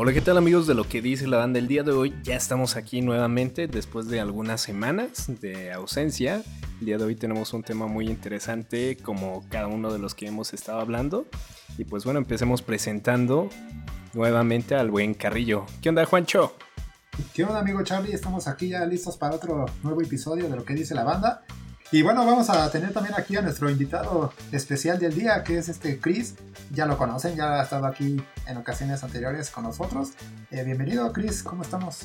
Hola, 0.00 0.12
¿qué 0.12 0.20
tal 0.20 0.38
amigos 0.38 0.68
de 0.68 0.76
lo 0.76 0.84
que 0.84 1.02
dice 1.02 1.26
la 1.26 1.38
banda? 1.38 1.58
El 1.58 1.66
día 1.66 1.82
de 1.82 1.90
hoy 1.90 2.14
ya 2.22 2.36
estamos 2.36 2.76
aquí 2.76 3.00
nuevamente 3.00 3.66
después 3.66 4.06
de 4.06 4.20
algunas 4.20 4.60
semanas 4.60 5.26
de 5.40 5.72
ausencia. 5.72 6.44
El 6.78 6.86
día 6.86 6.98
de 6.98 7.04
hoy 7.04 7.16
tenemos 7.16 7.52
un 7.52 7.64
tema 7.64 7.88
muy 7.88 8.06
interesante 8.06 8.96
como 9.02 9.44
cada 9.48 9.66
uno 9.66 9.92
de 9.92 9.98
los 9.98 10.14
que 10.14 10.28
hemos 10.28 10.54
estado 10.54 10.78
hablando. 10.78 11.26
Y 11.78 11.84
pues 11.84 12.04
bueno, 12.04 12.20
empecemos 12.20 12.62
presentando 12.62 13.48
nuevamente 14.14 14.76
al 14.76 14.88
buen 14.88 15.14
Carrillo. 15.14 15.66
¿Qué 15.82 15.88
onda, 15.88 16.04
Juancho? 16.04 16.54
¿Qué 17.34 17.42
onda, 17.42 17.58
amigo 17.58 17.82
Charlie? 17.82 18.14
Estamos 18.14 18.46
aquí 18.46 18.68
ya 18.68 18.86
listos 18.86 19.16
para 19.16 19.34
otro 19.34 19.66
nuevo 19.82 20.00
episodio 20.00 20.48
de 20.48 20.54
lo 20.54 20.64
que 20.64 20.74
dice 20.74 20.94
la 20.94 21.02
banda. 21.02 21.42
Y 21.90 22.02
bueno, 22.02 22.26
vamos 22.26 22.50
a 22.50 22.70
tener 22.70 22.92
también 22.92 23.14
aquí 23.16 23.34
a 23.36 23.40
nuestro 23.40 23.70
invitado 23.70 24.34
especial 24.52 24.98
del 24.98 25.14
día, 25.14 25.42
que 25.42 25.56
es 25.56 25.70
este 25.70 25.98
Chris. 25.98 26.34
Ya 26.70 26.84
lo 26.84 26.98
conocen, 26.98 27.34
ya 27.34 27.60
ha 27.60 27.62
estado 27.62 27.86
aquí 27.86 28.22
en 28.46 28.56
ocasiones 28.58 29.02
anteriores 29.02 29.48
con 29.48 29.64
nosotros. 29.64 30.10
Eh, 30.50 30.62
bienvenido, 30.64 31.10
Chris, 31.14 31.42
¿cómo 31.42 31.62
estamos? 31.62 32.00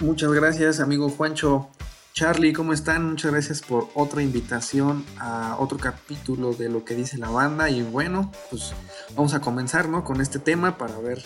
Muchas 0.00 0.30
gracias, 0.32 0.80
amigo 0.80 1.08
Juancho. 1.08 1.70
Charlie, 2.12 2.52
¿cómo 2.52 2.74
están? 2.74 3.08
Muchas 3.08 3.32
gracias 3.32 3.62
por 3.62 3.88
otra 3.94 4.22
invitación 4.22 5.02
a 5.18 5.56
otro 5.58 5.78
capítulo 5.78 6.52
de 6.52 6.68
lo 6.68 6.84
que 6.84 6.94
dice 6.94 7.16
la 7.16 7.30
banda. 7.30 7.70
Y 7.70 7.80
bueno, 7.82 8.30
pues 8.50 8.74
vamos 9.14 9.32
a 9.32 9.40
comenzar 9.40 9.88
¿no? 9.88 10.04
con 10.04 10.20
este 10.20 10.38
tema 10.38 10.76
para 10.76 10.98
ver 10.98 11.24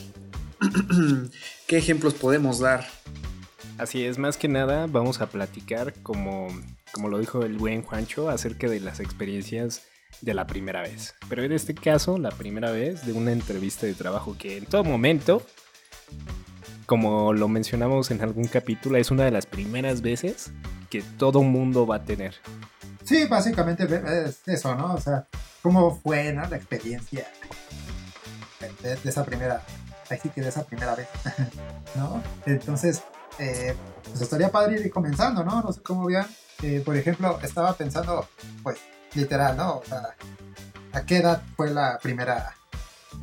qué 1.66 1.76
ejemplos 1.76 2.14
podemos 2.14 2.60
dar. 2.60 2.86
Así 3.78 4.04
es, 4.04 4.16
más 4.18 4.36
que 4.36 4.46
nada 4.46 4.86
vamos 4.86 5.20
a 5.20 5.26
platicar 5.26 5.92
como 6.04 6.48
como 6.92 7.08
lo 7.08 7.18
dijo 7.18 7.42
el 7.42 7.56
buen 7.56 7.82
Juancho, 7.82 8.28
acerca 8.28 8.68
de 8.68 8.80
las 8.80 9.00
experiencias 9.00 9.82
de 10.20 10.34
la 10.34 10.46
primera 10.46 10.82
vez. 10.82 11.14
Pero 11.28 11.42
en 11.42 11.52
este 11.52 11.74
caso, 11.74 12.18
la 12.18 12.30
primera 12.30 12.70
vez 12.70 13.06
de 13.06 13.12
una 13.12 13.32
entrevista 13.32 13.86
de 13.86 13.94
trabajo 13.94 14.36
que 14.38 14.56
en 14.56 14.66
todo 14.66 14.84
momento, 14.84 15.42
como 16.86 17.32
lo 17.32 17.48
mencionamos 17.48 18.10
en 18.10 18.20
algún 18.22 18.46
capítulo, 18.46 18.98
es 18.98 19.10
una 19.10 19.24
de 19.24 19.30
las 19.30 19.46
primeras 19.46 20.02
veces 20.02 20.52
que 20.88 21.02
todo 21.02 21.42
mundo 21.42 21.86
va 21.86 21.96
a 21.96 22.04
tener. 22.04 22.34
Sí, 23.04 23.26
básicamente 23.26 23.84
es 24.26 24.40
eso, 24.46 24.74
¿no? 24.74 24.94
O 24.94 25.00
sea, 25.00 25.26
¿cómo 25.62 25.98
fue 26.00 26.32
la 26.32 26.44
experiencia 26.56 27.26
de, 28.82 28.98
esa 29.04 29.24
primera, 29.24 29.62
así 30.08 30.28
que 30.28 30.42
de 30.42 30.48
esa 30.48 30.64
primera 30.64 30.94
vez, 30.94 31.08
¿no? 31.96 32.22
Entonces, 32.46 33.02
eh, 33.40 33.74
pues 34.04 34.20
estaría 34.20 34.50
padre 34.50 34.80
ir 34.80 34.90
comenzando, 34.90 35.42
¿no? 35.42 35.62
No 35.62 35.72
sé 35.72 35.82
cómo 35.82 36.06
vean 36.06 36.26
eh, 36.62 36.82
por 36.84 36.96
ejemplo, 36.96 37.38
estaba 37.42 37.72
pensando, 37.74 38.28
pues, 38.62 38.78
literal, 39.14 39.56
¿no? 39.56 39.78
O 39.78 39.84
sea, 39.84 40.14
¿a 40.92 41.02
qué 41.06 41.18
edad 41.18 41.42
fue 41.56 41.70
la 41.70 41.98
primera, 42.02 42.54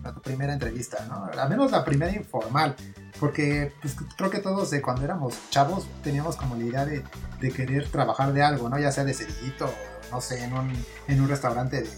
la 0.04 0.14
primera 0.16 0.54
entrevista, 0.54 1.06
¿no? 1.08 1.30
Al 1.40 1.50
menos 1.50 1.72
la 1.72 1.86
primera 1.86 2.12
informal, 2.12 2.76
porque 3.20 3.74
pues, 3.82 3.96
creo 4.18 4.30
que 4.32 4.40
todos 4.40 4.72
de 4.72 4.82
cuando 4.82 5.04
éramos 5.04 5.36
chavos 5.52 5.88
teníamos 6.04 6.36
como 6.36 6.56
la 6.56 6.64
idea 6.64 6.86
de, 6.86 7.04
querer 7.52 7.90
trabajar 7.90 8.34
de 8.34 8.42
algo, 8.42 8.70
¿no? 8.70 8.80
Ya 8.80 8.92
sea 8.92 9.04
de 9.04 9.14
cerillito 9.14 9.66
o, 9.66 10.12
no 10.12 10.22
sé, 10.22 10.44
en 10.44 10.54
un, 10.54 10.74
en 11.08 11.22
un 11.22 11.30
restaurante 11.30 11.84
de, 11.84 11.90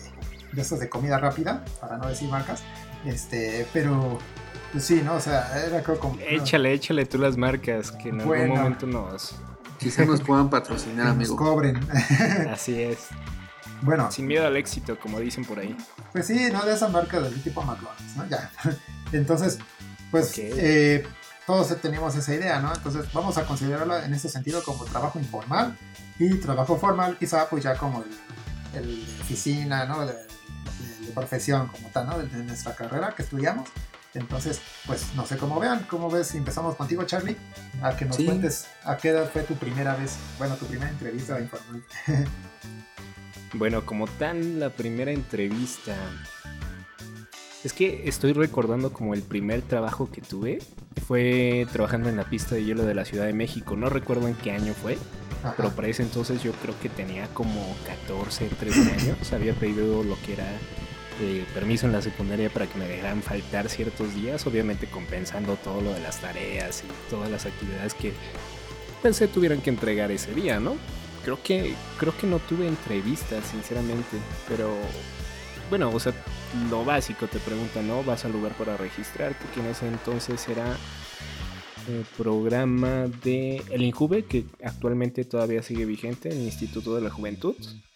de 0.51 0.61
estos 0.61 0.79
de 0.79 0.89
comida 0.89 1.19
rápida, 1.19 1.63
para 1.79 1.97
no 1.97 2.07
decir 2.07 2.29
marcas, 2.29 2.61
este, 3.05 3.65
pero... 3.71 4.19
Pues 4.71 4.85
sí, 4.85 5.01
¿no? 5.03 5.15
O 5.15 5.19
sea, 5.19 5.65
era 5.65 5.83
como... 5.83 6.17
Échale, 6.19 6.73
échale 6.73 7.05
tú 7.05 7.17
las 7.17 7.37
marcas, 7.37 7.91
que 7.91 8.09
en 8.09 8.21
algún 8.21 8.49
momento 8.49 8.85
nos, 8.85 9.35
Quizá 9.79 10.03
nos 10.05 10.21
puedan 10.21 10.49
patrocinar, 10.49 11.07
amigo. 11.07 11.35
Nos 11.35 11.39
cobren. 11.39 11.79
Así 12.51 12.81
es. 12.81 13.07
Bueno. 13.81 14.11
Sin 14.11 14.27
miedo 14.27 14.45
al 14.45 14.57
éxito, 14.57 14.99
como 14.99 15.19
dicen 15.19 15.45
por 15.45 15.57
ahí. 15.57 15.75
Pues 16.11 16.27
sí, 16.27 16.49
no 16.51 16.65
de 16.65 16.73
esa 16.73 16.89
marca 16.89 17.21
del 17.21 17.41
tipo 17.41 17.61
McDonald's, 17.61 18.17
¿no? 18.17 18.27
Ya. 18.27 18.51
Entonces, 19.13 19.57
pues 20.11 20.33
eh, 20.37 21.07
todos 21.47 21.73
teníamos 21.81 22.13
esa 22.15 22.35
idea, 22.35 22.59
¿no? 22.59 22.73
Entonces 22.73 23.11
vamos 23.13 23.37
a 23.37 23.45
considerarla 23.45 24.05
en 24.05 24.13
ese 24.13 24.27
sentido 24.27 24.61
como 24.63 24.83
trabajo 24.83 25.17
informal 25.17 25.77
y 26.19 26.35
trabajo 26.35 26.77
formal, 26.77 27.17
quizá 27.17 27.47
pues 27.49 27.63
ya 27.63 27.75
como 27.75 28.03
el, 28.75 29.07
oficina, 29.21 29.85
¿no? 29.85 30.05
De, 30.05 30.13
profesión 31.15 31.67
como 31.69 31.89
tal, 31.89 32.05
¿no? 32.05 32.19
de 32.19 32.43
nuestra 32.43 32.75
carrera 32.75 33.15
que 33.15 33.23
estudiamos. 33.23 33.67
Entonces, 34.13 34.61
pues 34.87 35.13
no 35.15 35.25
sé 35.25 35.37
cómo 35.37 35.59
vean, 35.59 35.85
cómo 35.89 36.09
ves, 36.09 36.33
empezamos 36.33 36.75
contigo 36.75 37.03
Charlie, 37.03 37.37
a 37.81 37.95
que 37.95 38.05
nos 38.05 38.17
cuentes 38.17 38.67
a 38.83 38.97
qué 38.97 39.09
edad 39.09 39.29
fue 39.31 39.43
tu 39.43 39.55
primera 39.55 39.95
vez, 39.95 40.17
bueno, 40.37 40.55
tu 40.55 40.65
primera 40.65 40.89
entrevista 40.89 41.39
informal. 41.39 41.83
bueno, 43.53 43.85
como 43.85 44.07
tal, 44.07 44.59
la 44.59 44.69
primera 44.71 45.11
entrevista... 45.11 45.95
Es 47.63 47.73
que 47.73 48.07
estoy 48.07 48.31
recordando 48.31 48.93
como 48.93 49.13
el 49.13 49.21
primer 49.21 49.61
trabajo 49.61 50.09
que 50.09 50.21
tuve 50.21 50.59
fue 51.05 51.67
trabajando 51.73 52.07
en 52.07 52.15
la 52.15 52.23
pista 52.23 52.55
de 52.55 52.63
hielo 52.63 52.83
de 52.83 52.95
la 52.95 53.03
Ciudad 53.03 53.25
de 53.25 53.33
México. 53.33 53.75
No 53.75 53.89
recuerdo 53.89 54.29
en 54.29 54.35
qué 54.35 54.53
año 54.53 54.73
fue, 54.73 54.97
pero 55.57 55.69
para 55.71 55.89
ese 55.89 56.03
entonces 56.03 56.41
yo 56.41 56.53
creo 56.53 56.79
que 56.79 56.87
tenía 56.87 57.27
como 57.33 57.75
14, 57.85 58.47
13 58.47 58.91
años. 58.93 59.33
Había 59.33 59.53
pedido 59.53 60.03
lo 60.03 60.15
que 60.25 60.33
era 60.33 60.47
permiso 61.53 61.85
en 61.85 61.91
la 61.91 62.01
secundaria 62.01 62.49
para 62.49 62.67
que 62.67 62.77
me 62.77 62.87
dejaran 62.87 63.21
faltar 63.21 63.69
ciertos 63.69 64.15
días, 64.15 64.45
obviamente 64.47 64.87
compensando 64.87 65.55
todo 65.57 65.81
lo 65.81 65.93
de 65.93 65.99
las 65.99 66.19
tareas 66.19 66.83
y 66.83 67.09
todas 67.09 67.29
las 67.29 67.45
actividades 67.45 67.93
que 67.93 68.13
pensé 69.01 69.27
tuvieran 69.27 69.61
que 69.61 69.69
entregar 69.69 70.11
ese 70.11 70.33
día, 70.33 70.59
¿no? 70.59 70.75
Creo 71.23 71.41
que, 71.43 71.73
creo 71.97 72.17
que 72.17 72.27
no 72.27 72.39
tuve 72.39 72.67
entrevistas, 72.67 73.45
sinceramente, 73.45 74.17
pero 74.47 74.73
bueno, 75.69 75.91
o 75.93 75.99
sea, 75.99 76.13
lo 76.69 76.83
básico 76.83 77.27
te 77.27 77.39
preguntan, 77.39 77.87
¿no? 77.87 78.03
Vas 78.03 78.25
al 78.25 78.31
lugar 78.31 78.53
para 78.53 78.77
registrarte, 78.77 79.45
que 79.53 79.59
en 79.59 79.67
ese 79.67 79.87
entonces 79.87 80.47
era 80.47 80.77
el 81.87 82.05
programa 82.17 83.07
de 83.23 83.61
El 83.69 83.83
Injuve, 83.83 84.23
que 84.23 84.45
actualmente 84.63 85.25
todavía 85.25 85.61
sigue 85.61 85.85
vigente, 85.85 86.29
el 86.29 86.39
Instituto 86.39 86.95
de 86.95 87.01
la 87.01 87.09
Juventud. 87.09 87.55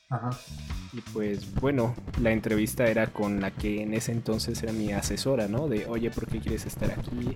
Ajá. 0.10 0.32
Y 0.94 1.02
pues 1.02 1.54
bueno, 1.56 1.96
la 2.22 2.32
entrevista 2.32 2.86
era 2.86 3.08
con 3.08 3.42
la 3.42 3.50
que 3.52 3.82
en 3.82 3.96
ese 3.96 4.12
entonces 4.12 4.62
era 4.62 4.72
mi 4.72 4.92
asesora, 4.92 5.48
¿no? 5.48 5.68
De, 5.68 5.88
oye, 5.88 6.12
¿por 6.12 6.28
qué 6.28 6.40
quieres 6.40 6.68
estar 6.68 6.92
aquí? 6.92 7.36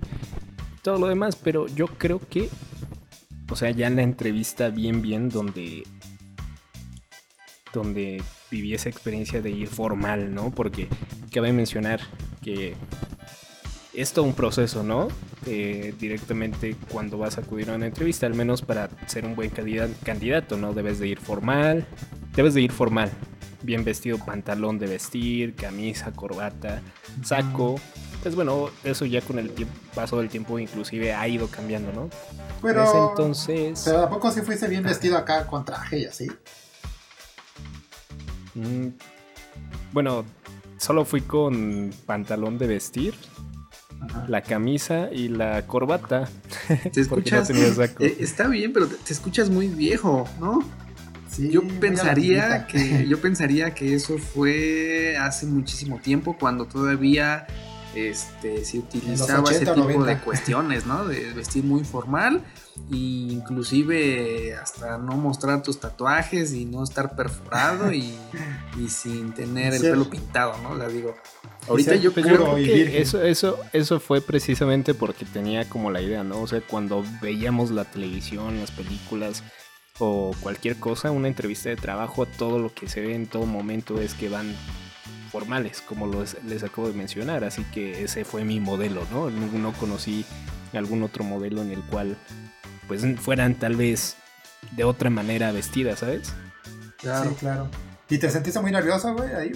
Todo 0.82 0.98
lo 0.98 1.08
demás, 1.08 1.34
pero 1.34 1.66
yo 1.66 1.88
creo 1.88 2.20
que, 2.20 2.48
o 3.50 3.56
sea, 3.56 3.70
ya 3.72 3.88
en 3.88 3.96
la 3.96 4.02
entrevista 4.02 4.68
bien, 4.68 5.02
bien, 5.02 5.28
donde, 5.28 5.82
donde 7.72 8.22
viví 8.48 8.74
esa 8.74 8.88
experiencia 8.88 9.42
de 9.42 9.50
ir 9.50 9.66
formal, 9.66 10.32
¿no? 10.32 10.52
Porque 10.52 10.86
cabe 11.32 11.52
mencionar 11.52 12.00
que 12.40 12.76
es 13.92 14.12
todo 14.12 14.24
un 14.24 14.34
proceso, 14.34 14.84
¿no? 14.84 15.08
Eh, 15.46 15.94
directamente 15.98 16.76
cuando 16.90 17.18
vas 17.18 17.38
a 17.38 17.40
acudir 17.40 17.70
a 17.70 17.74
una 17.74 17.86
entrevista, 17.86 18.26
al 18.26 18.34
menos 18.34 18.62
para 18.62 18.88
ser 19.06 19.24
un 19.24 19.34
buen 19.34 19.50
candidato, 19.50 20.56
¿no? 20.56 20.74
Debes 20.74 21.00
de 21.00 21.08
ir 21.08 21.18
formal, 21.18 21.86
debes 22.36 22.54
de 22.54 22.62
ir 22.62 22.70
formal, 22.70 23.10
bien 23.62 23.84
vestido, 23.84 24.18
pantalón 24.18 24.78
de 24.78 24.86
vestir, 24.86 25.54
camisa, 25.54 26.12
corbata, 26.12 26.82
saco. 27.24 27.76
Pues 28.22 28.34
bueno, 28.34 28.70
eso 28.84 29.04
ya 29.04 29.20
con 29.20 29.38
el 29.38 29.50
paso 29.94 30.18
del 30.18 30.28
tiempo 30.28 30.58
inclusive 30.58 31.14
ha 31.14 31.26
ido 31.28 31.48
cambiando, 31.48 31.92
¿no? 31.92 32.10
Pero, 32.62 33.10
entonces... 33.10 33.82
Pero 33.84 34.02
¿a 34.02 34.10
poco 34.10 34.30
si 34.30 34.42
fuiste 34.42 34.66
bien 34.68 34.82
vestido 34.82 35.16
acá 35.16 35.46
con 35.46 35.64
traje 35.64 36.00
y 36.00 36.04
así? 36.04 36.28
Mm, 38.54 38.88
bueno, 39.92 40.24
solo 40.78 41.04
fui 41.04 41.20
con 41.20 41.92
pantalón 42.06 42.58
de 42.58 42.66
vestir, 42.66 43.14
la 44.26 44.42
camisa 44.42 45.08
y 45.12 45.28
la 45.28 45.66
corbata. 45.66 46.28
¿Te 46.92 47.00
escuchas? 47.00 47.50
Eh, 47.50 48.16
está 48.20 48.48
bien, 48.48 48.72
pero 48.72 48.86
te 48.86 49.12
escuchas 49.12 49.50
muy 49.50 49.68
viejo, 49.68 50.28
¿no? 50.40 50.60
Yo 51.36 51.62
pensaría 51.80 52.66
que 52.66 53.06
yo 53.06 53.20
pensaría 53.20 53.74
que 53.74 53.94
eso 53.94 54.18
fue 54.18 55.16
hace 55.16 55.46
muchísimo 55.46 56.00
tiempo 56.00 56.36
cuando 56.38 56.64
todavía 56.64 57.46
este 57.94 58.64
se 58.64 58.78
utilizaba 58.78 59.50
ese 59.50 59.66
tipo 59.66 60.04
de 60.04 60.18
cuestiones, 60.18 60.86
¿no? 60.86 61.04
De 61.04 61.32
vestir 61.32 61.64
muy 61.64 61.84
formal 61.84 62.42
e 62.90 62.96
inclusive 62.96 64.54
hasta 64.54 64.98
no 64.98 65.16
mostrar 65.16 65.62
tus 65.62 65.80
tatuajes 65.80 66.52
y 66.52 66.64
no 66.64 66.84
estar 66.84 67.16
perforado 67.16 67.92
y, 67.92 68.14
sin 68.88 69.32
tener 69.32 69.74
el 69.74 69.82
pelo 69.82 70.08
pintado, 70.08 70.56
¿no? 70.62 70.74
La 70.74 70.88
digo. 70.88 71.14
Ahorita 71.68 71.96
yo 71.96 72.12
creo 72.12 72.54
que 72.54 73.00
eso, 73.00 73.22
eso, 73.22 73.58
eso 73.72 74.00
fue 74.00 74.20
precisamente 74.20 74.94
porque 74.94 75.24
tenía 75.24 75.68
como 75.68 75.90
la 75.90 76.00
idea, 76.00 76.22
¿no? 76.22 76.40
O 76.40 76.46
sea, 76.46 76.60
cuando 76.60 77.04
veíamos 77.20 77.70
la 77.70 77.84
televisión, 77.84 78.60
las 78.60 78.70
películas, 78.70 79.42
o 79.98 80.34
cualquier 80.40 80.76
cosa, 80.76 81.10
una 81.10 81.28
entrevista 81.28 81.68
de 81.68 81.76
trabajo, 81.76 82.26
todo 82.26 82.58
lo 82.58 82.72
que 82.72 82.88
se 82.88 83.00
ve 83.00 83.14
en 83.14 83.26
todo 83.26 83.46
momento 83.46 84.00
es 84.00 84.14
que 84.14 84.28
van 84.28 84.54
formales, 85.30 85.82
como 85.82 86.06
les 86.46 86.62
acabo 86.62 86.88
de 86.88 86.94
mencionar, 86.94 87.44
así 87.44 87.64
que 87.64 88.04
ese 88.04 88.24
fue 88.24 88.44
mi 88.44 88.60
modelo, 88.60 89.02
¿no? 89.10 89.30
No 89.30 89.72
conocí 89.72 90.24
algún 90.72 91.02
otro 91.02 91.24
modelo 91.24 91.62
en 91.62 91.70
el 91.70 91.82
cual 91.82 92.16
pues 92.86 93.04
fueran 93.20 93.54
tal 93.54 93.76
vez 93.76 94.16
de 94.72 94.84
otra 94.84 95.10
manera 95.10 95.52
vestidas, 95.52 96.00
¿sabes? 96.00 96.32
Claro, 96.96 97.30
sí, 97.30 97.36
claro. 97.36 97.68
¿Y 98.08 98.18
te 98.18 98.30
sentiste 98.30 98.60
muy 98.60 98.72
nervioso, 98.72 99.14
güey, 99.14 99.32
ahí? 99.34 99.52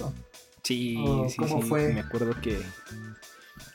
Sí, 0.62 1.02
sí, 1.28 1.36
sí. 1.46 1.62
Fue? 1.68 1.92
Me 1.92 2.00
acuerdo 2.00 2.34
que 2.40 2.60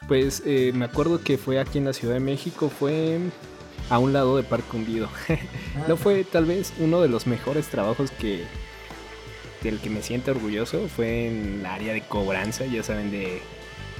Pues 0.08 0.42
eh, 0.46 0.72
me 0.74 0.86
acuerdo 0.86 1.22
que 1.22 1.38
fue 1.38 1.60
aquí 1.60 1.80
en 1.80 1.86
la 1.86 1.94
Ciudad 1.94 2.14
de 2.14 2.20
México, 2.20 2.70
fue 2.70 3.20
a 3.90 4.00
un 4.00 4.14
lado 4.14 4.38
de 4.38 4.44
Parque 4.44 4.76
Hundido. 4.76 5.10
no 5.88 5.94
ah. 5.94 5.98
fue 5.98 6.24
tal 6.24 6.46
vez 6.46 6.74
uno 6.80 7.02
de 7.02 7.08
los 7.08 7.28
mejores 7.28 7.68
trabajos 7.68 8.12
que 8.12 8.46
del 9.62 9.80
que 9.80 9.90
me 9.90 10.02
siento 10.02 10.32
orgulloso, 10.32 10.88
fue 10.88 11.28
en 11.28 11.64
la 11.64 11.76
área 11.76 11.94
de 11.94 12.02
cobranza, 12.02 12.66
ya 12.66 12.84
saben, 12.84 13.12
de, 13.12 13.42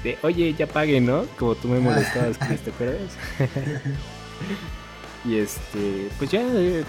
de 0.04 0.18
oye, 0.22 0.54
ya 0.54 0.68
pague, 0.68 1.02
¿no? 1.02 1.26
Como 1.38 1.56
tú 1.56 1.68
me 1.68 1.80
molestabas, 1.80 2.38
Chris, 2.38 2.62
¿te 2.62 2.70
acuerdas? 2.70 3.18
y 5.26 5.38
este, 5.38 6.10
pues 6.18 6.32
ya 6.32 6.42
eh, 6.42 6.84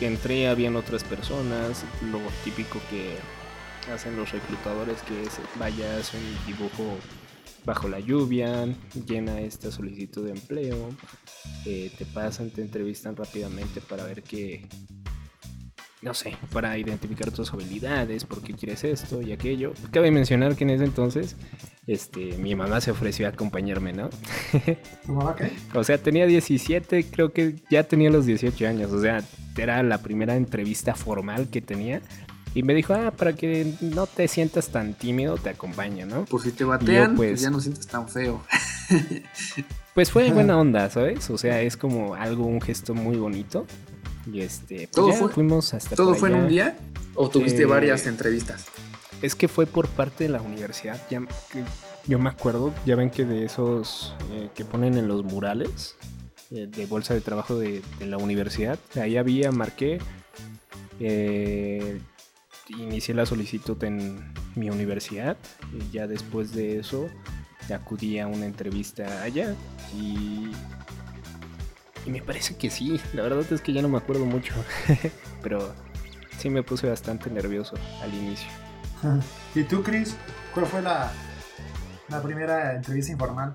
entré, 0.00 0.48
habían 0.48 0.76
otras 0.76 1.04
personas, 1.04 1.84
lo 2.10 2.20
típico 2.44 2.80
que 2.90 3.16
hacen 3.92 4.16
los 4.16 4.32
reclutadores, 4.32 5.00
que 5.02 5.22
es 5.22 5.38
vayas 5.58 6.12
un 6.12 6.46
dibujo 6.46 6.96
bajo 7.68 7.86
la 7.86 8.00
lluvia, 8.00 8.66
llena 9.06 9.42
esta 9.42 9.70
solicitud 9.70 10.24
de 10.24 10.30
empleo, 10.30 10.88
eh, 11.66 11.92
te 11.98 12.06
pasan, 12.06 12.48
te 12.48 12.62
entrevistan 12.62 13.14
rápidamente 13.14 13.82
para 13.82 14.04
ver 14.04 14.22
qué, 14.22 14.66
no 16.00 16.14
sé, 16.14 16.34
para 16.50 16.78
identificar 16.78 17.30
tus 17.30 17.52
habilidades, 17.52 18.24
por 18.24 18.40
qué 18.40 18.54
quieres 18.54 18.84
esto 18.84 19.20
y 19.20 19.32
aquello. 19.32 19.74
Cabe 19.90 20.10
mencionar 20.10 20.56
que 20.56 20.64
en 20.64 20.70
ese 20.70 20.84
entonces, 20.84 21.36
este, 21.86 22.38
mi 22.38 22.54
mamá 22.54 22.80
se 22.80 22.90
ofreció 22.90 23.26
a 23.26 23.30
acompañarme, 23.30 23.92
¿no? 23.92 24.08
¿Tu 25.04 25.12
mamá 25.12 25.36
qué? 25.36 25.52
o 25.74 25.84
sea, 25.84 25.98
tenía 25.98 26.24
17, 26.24 27.04
creo 27.10 27.34
que 27.34 27.56
ya 27.70 27.84
tenía 27.84 28.08
los 28.08 28.24
18 28.24 28.66
años, 28.66 28.92
o 28.92 29.02
sea, 29.02 29.22
era 29.58 29.82
la 29.82 29.98
primera 29.98 30.36
entrevista 30.36 30.94
formal 30.94 31.50
que 31.50 31.60
tenía. 31.60 32.00
Y 32.58 32.64
me 32.64 32.74
dijo, 32.74 32.92
ah, 32.92 33.12
para 33.12 33.34
que 33.34 33.72
no 33.80 34.08
te 34.08 34.26
sientas 34.26 34.70
tan 34.70 34.92
tímido, 34.92 35.36
te 35.36 35.48
acompaño, 35.48 36.06
¿no? 36.06 36.24
Por 36.24 36.42
si 36.42 36.50
te 36.50 36.64
batean, 36.64 37.14
pues, 37.14 37.30
pues, 37.30 37.40
ya 37.40 37.50
no 37.50 37.60
sientes 37.60 37.86
tan 37.86 38.08
feo. 38.08 38.42
pues 39.94 40.10
fue 40.10 40.32
buena 40.32 40.58
onda, 40.58 40.90
¿sabes? 40.90 41.30
O 41.30 41.38
sea, 41.38 41.62
es 41.62 41.76
como 41.76 42.16
algo, 42.16 42.46
un 42.46 42.60
gesto 42.60 42.94
muy 42.94 43.16
bonito. 43.16 43.64
Y 44.26 44.40
este, 44.40 44.74
pues 44.74 44.90
¿Todo 44.90 45.12
fue, 45.12 45.28
fuimos 45.28 45.72
hasta 45.72 45.94
¿Todo 45.94 46.16
fue 46.16 46.30
en 46.30 46.34
un 46.34 46.48
día? 46.48 46.76
¿O 47.14 47.30
tuviste 47.30 47.62
eh, 47.62 47.66
varias 47.66 48.08
entrevistas? 48.08 48.64
Es 49.22 49.36
que 49.36 49.46
fue 49.46 49.66
por 49.66 49.86
parte 49.86 50.24
de 50.24 50.30
la 50.30 50.42
universidad. 50.42 51.00
Ya, 51.08 51.22
yo 52.08 52.18
me 52.18 52.28
acuerdo, 52.28 52.74
ya 52.84 52.96
ven 52.96 53.10
que 53.10 53.24
de 53.24 53.44
esos 53.44 54.16
eh, 54.32 54.48
que 54.56 54.64
ponen 54.64 54.98
en 54.98 55.06
los 55.06 55.22
murales 55.22 55.94
eh, 56.50 56.66
de 56.66 56.86
bolsa 56.86 57.14
de 57.14 57.20
trabajo 57.20 57.56
de, 57.56 57.82
de, 58.00 58.06
la 58.06 58.16
universidad, 58.16 58.80
ahí 58.96 59.16
había, 59.16 59.52
marqué 59.52 60.00
inicié 62.68 63.14
la 63.14 63.26
solicitud 63.26 63.82
en 63.84 64.32
mi 64.54 64.70
universidad 64.70 65.36
y 65.72 65.90
ya 65.90 66.06
después 66.06 66.52
de 66.52 66.78
eso 66.78 67.08
acudí 67.74 68.18
a 68.18 68.26
una 68.26 68.46
entrevista 68.46 69.22
allá 69.22 69.54
y, 69.94 70.50
y 72.06 72.10
me 72.10 72.22
parece 72.22 72.56
que 72.56 72.70
sí, 72.70 73.00
la 73.12 73.22
verdad 73.22 73.44
es 73.50 73.60
que 73.60 73.72
ya 73.72 73.82
no 73.82 73.88
me 73.88 73.98
acuerdo 73.98 74.24
mucho, 74.24 74.54
pero 75.42 75.74
sí 76.38 76.50
me 76.50 76.62
puse 76.62 76.88
bastante 76.88 77.30
nervioso 77.30 77.76
al 78.02 78.14
inicio. 78.14 78.48
¿Y 79.54 79.62
tú, 79.64 79.82
Chris? 79.82 80.16
¿Cuál 80.54 80.66
fue 80.66 80.82
la, 80.82 81.12
la 82.08 82.22
primera 82.22 82.74
entrevista 82.74 83.12
informal? 83.12 83.54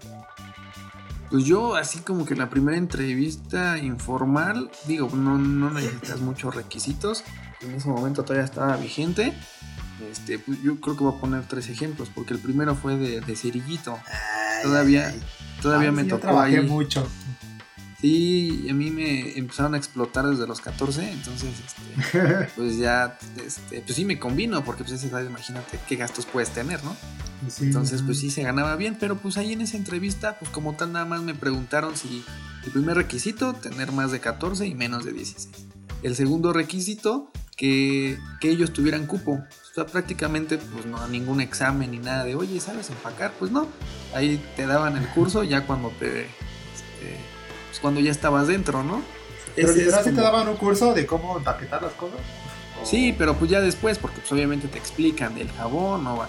Pues 1.29 1.45
yo, 1.45 1.75
así 1.75 1.99
como 1.99 2.25
que 2.25 2.35
la 2.35 2.49
primera 2.49 2.77
entrevista 2.77 3.77
informal, 3.79 4.69
digo, 4.85 5.09
no, 5.15 5.37
no 5.37 5.71
necesitas 5.71 6.21
muchos 6.21 6.55
requisitos 6.55 7.23
en 7.65 7.75
ese 7.75 7.87
momento 7.87 8.23
todavía 8.23 8.45
estaba 8.45 8.77
vigente. 8.77 9.33
Este, 10.11 10.39
pues 10.39 10.61
yo 10.61 10.79
creo 10.79 10.97
que 10.97 11.03
voy 11.03 11.15
a 11.15 11.21
poner 11.21 11.43
tres 11.47 11.69
ejemplos, 11.69 12.09
porque 12.13 12.33
el 12.33 12.39
primero 12.39 12.75
fue 12.75 12.97
de, 12.97 13.21
de 13.21 13.35
Cerillito. 13.35 13.97
todavía 14.63 15.13
todavía 15.61 15.91
me 15.91 16.03
tocó 16.03 16.39
ahí. 16.39 16.59
mucho. 16.61 17.07
Sí, 18.01 18.67
a 18.69 18.73
mí 18.73 18.91
me 18.91 19.37
empezaron 19.37 19.75
a 19.75 19.77
explotar 19.77 20.27
desde 20.27 20.45
los 20.45 20.59
14, 20.59 21.09
entonces, 21.09 21.51
este, 21.65 22.49
pues 22.57 22.77
ya, 22.77 23.17
este, 23.37 23.79
pues 23.79 23.95
sí 23.95 24.03
me 24.03 24.19
convino, 24.19 24.61
porque 24.65 24.83
pues 24.83 25.01
esa 25.01 25.23
imagínate 25.23 25.79
qué 25.87 25.95
gastos 25.95 26.25
puedes 26.25 26.49
tener, 26.49 26.83
¿no? 26.83 26.97
entonces, 27.61 28.01
pues 28.01 28.19
sí 28.19 28.29
se 28.29 28.43
ganaba 28.43 28.75
bien, 28.75 28.97
pero 28.99 29.17
pues 29.17 29.37
ahí 29.37 29.53
en 29.53 29.61
esa 29.61 29.77
entrevista, 29.77 30.37
pues 30.37 30.51
como 30.51 30.73
tal 30.73 30.91
nada 30.91 31.05
más 31.05 31.21
me 31.21 31.33
preguntaron 31.33 31.95
si 31.95 32.25
el 32.65 32.71
primer 32.71 32.97
requisito, 32.97 33.53
tener 33.53 33.93
más 33.93 34.11
de 34.11 34.19
14 34.19 34.67
y 34.67 34.75
menos 34.75 35.05
de 35.05 35.13
16. 35.13 35.72
El 36.03 36.15
segundo 36.15 36.53
requisito, 36.53 37.31
que, 37.55 38.17
ellos 38.41 38.73
tuvieran 38.73 39.05
cupo. 39.05 39.31
O 39.31 39.73
sea, 39.73 39.85
prácticamente 39.85 40.57
pues 40.57 40.85
no 40.85 41.07
ningún 41.07 41.41
examen 41.41 41.91
ni 41.91 41.99
nada 41.99 42.23
de, 42.23 42.35
oye, 42.35 42.59
¿sabes 42.59 42.89
empacar? 42.89 43.33
Pues 43.39 43.51
no, 43.51 43.67
ahí 44.13 44.43
te 44.55 44.65
daban 44.67 44.97
el 44.97 45.07
curso 45.09 45.43
ya 45.43 45.65
cuando 45.65 45.89
te, 45.89 46.23
este, 46.23 47.17
pues 47.69 47.79
cuando 47.81 47.99
ya 47.99 48.11
estabas 48.11 48.47
dentro, 48.47 48.83
¿no? 48.83 49.01
Pero 49.55 49.73
literal 49.73 50.03
te 50.03 50.11
daban 50.11 50.47
un 50.47 50.57
curso 50.57 50.93
de 50.93 51.05
cómo 51.05 51.37
empaquetar 51.37 51.81
las 51.81 51.93
cosas. 51.93 52.19
Sí, 52.83 53.15
pero 53.17 53.35
pues 53.35 53.49
ya 53.49 53.61
después, 53.61 53.97
porque 53.97 54.19
pues 54.19 54.31
obviamente 54.31 54.67
te 54.67 54.77
explican 54.77 55.35
del 55.35 55.49
jabón, 55.51 56.05
o 56.05 56.23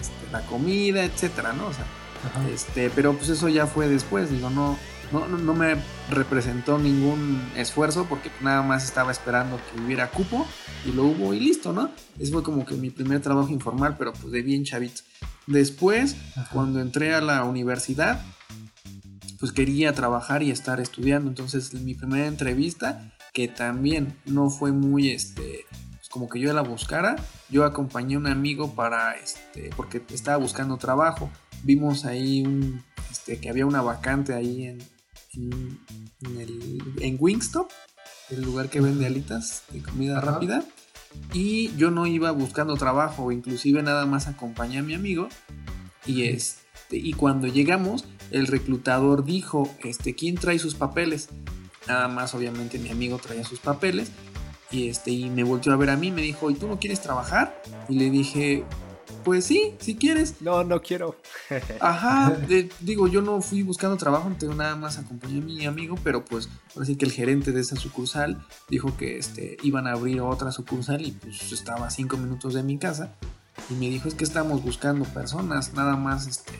este, 0.00 0.32
la 0.32 0.40
comida, 0.46 1.04
etcétera, 1.04 1.52
¿no? 1.52 1.66
O 1.66 1.72
sea, 1.72 1.84
este, 2.52 2.88
pero 2.90 3.12
pues 3.14 3.28
eso 3.28 3.48
ya 3.48 3.66
fue 3.66 3.88
después, 3.88 4.30
digo, 4.30 4.48
no, 4.48 4.78
no, 5.12 5.28
no, 5.28 5.54
me 5.54 5.76
representó 6.10 6.78
ningún 6.78 7.40
esfuerzo 7.56 8.06
porque 8.08 8.30
nada 8.40 8.62
más 8.62 8.84
estaba 8.84 9.12
esperando 9.12 9.58
que 9.58 9.80
hubiera 9.80 10.10
cupo 10.10 10.46
y 10.86 10.92
lo 10.92 11.04
hubo 11.04 11.34
y 11.34 11.40
listo, 11.40 11.72
¿no? 11.72 11.90
Ese 12.18 12.32
fue 12.32 12.42
como 12.42 12.64
que 12.64 12.74
mi 12.74 12.90
primer 12.90 13.20
trabajo 13.20 13.50
informal, 13.50 13.96
pero 13.98 14.12
pues 14.12 14.32
de 14.32 14.42
bien 14.42 14.64
chavito. 14.64 15.02
Después, 15.46 16.16
cuando 16.52 16.80
entré 16.80 17.14
a 17.14 17.20
la 17.20 17.44
universidad, 17.44 18.22
pues 19.40 19.52
quería 19.52 19.92
trabajar 19.92 20.42
y 20.42 20.50
estar 20.50 20.80
estudiando. 20.80 21.28
Entonces, 21.28 21.74
mi 21.74 21.94
primera 21.94 22.26
entrevista, 22.26 23.12
que 23.32 23.48
también 23.48 24.16
no 24.24 24.50
fue 24.50 24.70
muy, 24.70 25.10
este, 25.10 25.66
pues 25.96 26.08
como 26.08 26.28
que 26.28 26.38
yo 26.38 26.52
la 26.52 26.62
buscara, 26.62 27.16
yo 27.50 27.64
acompañé 27.64 28.14
a 28.14 28.18
un 28.18 28.28
amigo 28.28 28.74
para, 28.74 29.16
este, 29.16 29.70
porque 29.76 30.00
estaba 30.10 30.36
buscando 30.36 30.76
trabajo. 30.76 31.28
Vimos 31.64 32.04
ahí 32.04 32.42
un, 32.46 32.84
este, 33.10 33.40
que 33.40 33.50
había 33.50 33.66
una 33.66 33.82
vacante 33.82 34.32
ahí 34.32 34.66
en, 34.66 34.78
en, 35.34 35.78
el, 36.38 36.82
en 37.00 37.16
Wingstop, 37.18 37.70
el 38.30 38.42
lugar 38.42 38.68
que 38.68 38.80
vende 38.80 39.06
alitas 39.06 39.64
de 39.70 39.82
comida 39.82 40.20
rápida. 40.20 40.64
Y 41.32 41.74
yo 41.76 41.90
no 41.90 42.06
iba 42.06 42.30
buscando 42.30 42.76
trabajo, 42.76 43.32
inclusive 43.32 43.82
nada 43.82 44.06
más 44.06 44.28
acompañé 44.28 44.78
a 44.78 44.82
mi 44.82 44.94
amigo. 44.94 45.28
Y, 46.06 46.24
este, 46.24 46.96
y 46.96 47.12
cuando 47.12 47.46
llegamos, 47.46 48.04
el 48.30 48.46
reclutador 48.46 49.24
dijo, 49.24 49.68
este, 49.84 50.14
¿quién 50.14 50.36
trae 50.36 50.58
sus 50.58 50.74
papeles? 50.74 51.28
Nada 51.86 52.08
más, 52.08 52.34
obviamente, 52.34 52.78
mi 52.78 52.90
amigo 52.90 53.18
traía 53.18 53.44
sus 53.44 53.58
papeles. 53.58 54.10
Y, 54.70 54.88
este, 54.88 55.10
y 55.10 55.28
me 55.28 55.44
volvió 55.44 55.72
a 55.72 55.76
ver 55.76 55.90
a 55.90 55.96
mí, 55.96 56.10
me 56.10 56.22
dijo, 56.22 56.50
¿y 56.50 56.54
tú 56.54 56.66
no 56.66 56.78
quieres 56.78 57.02
trabajar? 57.02 57.62
Y 57.88 57.98
le 57.98 58.10
dije, 58.10 58.64
pues 59.22 59.44
sí, 59.44 59.74
si 59.78 59.96
quieres. 59.96 60.40
No, 60.40 60.64
no 60.64 60.80
quiero. 60.82 61.16
Ajá, 61.80 62.36
digo, 62.80 63.08
yo 63.08 63.22
no 63.22 63.40
fui 63.40 63.62
buscando 63.62 63.96
trabajo, 63.96 64.30
tengo 64.38 64.54
nada 64.54 64.76
más 64.76 64.98
acompañé 64.98 65.38
a 65.38 65.44
mi 65.44 65.66
amigo, 65.66 65.96
pero 66.02 66.24
pues 66.24 66.48
así 66.80 66.96
que 66.96 67.04
el 67.04 67.12
gerente 67.12 67.52
de 67.52 67.60
esa 67.60 67.76
sucursal 67.76 68.44
dijo 68.68 68.96
que 68.96 69.18
este, 69.18 69.56
iban 69.62 69.86
a 69.86 69.92
abrir 69.92 70.20
otra 70.20 70.52
sucursal 70.52 71.04
y 71.04 71.12
pues 71.12 71.52
estaba 71.52 71.86
a 71.86 71.90
cinco 71.90 72.16
minutos 72.16 72.54
de 72.54 72.62
mi 72.62 72.78
casa 72.78 73.14
y 73.70 73.74
me 73.74 73.88
dijo 73.88 74.08
es 74.08 74.14
que 74.14 74.24
estamos 74.24 74.62
buscando 74.62 75.04
personas, 75.04 75.74
nada 75.74 75.96
más 75.96 76.26
este... 76.26 76.52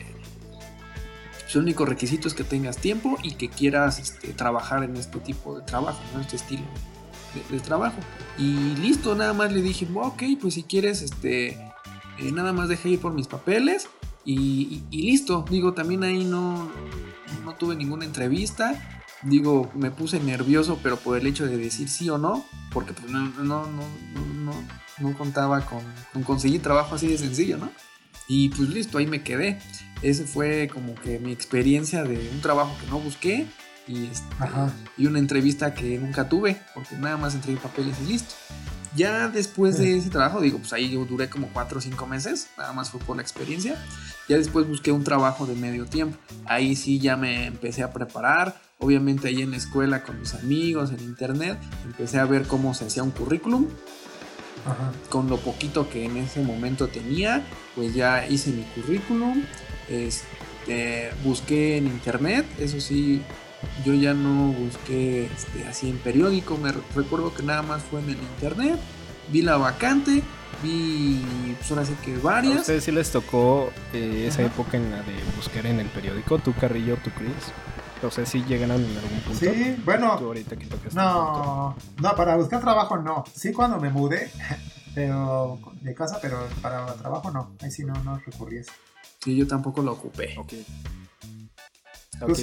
Su 1.47 1.59
único 1.59 1.85
requisito 1.85 2.27
es 2.27 2.33
que 2.33 2.43
tengas 2.43 2.77
tiempo 2.77 3.15
y 3.21 3.35
que 3.35 3.47
quieras 3.47 3.99
este, 3.99 4.29
trabajar 4.29 4.83
en 4.83 4.97
este 4.97 5.19
tipo 5.19 5.55
de 5.55 5.63
trabajo, 5.63 5.99
en 6.15 6.21
este 6.21 6.37
estilo 6.37 6.65
de, 7.51 7.59
trabajo. 7.59 7.97
Y 8.39 8.75
listo, 8.77 9.13
nada 9.13 9.33
más 9.33 9.51
le 9.51 9.61
dije, 9.61 9.87
ok, 9.93 10.23
pues 10.41 10.55
si 10.55 10.63
quieres, 10.63 11.03
este, 11.03 11.59
eh, 12.19 12.31
nada 12.31 12.53
más 12.53 12.69
dejé 12.69 12.89
ir 12.89 12.99
por 12.99 13.13
mis 13.13 13.27
papeles 13.27 13.87
y, 14.25 14.83
listo. 14.91 15.45
Digo, 15.49 15.73
también 15.73 16.03
ahí 16.03 16.23
no, 16.23 16.71
no 17.43 17.55
tuve 17.55 17.75
ninguna 17.75 18.05
entrevista. 18.05 19.01
Digo, 19.23 19.71
me 19.73 19.91
puse 19.91 20.19
nervioso, 20.19 20.79
pero 20.83 20.97
por 20.97 21.17
el 21.17 21.27
hecho 21.27 21.45
de 21.45 21.57
decir 21.57 21.87
sí 21.87 22.09
o 22.09 22.17
no, 22.17 22.45
porque 22.71 22.93
pues 22.93 23.09
no, 23.09 23.25
no, 23.41 23.65
no, 23.65 24.53
no, 24.99 25.17
contaba 25.17 25.65
con, 25.65 25.83
conseguir 26.23 26.61
trabajo 26.61 26.95
así 26.95 27.07
de 27.07 27.17
sencillo, 27.17 27.57
¿no? 27.57 27.69
Y 28.27 28.49
pues 28.49 28.69
listo, 28.69 28.97
ahí 28.97 29.07
me 29.07 29.23
quedé. 29.23 29.59
Ese 30.01 30.25
fue 30.25 30.69
como 30.73 30.95
que 30.95 31.19
mi 31.19 31.31
experiencia 31.31 32.03
de 32.03 32.29
un 32.33 32.41
trabajo 32.41 32.75
que 32.81 32.87
no 32.87 32.99
busqué 32.99 33.47
y, 33.87 34.07
este, 34.07 34.25
y 34.97 35.05
una 35.05 35.19
entrevista 35.19 35.73
que 35.73 35.97
nunca 35.97 36.27
tuve, 36.27 36.61
porque 36.73 36.95
nada 36.97 37.15
más 37.15 37.35
entregué 37.35 37.59
papeles 37.59 37.95
y 38.03 38.11
listo. 38.11 38.35
Ya 38.95 39.27
después 39.27 39.77
de 39.77 39.97
ese 39.97 40.09
trabajo, 40.09 40.41
digo, 40.41 40.59
pues 40.59 40.73
ahí 40.73 40.91
yo 40.91 41.05
duré 41.05 41.29
como 41.29 41.49
4 41.53 41.77
o 41.77 41.81
5 41.81 42.07
meses, 42.07 42.47
nada 42.57 42.73
más 42.73 42.89
fue 42.89 42.99
por 42.99 43.15
la 43.15 43.21
experiencia. 43.21 43.77
Ya 44.29 44.37
después 44.37 44.67
busqué 44.67 44.91
un 44.91 45.03
trabajo 45.03 45.45
de 45.45 45.55
medio 45.55 45.85
tiempo. 45.85 46.17
Ahí 46.45 46.75
sí 46.75 46.99
ya 46.99 47.17
me 47.17 47.45
empecé 47.45 47.83
a 47.83 47.91
preparar. 47.91 48.55
Obviamente 48.79 49.27
ahí 49.27 49.41
en 49.41 49.51
la 49.51 49.57
escuela 49.57 50.03
con 50.03 50.19
mis 50.19 50.33
amigos, 50.33 50.91
en 50.91 50.99
internet, 51.01 51.57
empecé 51.85 52.19
a 52.19 52.25
ver 52.25 52.47
cómo 52.47 52.73
se 52.73 52.85
hacía 52.85 53.03
un 53.03 53.11
currículum. 53.11 53.67
con 55.09 55.29
lo 55.29 55.37
poquito 55.37 55.89
que 55.89 56.05
en 56.05 56.15
ese 56.15 56.41
momento 56.41 56.87
tenía, 56.87 57.45
pues 57.75 57.93
ya 57.93 58.25
hice 58.25 58.51
mi 58.51 58.63
currículum, 58.63 59.43
este, 59.89 61.11
busqué 61.21 61.77
en 61.77 61.87
internet, 61.87 62.45
eso 62.59 62.79
sí, 62.79 63.21
yo 63.85 63.93
ya 63.93 64.13
no 64.13 64.51
busqué 64.51 65.25
este, 65.25 65.67
así 65.67 65.89
en 65.89 65.97
periódico, 65.97 66.57
me 66.57 66.71
recuerdo 66.71 67.33
que 67.33 67.43
nada 67.43 67.61
más 67.61 67.81
fue 67.83 67.99
en 68.01 68.09
el 68.09 68.17
internet, 68.17 68.79
vi 69.31 69.41
la 69.41 69.57
vacante, 69.57 70.23
vi 70.61 71.21
pues 71.57 71.71
ahora 71.71 71.85
sí 71.85 71.93
que 72.03 72.17
varias. 72.17 72.57
¿A 72.57 72.61
ustedes 72.61 72.83
sí 72.83 72.91
les 72.91 73.11
tocó 73.11 73.71
eh, 73.93 74.25
esa 74.27 74.43
época 74.43 74.77
en 74.77 74.91
la 74.91 74.97
de 74.97 75.13
buscar 75.35 75.65
en 75.65 75.79
el 75.79 75.87
periódico, 75.87 76.39
tú 76.39 76.53
Carrillo, 76.59 76.97
tú 77.03 77.09
Chris? 77.11 77.53
O 78.05 78.11
sea, 78.11 78.25
sí 78.25 78.43
llegan 78.47 78.71
en 78.71 78.85
algún 78.97 79.19
punto. 79.25 79.39
Sí, 79.39 79.77
bueno. 79.85 80.19
no, 80.93 81.75
no, 82.01 82.15
para 82.15 82.35
buscar 82.35 82.59
trabajo 82.59 82.97
no. 82.97 83.23
Sí, 83.33 83.53
cuando 83.53 83.79
me 83.79 83.89
mudé, 83.89 84.29
pero 84.95 85.59
de 85.81 85.93
casa, 85.93 86.19
pero 86.21 86.47
para 86.61 86.85
trabajo 86.95 87.31
no. 87.31 87.51
Ahí 87.61 87.71
sí 87.71 87.83
no, 87.85 87.93
no 88.03 88.17
recurrí 88.17 88.57
eso. 88.57 88.71
Sí, 89.23 89.37
yo 89.37 89.47
tampoco 89.47 89.81
lo 89.81 89.93
ocupé. 89.93 90.35
Ok. 92.25 92.37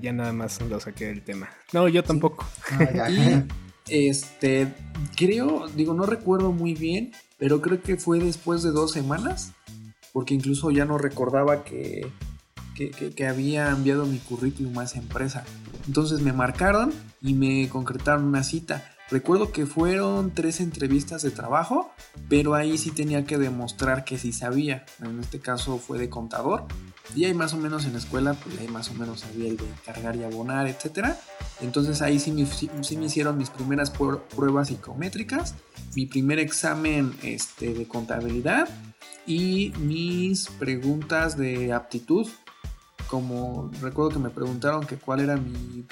ya 0.00 0.12
nada 0.12 0.32
más 0.32 0.60
lo 0.62 0.80
saqué 0.80 1.06
del 1.06 1.22
tema. 1.22 1.48
No, 1.72 1.88
yo 1.88 2.02
tampoco. 2.02 2.46
Ah, 2.70 3.10
y 3.10 3.46
este, 3.88 4.68
creo, 5.16 5.68
digo, 5.68 5.94
no 5.94 6.04
recuerdo 6.04 6.52
muy 6.52 6.74
bien, 6.74 7.12
pero 7.38 7.60
creo 7.60 7.80
que 7.82 7.96
fue 7.96 8.18
después 8.18 8.62
de 8.62 8.70
dos 8.70 8.92
semanas, 8.92 9.52
porque 10.12 10.34
incluso 10.34 10.70
ya 10.70 10.84
no 10.84 10.98
recordaba 10.98 11.64
que 11.64 12.06
que, 12.86 13.26
había 13.26 13.70
enviado 13.70 14.06
mi 14.06 14.18
currículum 14.18 14.78
a 14.78 14.84
esa 14.84 14.98
empresa. 14.98 15.44
Entonces 15.86 16.20
me 16.20 16.32
marcaron 16.32 16.92
y 17.20 17.34
me 17.34 17.68
concretaron 17.68 18.24
una 18.24 18.44
cita. 18.44 18.94
Recuerdo 19.10 19.52
que 19.52 19.64
fueron 19.64 20.32
tres 20.32 20.60
entrevistas 20.60 21.22
de 21.22 21.30
trabajo, 21.30 21.90
pero 22.28 22.54
ahí 22.54 22.76
sí 22.76 22.90
tenía 22.90 23.24
que 23.24 23.38
demostrar 23.38 24.04
que 24.04 24.18
sí 24.18 24.32
sabía. 24.32 24.84
En 25.02 25.18
este 25.20 25.38
caso 25.40 25.78
fue 25.78 25.98
de 25.98 26.10
contador. 26.10 26.66
Y 27.16 27.24
ahí 27.24 27.32
más 27.32 27.54
o 27.54 27.56
menos 27.56 27.86
en 27.86 27.92
la 27.92 27.98
escuela, 28.00 28.34
pues 28.34 28.58
ahí 28.58 28.68
más 28.68 28.90
o 28.90 28.94
menos 28.94 29.20
sabía 29.20 29.48
el 29.48 29.56
de 29.56 29.64
cargar 29.86 30.14
y 30.16 30.24
abonar, 30.24 30.66
etc. 30.66 31.14
Entonces 31.62 32.02
ahí 32.02 32.18
sí 32.18 32.32
me, 32.32 32.42
hicieron 33.06 33.38
mis 33.38 33.48
primeras 33.48 33.90
pruebas 33.90 34.68
psicométricas, 34.68 35.54
mi 35.96 36.04
primer 36.04 36.38
examen 36.38 37.14
este, 37.22 37.72
de 37.72 37.88
contabilidad 37.88 38.68
y 39.26 39.72
mis 39.78 40.48
preguntas 40.48 41.38
de 41.38 41.72
aptitud 41.72 42.28
como 43.08 43.70
recuerdo 43.80 44.10
que 44.10 44.18
me 44.18 44.30
preguntaron 44.30 44.86
que 44.86 44.96
cuál 44.96 45.20
era 45.20 45.36
mi 45.36 45.84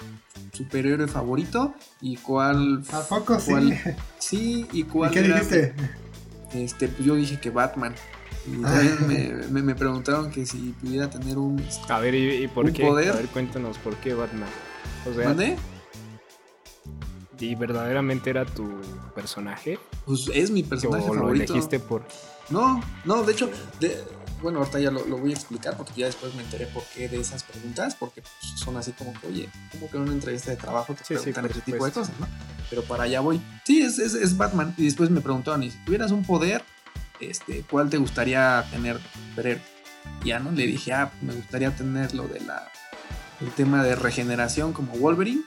superhéroe 0.52 1.08
favorito 1.08 1.74
y 2.00 2.16
cuál... 2.16 2.82
¿A 2.92 3.00
poco 3.00 3.40
sí? 3.40 3.72
Sí, 4.18 4.66
y 4.72 4.84
cuál... 4.84 5.10
qué 5.10 5.22
dijiste? 5.22 5.74
Este, 6.54 6.88
pues 6.88 7.04
yo 7.04 7.14
dije 7.14 7.40
que 7.40 7.50
Batman. 7.50 7.94
Y 8.46 8.62
ah. 8.64 8.96
me, 9.50 9.62
me, 9.62 9.74
preguntaron 9.74 10.30
que 10.30 10.46
si 10.46 10.74
pudiera 10.80 11.10
tener 11.10 11.36
un... 11.36 11.62
A 11.88 11.98
ver, 11.98 12.14
¿y, 12.14 12.46
por 12.48 12.72
qué? 12.72 12.84
Poder. 12.84 13.10
A 13.10 13.16
ver, 13.16 13.26
cuéntanos, 13.26 13.78
¿por 13.78 13.96
qué 13.96 14.14
Batman? 14.14 14.48
O 15.10 15.12
sea, 15.12 15.28
¿Dónde? 15.28 15.56
¿Y 17.38 17.54
verdaderamente 17.54 18.30
era 18.30 18.44
tu 18.44 18.80
personaje? 19.14 19.78
Pues 20.04 20.30
es 20.32 20.50
mi 20.50 20.62
personaje 20.62 21.04
¿O 21.04 21.14
favorito. 21.14 21.26
lo 21.26 21.34
elegiste 21.34 21.80
por...? 21.80 22.04
No, 22.48 22.80
no, 23.04 23.24
de 23.24 23.32
hecho, 23.32 23.50
de, 23.80 23.98
bueno, 24.46 24.60
ahorita 24.60 24.78
ya 24.78 24.92
lo, 24.92 25.04
voy 25.04 25.32
a 25.32 25.34
explicar 25.34 25.76
porque 25.76 25.92
ya 25.96 26.06
después 26.06 26.32
me 26.36 26.42
enteré 26.44 26.66
por 26.66 26.84
qué 26.94 27.08
de 27.08 27.18
esas 27.18 27.42
preguntas, 27.42 27.96
porque 27.96 28.22
pues, 28.22 28.60
son 28.60 28.76
así 28.76 28.92
como 28.92 29.12
que, 29.14 29.26
oye, 29.26 29.48
como 29.72 29.90
que 29.90 29.96
en 29.96 30.04
una 30.04 30.12
entrevista 30.12 30.52
de 30.52 30.56
trabajo 30.56 30.94
te 30.94 31.02
preguntan 31.02 31.46
ese 31.46 31.62
tipo 31.62 31.84
de 31.84 31.90
cosas, 31.90 32.12
¿no? 32.20 32.28
Pero 32.70 32.84
para 32.84 33.02
allá 33.02 33.18
voy. 33.18 33.42
Sí, 33.64 33.82
es, 33.82 33.98
es, 33.98 34.36
Batman. 34.36 34.72
Y 34.76 34.84
después 34.84 35.10
me 35.10 35.20
preguntaron, 35.20 35.64
y 35.64 35.72
si 35.72 35.78
tuvieras 35.78 36.12
un 36.12 36.24
poder, 36.24 36.62
este, 37.18 37.64
¿cuál 37.68 37.90
te 37.90 37.96
gustaría 37.96 38.64
tener? 38.70 39.00
Pero 39.34 39.58
ya 40.24 40.38
no 40.38 40.52
le 40.52 40.64
dije, 40.64 40.92
ah, 40.92 41.10
me 41.22 41.34
gustaría 41.34 41.74
tener 41.74 42.14
lo 42.14 42.28
de 42.28 42.38
la 42.38 42.70
el 43.40 43.50
tema 43.50 43.82
de 43.82 43.96
regeneración 43.96 44.72
como 44.72 44.92
Wolverine 44.92 45.42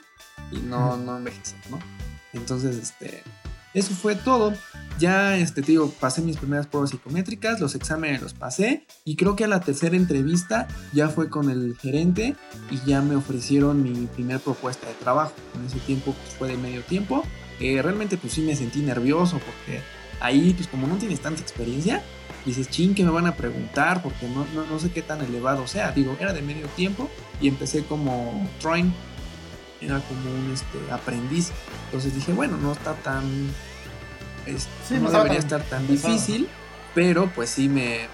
y 0.52 0.58
no, 0.58 0.98
no 0.98 1.16
envejecer, 1.16 1.58
¿no? 1.70 1.78
Entonces, 2.34 2.76
este, 2.76 3.22
eso 3.72 3.94
fue 3.94 4.14
todo. 4.14 4.52
Ya, 5.00 5.38
este, 5.38 5.62
te 5.62 5.72
digo, 5.72 5.90
pasé 5.98 6.20
mis 6.20 6.36
primeras 6.36 6.66
pruebas 6.66 6.90
psicométricas, 6.90 7.58
los 7.58 7.74
exámenes 7.74 8.20
los 8.20 8.34
pasé 8.34 8.84
y 9.02 9.16
creo 9.16 9.34
que 9.34 9.44
a 9.44 9.48
la 9.48 9.60
tercera 9.60 9.96
entrevista 9.96 10.68
ya 10.92 11.08
fue 11.08 11.30
con 11.30 11.48
el 11.48 11.74
gerente 11.78 12.36
y 12.70 12.78
ya 12.86 13.00
me 13.00 13.16
ofrecieron 13.16 13.82
mi 13.82 14.06
primer 14.08 14.40
propuesta 14.40 14.86
de 14.86 14.92
trabajo. 14.92 15.32
En 15.54 15.64
ese 15.64 15.78
tiempo 15.78 16.12
pues, 16.12 16.34
fue 16.34 16.48
de 16.48 16.58
medio 16.58 16.82
tiempo. 16.82 17.24
Eh, 17.60 17.80
realmente 17.80 18.18
pues 18.18 18.34
sí 18.34 18.42
me 18.42 18.54
sentí 18.54 18.80
nervioso 18.80 19.38
porque 19.38 19.80
ahí 20.20 20.52
pues 20.52 20.68
como 20.68 20.86
no 20.86 20.96
tienes 20.96 21.20
tanta 21.20 21.40
experiencia, 21.40 22.02
dices, 22.44 22.68
ching, 22.68 22.94
que 22.94 23.02
me 23.02 23.10
van 23.10 23.26
a 23.26 23.36
preguntar 23.36 24.02
porque 24.02 24.28
no, 24.28 24.44
no, 24.66 24.78
sé 24.78 24.90
qué 24.90 25.00
tan 25.00 25.22
elevado 25.22 25.66
sea. 25.66 25.92
Digo, 25.92 26.14
era 26.20 26.34
de 26.34 26.42
medio 26.42 26.66
tiempo 26.76 27.08
y 27.40 27.48
empecé 27.48 27.84
como 27.84 28.46
trying 28.60 28.92
era 29.80 29.98
como 30.00 30.30
un 30.30 30.52
este, 30.52 30.92
aprendiz. 30.92 31.52
Entonces 31.86 32.14
dije, 32.14 32.32
bueno, 32.32 32.56
no 32.58 32.72
está 32.72 32.94
tan. 32.96 33.24
No 35.00 35.10
debería 35.10 35.38
estar 35.38 35.62
tan 35.62 35.86
difícil, 35.86 36.48
pero 36.94 37.30
pues 37.34 37.50
sí 37.50 37.68
me. 37.68 38.08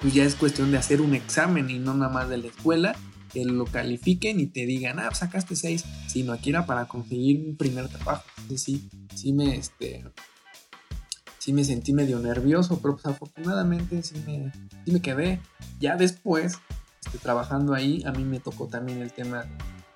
Pues 0.00 0.14
ya 0.14 0.24
es 0.24 0.34
cuestión 0.34 0.70
de 0.70 0.78
hacer 0.78 1.00
un 1.00 1.14
examen 1.14 1.70
y 1.70 1.78
no 1.78 1.94
nada 1.94 2.12
más 2.12 2.28
de 2.28 2.36
la 2.36 2.48
escuela, 2.48 2.94
que 3.32 3.44
lo 3.44 3.64
califiquen 3.64 4.40
y 4.40 4.46
te 4.46 4.66
digan, 4.66 4.98
ah, 4.98 5.10
sacaste 5.14 5.56
seis, 5.56 5.84
sino 6.06 6.32
aquí 6.32 6.50
era 6.50 6.66
para 6.66 6.86
conseguir 6.86 7.44
un 7.46 7.56
primer 7.56 7.88
trabajo. 7.88 8.24
Entonces 8.38 8.62
sí, 8.62 8.90
sí 9.14 9.32
me, 9.32 9.56
este, 9.56 10.04
sí 11.38 11.52
me 11.52 11.64
sentí 11.64 11.94
medio 11.94 12.18
nervioso, 12.18 12.78
pero 12.82 12.94
pues 12.94 13.06
afortunadamente 13.06 14.02
sí 14.02 14.22
me, 14.26 14.52
sí 14.84 14.92
me 14.92 15.00
quedé. 15.00 15.40
Ya 15.80 15.96
después, 15.96 16.58
este, 17.04 17.18
trabajando 17.18 17.72
ahí, 17.72 18.02
a 18.04 18.12
mí 18.12 18.22
me 18.24 18.38
tocó 18.38 18.66
también 18.66 19.00
el 19.00 19.12
tema 19.12 19.46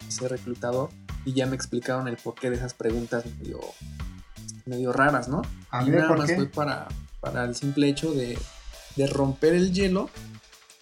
ser 0.09 0.31
reclutador 0.31 0.91
y 1.25 1.33
ya 1.33 1.47
me 1.47 1.57
explicaron 1.57 2.09
el 2.09 2.17
porqué 2.17 2.51
de 2.51 2.57
esas 2.57 2.75
preguntas 2.75 3.25
medio, 3.39 3.61
medio 4.71 4.93
raras, 4.93 5.29
¿no? 5.29 5.43
y 5.85 5.91
nada 5.91 6.17
más 6.17 6.33
fue 6.35 6.47
para, 6.47 6.89
para 7.21 7.45
el 7.45 7.55
simple 7.55 7.89
hecho 7.89 8.13
de, 8.13 8.39
de 8.97 9.07
romper 9.07 9.55
el 9.55 9.73
hielo 9.73 10.09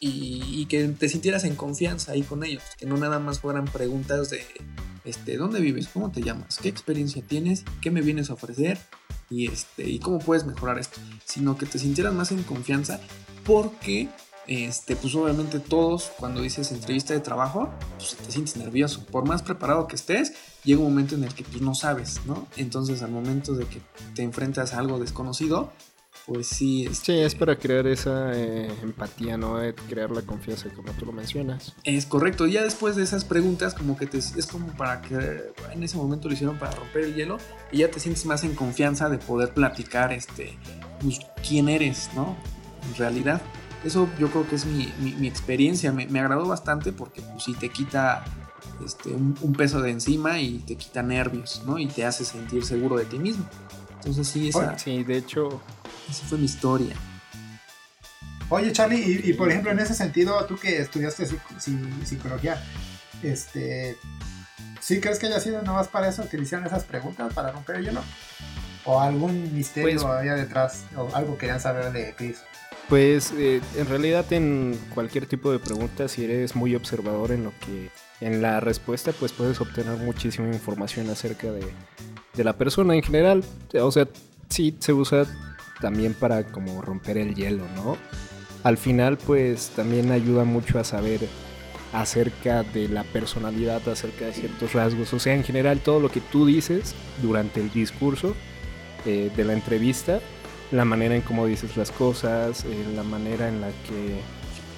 y, 0.00 0.66
que 0.66 0.86
te 0.88 1.08
sintieras 1.08 1.44
en 1.44 1.56
confianza 1.56 2.12
ahí 2.12 2.22
con 2.22 2.44
ellos, 2.44 2.62
que 2.78 2.86
no 2.86 2.96
nada 2.96 3.18
más 3.18 3.40
fueran 3.40 3.64
preguntas 3.64 4.30
de 4.30 4.44
este, 5.04 5.36
¿dónde 5.36 5.60
vives? 5.60 5.88
¿Cómo 5.88 6.10
te 6.10 6.22
llamas? 6.22 6.58
¿Qué 6.58 6.68
experiencia 6.68 7.22
tienes? 7.26 7.64
¿Qué 7.80 7.90
me 7.90 8.02
vienes 8.02 8.30
a 8.30 8.34
ofrecer? 8.34 8.78
Y, 9.30 9.50
este, 9.50 9.88
y 9.88 9.98
cómo 9.98 10.20
puedes 10.20 10.44
mejorar 10.44 10.78
esto, 10.78 11.00
sino 11.24 11.58
que 11.58 11.66
te 11.66 11.78
sintieras 11.78 12.14
más 12.14 12.30
en 12.30 12.42
confianza 12.44 13.00
porque 13.44 14.08
este, 14.48 14.96
pues 14.96 15.14
obviamente 15.14 15.60
todos 15.60 16.10
cuando 16.18 16.40
dices 16.40 16.72
entrevista 16.72 17.12
de 17.12 17.20
trabajo, 17.20 17.70
pues 17.98 18.16
te 18.16 18.32
sientes 18.32 18.56
nervioso. 18.56 19.04
Por 19.04 19.26
más 19.26 19.42
preparado 19.42 19.86
que 19.86 19.96
estés, 19.96 20.32
llega 20.64 20.80
un 20.80 20.86
momento 20.86 21.14
en 21.14 21.24
el 21.24 21.34
que 21.34 21.44
pues, 21.44 21.60
no 21.60 21.74
sabes, 21.74 22.20
¿no? 22.26 22.48
Entonces 22.56 23.02
al 23.02 23.10
momento 23.10 23.52
de 23.52 23.66
que 23.66 23.80
te 24.14 24.22
enfrentas 24.22 24.72
a 24.72 24.78
algo 24.78 24.98
desconocido, 24.98 25.70
pues 26.24 26.46
sí. 26.46 26.86
Este, 26.86 27.04
sí, 27.04 27.18
es 27.20 27.34
para 27.34 27.56
crear 27.56 27.86
esa 27.86 28.32
eh, 28.34 28.70
empatía, 28.82 29.36
¿no? 29.36 29.58
crear 29.88 30.10
la 30.10 30.22
confianza 30.22 30.68
como 30.70 30.92
tú 30.92 31.06
lo 31.06 31.12
mencionas. 31.12 31.74
Es 31.84 32.06
correcto. 32.06 32.46
Ya 32.46 32.62
después 32.62 32.96
de 32.96 33.02
esas 33.02 33.24
preguntas, 33.24 33.74
como 33.74 33.96
que 33.96 34.06
te, 34.06 34.18
es 34.18 34.46
como 34.46 34.68
para 34.76 35.02
que 35.02 35.52
en 35.72 35.82
ese 35.82 35.96
momento 35.96 36.28
lo 36.28 36.34
hicieron 36.34 36.58
para 36.58 36.72
romper 36.72 37.04
el 37.04 37.14
hielo 37.14 37.38
y 37.70 37.78
ya 37.78 37.90
te 37.90 38.00
sientes 38.00 38.24
más 38.24 38.44
en 38.44 38.54
confianza 38.54 39.08
de 39.08 39.18
poder 39.18 39.54
platicar, 39.54 40.12
este, 40.12 40.58
pues, 41.00 41.20
quién 41.46 41.68
eres, 41.68 42.10
¿no? 42.14 42.36
En 42.88 42.94
realidad. 42.96 43.42
Eso 43.84 44.08
yo 44.18 44.28
creo 44.30 44.48
que 44.48 44.56
es 44.56 44.66
mi, 44.66 44.92
mi, 44.98 45.28
experiencia. 45.28 45.92
Me, 45.92 46.06
me, 46.06 46.20
agradó 46.20 46.46
bastante 46.46 46.92
porque 46.92 47.22
pues, 47.22 47.44
sí 47.44 47.54
te 47.54 47.68
quita 47.68 48.24
este, 48.84 49.10
un, 49.10 49.54
peso 49.56 49.80
de 49.80 49.90
encima 49.90 50.40
y 50.40 50.58
te 50.58 50.76
quita 50.76 51.02
nervios, 51.02 51.62
¿no? 51.64 51.78
Y 51.78 51.86
te 51.86 52.04
hace 52.04 52.24
sentir 52.24 52.64
seguro 52.64 52.96
de 52.96 53.04
ti 53.04 53.18
mismo. 53.18 53.48
Entonces 53.96 54.26
sí, 54.26 54.48
esa, 54.48 54.78
sí, 54.78 55.04
de 55.04 55.18
hecho... 55.18 55.60
Esa 56.08 56.24
fue 56.24 56.38
mi 56.38 56.46
historia. 56.46 56.94
Oye, 58.50 58.72
Charlie, 58.72 59.20
y, 59.24 59.32
por 59.34 59.50
ejemplo, 59.50 59.70
en 59.70 59.78
ese 59.78 59.94
sentido, 59.94 60.42
tú 60.46 60.56
que 60.56 60.80
estudiaste 60.80 61.26
psicología, 62.04 62.62
este, 63.22 63.98
¿sí 64.80 65.00
crees 65.00 65.18
que 65.18 65.26
haya 65.26 65.38
sido 65.38 65.62
más 65.64 65.88
para 65.88 66.08
eso 66.08 66.26
que 66.28 66.38
hicieron 66.38 66.66
esas 66.66 66.84
preguntas 66.84 67.34
para 67.34 67.52
romper 67.52 67.76
el 67.76 67.84
hielo? 67.84 68.00
¿O 68.86 69.00
algún 69.00 69.54
misterio 69.54 70.00
pues 70.00 70.04
había 70.04 70.34
detrás? 70.34 70.84
¿O 70.96 71.14
algo 71.14 71.36
querían 71.36 71.60
saber 71.60 71.92
de 71.92 72.14
Chris? 72.16 72.38
Pues 72.88 73.32
eh, 73.36 73.60
en 73.76 73.86
realidad 73.86 74.32
en 74.32 74.78
cualquier 74.94 75.26
tipo 75.26 75.52
de 75.52 75.58
pregunta, 75.58 76.08
si 76.08 76.24
eres 76.24 76.56
muy 76.56 76.74
observador 76.74 77.32
en 77.32 77.44
lo 77.44 77.52
que 77.60 77.90
en 78.20 78.40
la 78.40 78.60
respuesta, 78.60 79.12
pues 79.12 79.32
puedes 79.32 79.60
obtener 79.60 79.96
muchísima 79.98 80.48
información 80.48 81.08
acerca 81.10 81.52
de, 81.52 81.66
de 82.34 82.44
la 82.44 82.54
persona 82.54 82.94
en 82.94 83.02
general. 83.02 83.44
O 83.80 83.92
sea, 83.92 84.08
sí 84.48 84.74
se 84.78 84.92
usa 84.92 85.26
también 85.80 86.14
para 86.14 86.44
como 86.44 86.80
romper 86.82 87.18
el 87.18 87.34
hielo, 87.34 87.64
¿no? 87.76 87.96
Al 88.64 88.78
final, 88.78 89.18
pues 89.18 89.70
también 89.76 90.10
ayuda 90.10 90.44
mucho 90.44 90.78
a 90.78 90.84
saber 90.84 91.20
acerca 91.92 92.62
de 92.62 92.88
la 92.88 93.04
personalidad, 93.04 93.86
acerca 93.88 94.26
de 94.26 94.32
ciertos 94.32 94.72
rasgos. 94.72 95.12
O 95.12 95.18
sea, 95.18 95.34
en 95.34 95.44
general 95.44 95.80
todo 95.80 96.00
lo 96.00 96.10
que 96.10 96.20
tú 96.20 96.46
dices 96.46 96.94
durante 97.22 97.60
el 97.60 97.70
discurso 97.70 98.34
eh, 99.06 99.30
de 99.34 99.44
la 99.44 99.52
entrevista, 99.52 100.20
la 100.70 100.84
manera 100.84 101.14
en 101.14 101.22
cómo 101.22 101.46
dices 101.46 101.76
las 101.76 101.90
cosas, 101.90 102.64
eh, 102.64 102.86
la 102.94 103.02
manera 103.02 103.48
en 103.48 103.60
la 103.60 103.68
que 103.68 104.20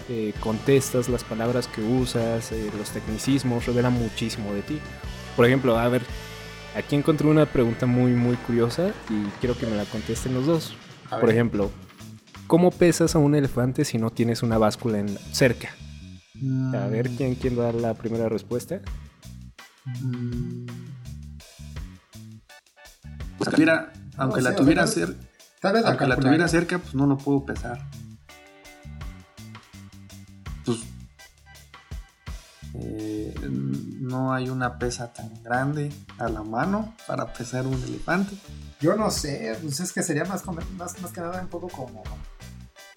eh, 0.08 0.34
contestas, 0.40 1.08
las 1.08 1.24
palabras 1.24 1.66
que 1.66 1.82
usas, 1.82 2.52
los 2.78 2.90
tecnicismos, 2.90 3.66
revela 3.66 3.90
muchísimo 3.90 4.52
de 4.52 4.62
ti. 4.62 4.78
Por 5.36 5.46
ejemplo, 5.46 5.78
a 5.78 5.88
ver, 5.88 6.02
aquí 6.76 6.96
encontré 6.96 7.26
una 7.28 7.46
pregunta 7.46 7.86
muy, 7.86 8.12
muy 8.12 8.36
curiosa 8.36 8.88
y 9.08 9.24
quiero 9.40 9.56
que 9.56 9.66
me 9.66 9.76
la 9.76 9.84
contesten 9.84 10.34
los 10.34 10.46
dos. 10.46 10.74
Por 11.08 11.30
ejemplo, 11.30 11.70
¿cómo 12.46 12.70
pesas 12.70 13.14
a 13.14 13.18
un 13.18 13.34
elefante 13.34 13.84
si 13.84 13.98
no 13.98 14.10
tienes 14.10 14.42
una 14.42 14.58
báscula 14.58 14.98
en 14.98 15.08
cerca? 15.32 15.70
A 16.74 16.86
ver, 16.86 17.10
mm. 17.10 17.16
¿quién, 17.16 17.34
quién 17.34 17.56
da 17.56 17.72
la 17.72 17.94
primera 17.94 18.28
respuesta? 18.28 18.80
Mm. 20.00 20.66
Pues, 23.38 23.50
aunque 24.16 24.42
la 24.42 24.54
tuviera 24.54 24.86
cerca, 24.86 25.16
aunque 25.62 26.06
la 26.06 26.16
tuviera 26.16 26.48
cerca, 26.48 26.78
pues 26.78 26.94
no 26.94 27.06
lo 27.06 27.18
puedo 27.18 27.44
pesar. 27.44 27.80
Pues 30.64 30.78
eh, 32.74 33.34
no 34.00 34.32
hay 34.32 34.48
una 34.48 34.78
pesa 34.78 35.12
tan 35.12 35.42
grande 35.42 35.92
a 36.18 36.28
la 36.28 36.42
mano 36.42 36.94
para 37.06 37.32
pesar 37.32 37.66
un 37.66 37.82
elefante. 37.82 38.36
Yo 38.80 38.96
no 38.96 39.10
sé, 39.10 39.58
pues 39.62 39.80
es 39.80 39.92
que 39.92 40.02
sería 40.02 40.24
más, 40.24 40.44
más, 40.46 41.00
más 41.00 41.12
que 41.12 41.20
nada 41.20 41.40
un 41.40 41.48
poco 41.48 41.68
como 41.68 42.02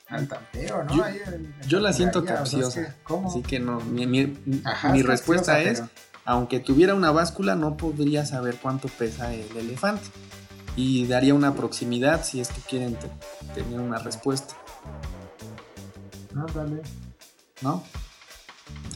al 0.07 0.27
tanteo, 0.27 0.83
¿no? 0.83 1.03
Yo, 1.67 1.79
la 1.79 1.91
siento 1.91 2.23
capciosa. 2.23 2.95
así 3.25 3.41
que 3.41 3.59
no, 3.59 3.79
mi, 3.79 5.01
respuesta 5.01 5.61
es, 5.61 5.83
aunque 6.25 6.59
tuviera 6.59 6.93
una 6.93 7.11
báscula, 7.11 7.55
no 7.55 7.77
podría 7.77 8.25
saber 8.25 8.57
cuánto 8.61 8.87
pesa 8.87 9.33
el 9.33 9.55
elefante. 9.57 10.03
Y 10.75 11.05
daría 11.05 11.33
una 11.33 11.53
proximidad 11.53 12.23
si 12.23 12.39
es 12.39 12.49
que 12.49 12.61
quieren 12.61 12.97
tener 13.53 13.79
una 13.79 13.99
respuesta. 13.99 14.55
No, 16.33 16.45
dale. 16.47 16.81
¿No? 17.61 17.83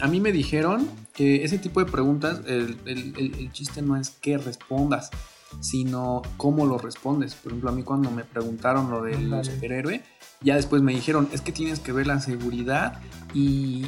A 0.01 0.07
mí 0.07 0.19
me 0.19 0.31
dijeron 0.31 0.88
que 1.13 1.43
ese 1.43 1.57
tipo 1.57 1.84
de 1.84 1.91
preguntas, 1.91 2.41
el, 2.46 3.50
chiste 3.51 3.81
no 3.81 3.96
es 3.96 4.10
que 4.10 4.38
respondas, 4.38 5.10
sino 5.60 6.22
cómo 6.38 6.65
lo 6.65 6.77
respondes. 6.77 7.36
Por 7.36 7.51
ejemplo, 7.51 7.69
a 7.69 7.74
mí 7.74 7.84
cuando 7.84 8.12
me 8.12 8.24
preguntaron 8.24 8.91
lo 8.91 9.03
del 9.03 9.43
superhéroe, 9.43 10.03
ya 10.41 10.55
después 10.55 10.81
me 10.81 10.93
dijeron, 10.93 11.29
es 11.31 11.41
que 11.41 11.51
tienes 11.51 11.79
que 11.79 11.91
ver 11.91 12.07
la 12.07 12.19
seguridad 12.19 13.01
y 13.34 13.86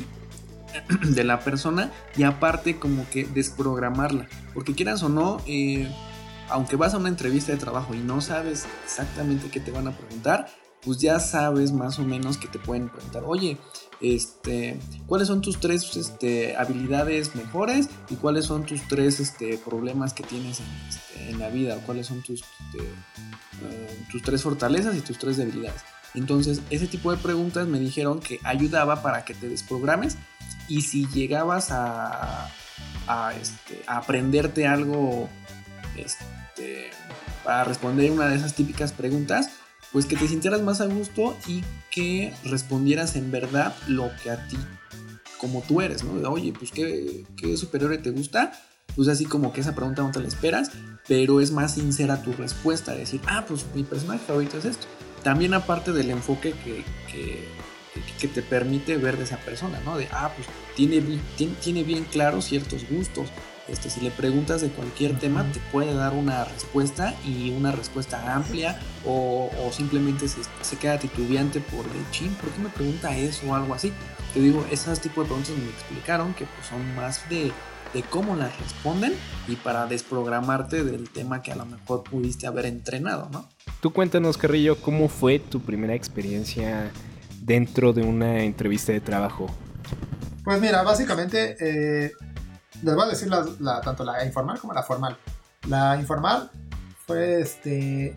de 1.10 1.24
la 1.24 1.40
persona 1.40 1.92
y 2.16 2.24
aparte 2.24 2.78
como 2.78 3.08
que 3.10 3.26
desprogramarla. 3.26 4.28
Porque 4.54 4.74
quieras 4.74 5.04
o 5.04 5.10
no, 5.10 5.42
eh, 5.46 5.88
aunque 6.50 6.76
vas 6.76 6.94
a 6.94 6.98
una 6.98 7.10
entrevista 7.10 7.52
de 7.52 7.58
trabajo 7.58 7.94
y 7.94 8.00
no 8.00 8.22
sabes 8.22 8.66
exactamente 8.84 9.50
qué 9.50 9.60
te 9.60 9.72
van 9.72 9.88
a 9.88 9.92
preguntar, 9.96 10.48
pues 10.84 11.00
ya 11.00 11.20
sabes 11.20 11.72
más 11.72 12.00
o 12.00 12.04
menos 12.04 12.38
que 12.38 12.48
te 12.48 12.60
pueden 12.60 12.90
preguntar, 12.90 13.24
oye, 13.26 13.58
este, 14.02 14.80
¿cuáles 15.08 15.28
son 15.28 15.42
tus 15.42 15.60
tres 15.60 15.96
este, 15.98 16.56
habilidades 16.56 17.36
mejores 17.36 17.90
y 18.10 18.16
cuáles 18.16 18.46
son 18.46 18.66
tus 18.66 18.88
tres 18.88 19.20
este, 19.20 19.58
problemas 19.58 20.14
que 20.14 20.24
tienes 20.24 20.62
en, 20.62 20.66
este, 20.88 21.38
la 21.38 21.50
vida? 21.50 21.78
¿Cuáles 21.86 22.08
son 22.08 22.22
tus, 22.22 22.42
eh, 22.42 24.06
tus 24.10 24.22
tres 24.22 24.42
fortalezas 24.42 24.96
y 24.96 25.02
tus 25.02 25.18
tres 25.18 25.38
debilidades? 25.38 25.82
Entonces, 26.14 26.62
ese 26.70 26.88
tipo 26.88 27.12
de 27.12 27.18
preguntas 27.18 27.68
me 27.68 27.80
dijeron 27.80 28.20
que 28.20 28.40
ayudaba 28.44 29.04
para 29.04 29.26
que 29.26 29.34
te 29.34 29.48
desprogrames 29.48 30.18
y 30.68 30.82
si 30.82 31.08
llegabas 31.08 31.72
a, 31.72 32.50
aprenderte 33.88 34.68
algo 34.68 35.28
para 37.44 37.64
responder 37.64 38.12
una 38.12 38.28
de 38.28 38.36
esas 38.36 38.54
típicas 38.56 38.92
preguntas, 38.92 39.50
pues 39.92 40.06
que 40.06 40.16
te 40.16 40.28
sintieras 40.28 40.62
más 40.62 40.82
a 40.82 40.86
gusto 40.86 41.36
y 41.48 41.64
que 41.92 42.34
respondieras 42.44 43.16
en 43.16 43.32
verdad 43.32 43.76
lo 43.88 44.12
que 44.22 44.32
a 44.32 44.48
ti, 44.48 44.58
como 45.38 45.62
tú 45.62 45.82
eres, 45.82 46.04
¿no? 46.04 46.30
Oye, 46.30 46.54
pues 46.54 46.72
qué, 46.72 47.26
qué 47.36 47.58
superior 47.58 47.98
te 47.98 48.12
gusta, 48.12 48.52
pues 48.96 49.08
así 49.08 49.26
como 49.26 49.54
que 49.54 49.62
esa 49.62 49.76
pregunta 49.76 50.04
no 50.04 50.12
te 50.12 50.20
la 50.20 50.28
esperas, 50.28 50.72
pero 51.08 51.42
es 51.42 51.52
más 51.52 51.74
sincera 51.76 52.22
tu 52.22 52.34
respuesta, 52.34 52.94
decir, 52.94 53.22
ah, 53.28 53.46
pues 53.48 53.66
mi 53.74 53.84
personaje 53.84 54.20
favorito 54.26 54.58
es 54.58 54.66
esto. 54.66 54.88
También 55.24 55.54
aparte 55.54 55.92
del 55.92 56.12
enfoque 56.12 56.54
que, 56.64 56.84
que, 57.12 58.28
te 58.28 58.42
permite 58.42 58.98
ver 58.98 59.18
de 59.18 59.24
esa 59.24 59.38
persona, 59.38 59.82
¿no? 59.84 59.98
De, 59.98 60.08
ah, 60.12 60.32
pues 60.36 60.48
tiene, 60.76 61.02
tiene, 61.62 61.84
bien 61.84 62.04
claros 62.06 62.46
ciertos 62.46 62.88
gustos, 62.90 63.30
este, 63.72 63.90
si 63.90 64.02
le 64.02 64.12
preguntas 64.12 64.62
de 64.62 64.70
cualquier 64.70 65.18
tema, 65.18 65.46
te 65.52 65.60
puede 65.72 65.94
dar 65.94 66.14
una 66.14 66.46
respuesta 66.46 67.14
y 67.26 67.52
una 67.52 67.72
respuesta 67.72 68.34
amplia 68.36 68.80
o, 69.06 69.50
simplemente 69.72 70.28
se, 70.28 70.78
queda 70.78 71.00
titubeante 71.00 71.60
por 71.60 71.86
el 71.86 72.12
chin, 72.12 72.34
¿por 72.36 72.50
qué 72.50 72.62
me 72.62 72.70
pregunta 72.70 73.16
eso 73.16 73.48
o 73.48 73.56
algo 73.56 73.74
así? 73.74 73.94
Te 74.34 74.40
digo, 74.40 74.66
esos 74.72 75.00
tipos 75.00 75.26
de 75.26 75.30
preguntas 75.30 75.56
me 75.58 75.70
explicaron 75.70 76.34
que 76.34 76.46
pues, 76.46 76.68
son 76.68 76.96
más 76.96 77.28
de, 77.30 77.52
de 77.94 78.04
cómo 78.04 78.36
las 78.36 78.58
responden 78.60 79.14
y 79.48 79.56
para 79.56 79.86
desprogramarte 79.88 80.84
del 80.84 81.10
tema 81.10 81.42
que 81.42 81.52
a 81.52 81.56
lo 81.56 81.66
mejor 81.66 82.04
pudiste 82.04 82.48
haber 82.48 82.66
entrenado, 82.66 83.30
¿no? 83.32 83.48
Tú 83.82 83.94
cuéntanos, 83.94 84.38
Carrillo, 84.38 84.80
¿cómo 84.82 85.08
fue 85.08 85.40
tu 85.40 85.62
primera 85.62 85.96
experiencia 85.96 86.92
dentro 87.42 87.94
de 87.94 88.04
una 88.04 88.44
entrevista 88.44 88.92
de 88.92 89.00
trabajo? 89.00 89.48
Pues 90.44 90.60
mira, 90.62 90.82
básicamente 90.84 91.56
eh, 91.60 92.12
les 92.82 92.96
voy 92.96 93.04
a 93.04 93.08
decir 93.08 93.30
la, 93.30 93.82
tanto 93.82 94.04
la 94.04 94.26
informal 94.26 94.60
como 94.60 94.74
la 94.74 94.84
formal. 94.84 95.18
La 95.68 95.98
informal 96.00 96.50
fue 97.06 97.42
este 97.42 98.16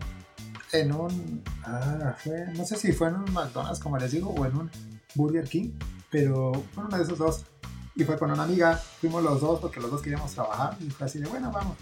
en 0.71 0.91
un 0.91 1.43
ah, 1.65 2.15
no 2.55 2.65
sé 2.65 2.77
si 2.77 2.91
fue 2.93 3.09
en 3.09 3.15
un 3.15 3.33
McDonald's 3.33 3.79
como 3.79 3.97
les 3.97 4.11
digo 4.11 4.29
o 4.31 4.45
en 4.45 4.55
un 4.55 4.71
Burger 5.15 5.47
King, 5.47 5.71
pero 6.09 6.51
fue 6.73 6.85
uno 6.85 6.97
de 6.97 7.03
esos 7.03 7.17
dos. 7.17 7.45
Y 7.95 8.03
fue 8.05 8.17
con 8.17 8.31
una 8.31 8.43
amiga, 8.43 8.75
fuimos 8.75 9.23
los 9.23 9.39
dos 9.39 9.59
porque 9.59 9.79
los 9.79 9.91
dos 9.91 10.01
queríamos 10.01 10.31
trabajar 10.31 10.75
y 10.79 10.89
fue 10.89 11.05
así 11.05 11.19
de 11.19 11.27
bueno, 11.27 11.51
vamos. 11.51 11.77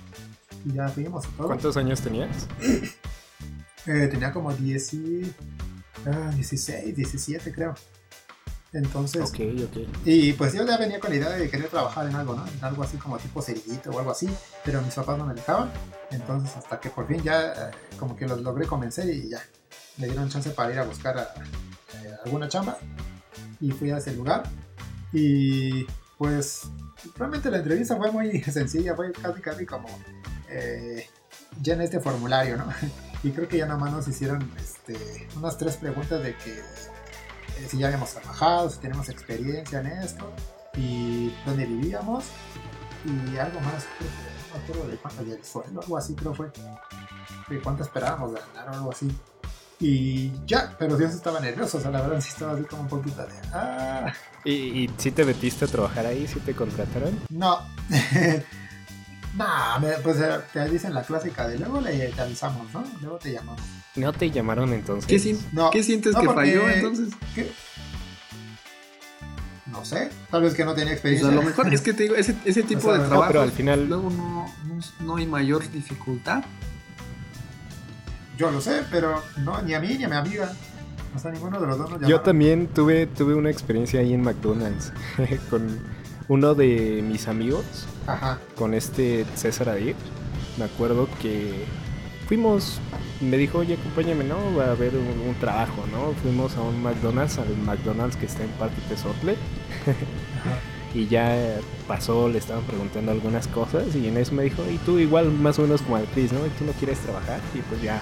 Y 0.65 0.73
ya 0.73 0.89
fuimos. 0.89 1.25
¿Cuántos 1.37 1.77
años 1.77 2.01
tenías? 2.01 2.47
Eh, 3.87 4.07
tenía 4.11 4.31
como 4.31 4.53
10 4.53 4.91
16, 6.35 6.95
17 6.95 7.51
creo. 7.51 7.73
Entonces. 8.73 9.31
Y 10.05 10.33
pues 10.33 10.53
yo 10.53 10.65
ya 10.65 10.77
venía 10.77 10.99
con 10.99 11.09
la 11.09 11.17
idea 11.17 11.29
de 11.29 11.49
querer 11.49 11.67
trabajar 11.67 12.07
en 12.07 12.15
algo, 12.15 12.35
¿no? 12.35 12.47
En 12.47 12.63
algo 12.63 12.83
así 12.83 12.97
como 12.97 13.17
tipo 13.17 13.41
cerillito 13.41 13.91
o 13.91 13.99
algo 13.99 14.11
así, 14.11 14.29
pero 14.63 14.81
mis 14.81 14.93
papás 14.93 15.17
no 15.17 15.25
me 15.25 15.33
dejaban. 15.33 15.71
Entonces, 16.09 16.55
hasta 16.55 16.79
que 16.79 16.89
por 16.89 17.07
fin 17.07 17.21
ya, 17.21 17.51
eh, 17.51 17.71
como 17.99 18.15
que 18.15 18.27
los 18.27 18.41
logré 18.41 18.65
convencer 18.65 19.09
y 19.09 19.29
ya. 19.29 19.41
Me 19.97 20.07
dieron 20.07 20.29
chance 20.29 20.49
para 20.51 20.71
ir 20.71 20.79
a 20.79 20.85
buscar 20.85 21.17
eh, 21.17 22.15
alguna 22.23 22.47
chamba. 22.47 22.77
Y 23.59 23.71
fui 23.71 23.91
a 23.91 23.97
ese 23.97 24.13
lugar. 24.13 24.43
Y 25.11 25.85
pues, 26.17 26.61
realmente 27.17 27.51
la 27.51 27.57
entrevista 27.57 27.97
fue 27.97 28.09
muy 28.11 28.41
sencilla, 28.43 28.95
fue 28.95 29.11
casi, 29.11 29.41
casi 29.41 29.65
como. 29.65 29.89
Eh, 30.49 31.07
ya 31.61 31.73
en 31.73 31.81
este 31.81 31.99
formulario, 31.99 32.57
¿no? 32.57 32.65
Y 33.23 33.29
creo 33.29 33.47
que 33.47 33.59
ya 33.59 33.67
nada 33.67 33.77
más 33.77 33.91
nos 33.91 34.07
hicieron 34.07 34.51
este, 34.57 35.27
unas 35.35 35.55
tres 35.55 35.77
preguntas 35.77 36.23
de 36.23 36.35
que 36.35 36.59
si 37.67 37.77
ya 37.77 37.87
habíamos 37.87 38.11
trabajado, 38.13 38.69
si 38.69 38.79
tenemos 38.79 39.09
experiencia 39.09 39.79
en 39.79 39.87
esto 39.87 40.31
y 40.75 41.33
dónde 41.45 41.65
vivíamos 41.65 42.25
y 43.05 43.37
algo 43.37 43.59
más, 43.61 43.85
no 44.49 44.57
me 44.57 44.63
acuerdo 44.63 44.87
de 44.87 44.97
cuánto 44.97 45.21
el 45.23 45.43
sueldo, 45.43 45.81
algo 45.81 45.97
así 45.97 46.15
creo 46.15 46.33
fue, 46.33 46.51
de 47.49 47.61
cuánto 47.61 47.83
esperábamos 47.83 48.33
ganar 48.33 48.69
o 48.69 48.73
algo 48.73 48.91
así. 48.91 49.09
Y 49.79 50.31
ya, 50.45 50.75
pero 50.77 50.95
Dios 50.95 51.11
estaba 51.13 51.39
nervioso, 51.39 51.79
o 51.79 51.81
sea, 51.81 51.89
la 51.89 52.01
verdad 52.01 52.21
sí 52.21 52.29
estaba 52.29 52.53
así 52.53 52.63
como 52.63 52.83
un 52.83 52.87
poquito 52.87 53.25
de... 53.25 53.33
Ah. 53.51 54.13
¿Y, 54.45 54.51
¿Y 54.51 54.89
si 54.97 55.09
te 55.09 55.25
metiste 55.25 55.65
a 55.65 55.67
trabajar 55.67 56.05
ahí? 56.05 56.27
¿Si 56.27 56.39
te 56.39 56.53
contrataron? 56.53 57.19
No. 57.29 57.59
no, 59.37 59.45
pues 60.03 60.17
eh, 60.19 60.39
te 60.51 60.69
dicen 60.69 60.93
la 60.93 61.03
clásica 61.03 61.47
de 61.47 61.57
luego 61.57 61.79
le 61.81 62.13
avisamos, 62.19 62.73
¿no? 62.73 62.83
Luego 63.01 63.17
te 63.17 63.31
llamamos. 63.31 63.61
¿No 63.95 64.11
te 64.13 64.29
llamaron 64.29 64.73
entonces? 64.73 65.05
¿Qué, 65.05 65.37
¿Qué 65.71 65.83
sientes 65.83 66.15
que 66.15 66.27
falló 66.27 66.69
entonces? 66.69 67.09
No 69.71 69.85
sé, 69.85 70.09
tal 70.29 70.41
vez 70.43 70.53
que 70.53 70.65
no 70.65 70.73
tenía 70.73 70.91
experiencia. 70.91 71.29
a 71.29 71.31
lo 71.31 71.43
mejor 71.43 71.73
es 71.73 71.81
que 71.81 71.93
te 71.93 72.03
digo, 72.03 72.15
ese, 72.15 72.35
ese 72.43 72.63
tipo 72.63 72.91
de 72.93 72.99
trabajo. 72.99 73.27
pero 73.27 73.41
al 73.41 73.51
final. 73.51 73.87
Luego 73.87 74.09
no, 74.09 74.53
no, 74.99 75.15
hay 75.15 75.25
mayor 75.25 75.69
dificultad. 75.71 76.43
Yo 78.37 78.51
lo 78.51 78.59
sé, 78.59 78.81
pero 78.91 79.23
no, 79.37 79.61
ni 79.61 79.73
a 79.73 79.79
mí 79.79 79.95
ni 79.97 80.03
a 80.03 80.09
mi 80.09 80.15
amiga. 80.15 80.51
O 81.15 81.19
sea, 81.19 81.31
ninguno 81.31 81.59
de 81.59 81.67
los 81.67 81.77
dos 81.77 81.89
nos 81.89 82.09
Yo 82.09 82.21
también 82.21 82.67
tuve, 82.67 83.05
tuve 83.05 83.35
una 83.35 83.49
experiencia 83.49 83.99
ahí 83.99 84.13
en 84.13 84.21
McDonald's 84.21 84.91
con 85.49 85.79
uno 86.31 86.55
de 86.55 87.03
mis 87.05 87.27
amigos. 87.27 87.65
Ajá. 88.07 88.39
Con 88.55 88.73
este 88.73 89.25
César 89.35 89.67
Adir. 89.67 89.95
Me 90.57 90.63
acuerdo 90.63 91.09
que 91.21 91.65
fuimos, 92.25 92.79
me 93.19 93.35
dijo, 93.35 93.57
oye, 93.57 93.73
acompáñame, 93.73 94.23
¿no? 94.23 94.37
Va 94.55 94.67
a 94.67 94.71
haber 94.71 94.93
un, 94.95 95.35
trabajo, 95.41 95.83
¿no? 95.91 96.13
Fuimos 96.21 96.55
a 96.55 96.61
un 96.61 96.81
McDonald's, 96.81 97.37
al 97.37 97.57
McDonald's 97.57 98.15
que 98.15 98.27
está 98.27 98.43
en 98.45 98.49
Parque 98.51 98.81
Tesotle. 98.87 99.35
y 100.95 101.07
ya 101.07 101.57
pasó, 101.85 102.29
le 102.29 102.37
estaban 102.37 102.63
preguntando 102.63 103.11
algunas 103.11 103.49
cosas 103.49 103.93
y 103.93 104.07
en 104.07 104.15
eso 104.15 104.33
me 104.33 104.43
dijo, 104.43 104.63
y 104.71 104.77
tú 104.77 104.99
igual 104.99 105.29
más 105.31 105.59
o 105.59 105.63
menos 105.63 105.81
como 105.81 105.97
al 105.97 106.05
Chris, 106.05 106.31
¿no? 106.31 106.45
¿Y 106.45 106.49
tú 106.51 106.63
no 106.63 106.71
quieres 106.73 106.99
trabajar? 106.99 107.41
Y 107.53 107.59
pues 107.59 107.81
ya 107.81 108.01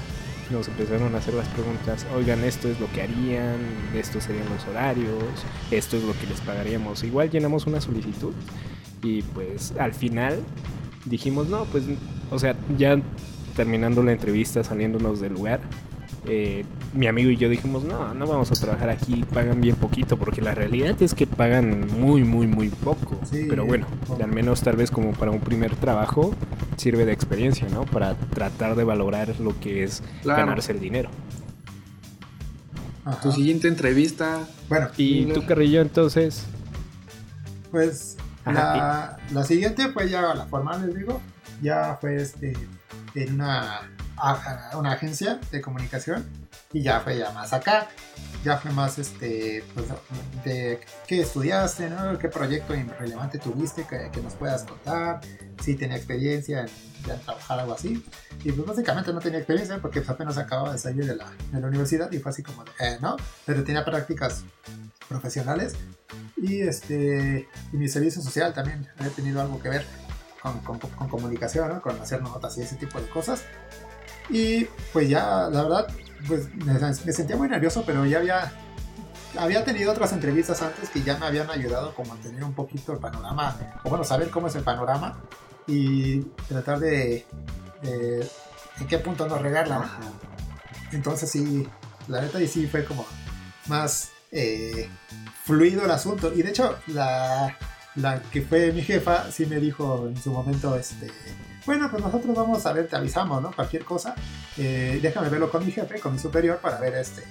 nos 0.51 0.67
empezaron 0.67 1.13
a 1.15 1.19
hacer 1.19 1.33
las 1.33 1.47
preguntas, 1.49 2.05
oigan, 2.15 2.43
esto 2.43 2.67
es 2.69 2.79
lo 2.79 2.91
que 2.91 3.03
harían, 3.03 3.57
estos 3.93 4.23
serían 4.23 4.49
los 4.49 4.65
horarios, 4.67 5.23
esto 5.71 5.97
es 5.97 6.03
lo 6.03 6.13
que 6.13 6.27
les 6.27 6.41
pagaríamos. 6.41 7.03
Igual 7.03 7.29
llenamos 7.29 7.67
una 7.67 7.81
solicitud 7.81 8.33
y 9.03 9.21
pues 9.21 9.73
al 9.79 9.93
final 9.93 10.39
dijimos, 11.05 11.47
no, 11.47 11.65
pues, 11.65 11.85
o 12.31 12.39
sea, 12.39 12.55
ya 12.77 12.99
terminando 13.55 14.03
la 14.03 14.11
entrevista, 14.11 14.63
saliéndonos 14.63 15.19
del 15.19 15.33
lugar, 15.33 15.61
eh, 16.27 16.65
mi 16.93 17.07
amigo 17.07 17.29
y 17.29 17.37
yo 17.37 17.49
dijimos, 17.49 17.83
no, 17.83 18.13
no 18.13 18.27
vamos 18.27 18.51
a 18.51 18.55
trabajar 18.55 18.89
aquí, 18.89 19.23
pagan 19.33 19.61
bien 19.61 19.75
poquito, 19.75 20.17
porque 20.17 20.41
la 20.41 20.53
realidad 20.53 21.01
es 21.01 21.13
que 21.13 21.27
pagan 21.27 21.87
muy, 21.99 22.23
muy, 22.23 22.47
muy 22.47 22.69
poco. 22.69 23.19
Pero 23.31 23.65
bueno, 23.65 23.87
al 24.21 24.31
menos 24.31 24.61
tal 24.61 24.75
vez 24.75 24.91
como 24.91 25.13
para 25.13 25.31
un 25.31 25.39
primer 25.39 25.75
trabajo 25.75 26.33
sirve 26.77 27.05
de 27.05 27.13
experiencia, 27.13 27.67
¿no? 27.69 27.85
Para 27.85 28.15
tratar 28.15 28.75
de 28.75 28.83
valorar 28.83 29.39
lo 29.39 29.59
que 29.59 29.83
es 29.83 30.03
ganarse 30.23 30.71
el 30.71 30.79
dinero. 30.79 31.09
Tu 33.21 33.31
siguiente 33.31 33.67
entrevista. 33.67 34.47
Bueno, 34.67 34.89
y 34.97 35.25
tu 35.25 35.45
Carrillo, 35.45 35.81
entonces. 35.81 36.45
Pues 37.71 38.17
la, 38.45 39.17
la, 39.31 39.43
siguiente 39.43 39.89
fue 39.89 40.09
ya 40.09 40.33
la 40.35 40.45
formal, 40.45 40.85
les 40.85 40.95
digo. 40.95 41.19
Ya 41.61 41.97
fue 41.99 42.17
este, 42.17 42.53
en 43.15 43.33
una 43.35 43.81
a, 44.19 44.77
una 44.77 44.93
agencia 44.93 45.39
de 45.51 45.61
comunicación 45.61 46.27
y 46.71 46.81
ya 46.81 46.99
fue 46.99 47.17
ya 47.17 47.31
más 47.31 47.53
acá, 47.53 47.87
ya 48.43 48.57
fue 48.57 48.71
más 48.71 48.99
este, 48.99 49.63
pues, 49.73 49.87
de 50.43 50.79
qué 51.07 51.21
estudiaste, 51.21 51.89
¿no? 51.89 52.17
qué 52.19 52.29
proyecto 52.29 52.73
relevante 52.99 53.39
tuviste 53.39 53.85
que, 53.85 54.21
nos 54.21 54.33
puedas 54.33 54.63
contar, 54.63 55.21
si 55.63 55.75
tenía 55.75 55.97
experiencia 55.97 56.61
en, 56.61 57.21
trabajar 57.25 57.59
algo 57.59 57.73
así. 57.73 58.03
Y 58.43 58.51
pues 58.51 58.67
básicamente 58.67 59.11
no 59.13 59.19
tenía 59.19 59.39
experiencia 59.39 59.79
porque 59.79 60.03
apenas 60.05 60.37
acababa 60.37 60.73
de 60.73 60.77
salir 60.77 61.05
de 61.05 61.15
la, 61.15 61.25
de 61.51 61.59
la 61.59 61.67
universidad 61.67 62.11
y 62.11 62.19
fue 62.19 62.31
así 62.31 62.43
como, 62.43 62.63
eh, 62.79 62.97
¿no? 63.01 63.17
Pero 63.45 63.63
tenía 63.63 63.83
prácticas 63.83 64.43
profesionales 65.07 65.73
y 66.37 66.61
este 66.61 67.47
y 67.73 67.77
mi 67.77 67.87
servicio 67.87 68.21
social 68.21 68.53
también 68.53 68.87
había 68.97 69.11
tenido 69.11 69.41
algo 69.41 69.59
que 69.59 69.69
ver 69.69 69.85
con, 70.41 70.59
con, 70.59 70.79
con 70.79 71.09
comunicación, 71.09 71.69
¿no? 71.69 71.81
con 71.81 71.99
hacer 71.99 72.21
notas 72.21 72.57
y 72.57 72.61
ese 72.61 72.75
tipo 72.75 72.99
de 72.99 73.07
cosas. 73.09 73.43
Y 74.29 74.65
pues 74.93 75.09
ya, 75.09 75.49
la 75.49 75.63
verdad, 75.63 75.87
pues 76.27 76.53
me, 76.55 77.13
sentía 77.13 77.35
muy 77.35 77.49
nervioso, 77.49 77.83
pero 77.85 78.05
ya 78.05 78.19
había, 78.19 78.51
había 79.37 79.63
tenido 79.63 79.91
otras 79.91 80.13
entrevistas 80.13 80.61
antes 80.61 80.89
que 80.89 81.01
ya 81.01 81.17
me 81.17 81.25
habían 81.25 81.49
ayudado 81.49 81.93
como 81.95 82.13
a 82.13 82.17
tener 82.17 82.43
un 82.43 82.53
poquito 82.53 82.93
el 82.93 82.99
panorama, 82.99 83.55
o 83.83 83.89
bueno, 83.89 84.03
saber 84.03 84.29
cómo 84.29 84.47
es 84.47 84.55
el 84.55 84.63
panorama 84.63 85.19
y 85.67 86.21
tratar 86.47 86.79
de, 86.79 87.25
en 87.83 88.87
qué 88.87 88.97
punto 88.99 89.27
no 89.27 89.37
regarla. 89.37 89.89
Entonces 90.91 91.29
sí, 91.29 91.67
la 92.07 92.21
neta 92.21 92.41
y 92.41 92.47
sí 92.47 92.67
fue 92.67 92.83
como 92.85 93.05
más 93.67 94.11
eh, 94.31 94.89
fluido 95.45 95.85
el 95.85 95.91
asunto. 95.91 96.31
Y 96.33 96.41
de 96.41 96.49
hecho, 96.49 96.77
la, 96.87 97.55
la 97.95 98.21
que 98.21 98.41
fue 98.41 98.71
mi 98.71 98.81
jefa 98.81 99.31
sí 99.31 99.45
me 99.45 99.57
dijo 99.57 100.07
en 100.07 100.17
su 100.17 100.31
momento, 100.31 100.75
este 100.75 101.11
bueno, 101.69 101.87
pues 101.91 102.01
nosotros 102.01 102.35
vamos 102.35 102.65
a 102.65 102.73
ver, 102.73 102.87
te 102.87 102.95
avisamos, 102.95 103.43
¿no? 103.43 103.51
Cualquier 103.51 103.85
cosa, 103.85 104.15
eh, 104.57 104.97
déjame 105.03 105.29
verlo 105.29 105.51
con 105.51 105.63
mi 105.63 105.71
jefe, 105.71 105.99
con 105.99 106.13
mi 106.13 106.17
superior, 106.17 106.57
para 106.57 106.79
ver 106.79 106.95
este, 106.95 107.21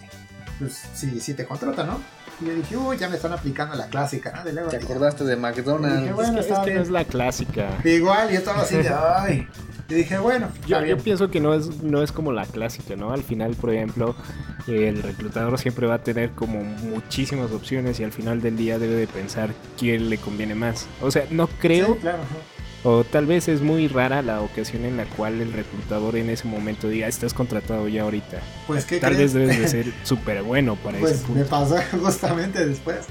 pues, 0.60 0.74
si, 0.94 1.18
si 1.18 1.34
te 1.34 1.44
contrata, 1.44 1.82
¿no? 1.82 2.00
Y 2.40 2.46
yo 2.46 2.54
dije, 2.54 2.76
uy, 2.76 2.96
ya 2.96 3.08
me 3.08 3.16
están 3.16 3.32
aplicando 3.32 3.74
la 3.74 3.88
clásica, 3.88 4.30
¿no? 4.30 4.44
De 4.44 4.52
¿Te 4.68 4.76
acordaste 4.76 5.24
de 5.24 5.34
McDonald's? 5.34 6.02
Dije, 6.02 6.12
bueno, 6.12 6.38
es 6.38 6.46
que, 6.46 6.72
no 6.72 6.82
es 6.82 6.88
la 6.88 7.04
clásica. 7.04 7.80
Igual, 7.82 8.30
yo 8.30 8.38
estaba 8.38 8.62
así 8.62 8.76
de, 8.76 8.88
ay. 8.90 9.48
Y 9.88 9.94
dije, 9.94 10.18
bueno, 10.18 10.48
yo, 10.68 10.84
yo, 10.84 10.96
pienso 10.98 11.30
que 11.32 11.40
no 11.40 11.52
es, 11.52 11.82
no 11.82 12.00
es 12.00 12.12
como 12.12 12.30
la 12.30 12.46
clásica, 12.46 12.94
¿no? 12.94 13.10
Al 13.10 13.24
final, 13.24 13.56
por 13.56 13.74
ejemplo, 13.74 14.14
el 14.68 15.02
reclutador 15.02 15.58
siempre 15.58 15.88
va 15.88 15.94
a 15.94 16.02
tener 16.04 16.30
como 16.30 16.62
muchísimas 16.62 17.50
opciones 17.50 17.98
y 17.98 18.04
al 18.04 18.12
final 18.12 18.40
del 18.40 18.56
día 18.56 18.78
debe 18.78 18.94
de 18.94 19.08
pensar 19.08 19.50
quién 19.76 20.08
le 20.08 20.18
conviene 20.18 20.54
más. 20.54 20.86
O 21.02 21.10
sea, 21.10 21.24
no 21.30 21.48
creo 21.48 21.94
sí, 21.94 22.00
claro. 22.02 22.22
O 22.84 23.02
tal 23.02 23.26
vez 23.26 23.48
es 23.48 23.60
muy 23.60 23.88
rara 23.88 24.22
la 24.22 24.40
ocasión 24.40 24.84
en 24.84 24.96
la 24.96 25.04
cual 25.04 25.40
el 25.40 25.52
reclutador 25.52 26.16
en 26.16 26.30
ese 26.30 26.46
momento 26.46 26.88
diga, 26.88 27.08
estás 27.08 27.34
contratado 27.34 27.88
ya 27.88 28.02
ahorita. 28.02 28.38
Pues 28.66 28.84
que 28.84 28.98
Tal 28.98 29.16
vez 29.16 29.32
debes 29.32 29.58
de 29.58 29.68
ser 29.84 29.92
súper 30.04 30.42
bueno 30.42 30.76
para 30.76 30.98
pues 30.98 31.12
ese 31.12 31.24
punto. 31.24 31.40
Me 31.40 31.46
pasó 31.46 31.76
justamente 32.00 32.64
después. 32.64 33.06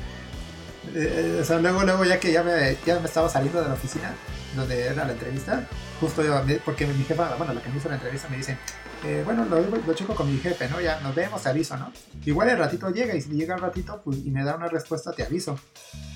Eh, 0.95 1.39
o 1.41 1.45
sea, 1.45 1.59
luego, 1.59 1.83
luego 1.83 2.05
ya 2.05 2.19
que 2.19 2.31
ya 2.31 2.43
me, 2.43 2.77
ya 2.85 2.99
me 2.99 3.05
estaba 3.05 3.27
saliendo 3.29 3.61
de 3.61 3.67
la 3.67 3.73
oficina 3.73 4.13
donde 4.55 4.85
era 4.85 5.05
la 5.05 5.11
entrevista, 5.11 5.67
justo 5.99 6.23
yo, 6.23 6.41
porque 6.65 6.87
mi 6.87 7.03
jefa, 7.03 7.35
bueno, 7.35 7.53
la 7.53 7.61
que 7.61 7.69
me 7.69 7.77
hizo 7.77 7.89
la 7.89 7.95
entrevista 7.95 8.27
me 8.29 8.37
dice, 8.37 8.57
eh, 9.03 9.21
bueno, 9.23 9.45
lo, 9.45 9.59
lo 9.61 9.93
chico 9.93 10.15
con 10.15 10.31
mi 10.31 10.39
jefe, 10.39 10.67
¿no? 10.69 10.81
Ya 10.81 10.99
nos 11.01 11.13
vemos, 11.13 11.43
te 11.43 11.49
aviso, 11.49 11.77
¿no? 11.77 11.91
Igual 12.25 12.49
el 12.49 12.57
ratito 12.57 12.89
llega 12.89 13.13
y 13.13 13.21
si 13.21 13.29
llega 13.29 13.55
el 13.55 13.61
ratito 13.61 14.01
pues, 14.03 14.17
y 14.25 14.31
me 14.31 14.43
da 14.43 14.55
una 14.55 14.67
respuesta, 14.67 15.11
te 15.11 15.23
aviso. 15.23 15.59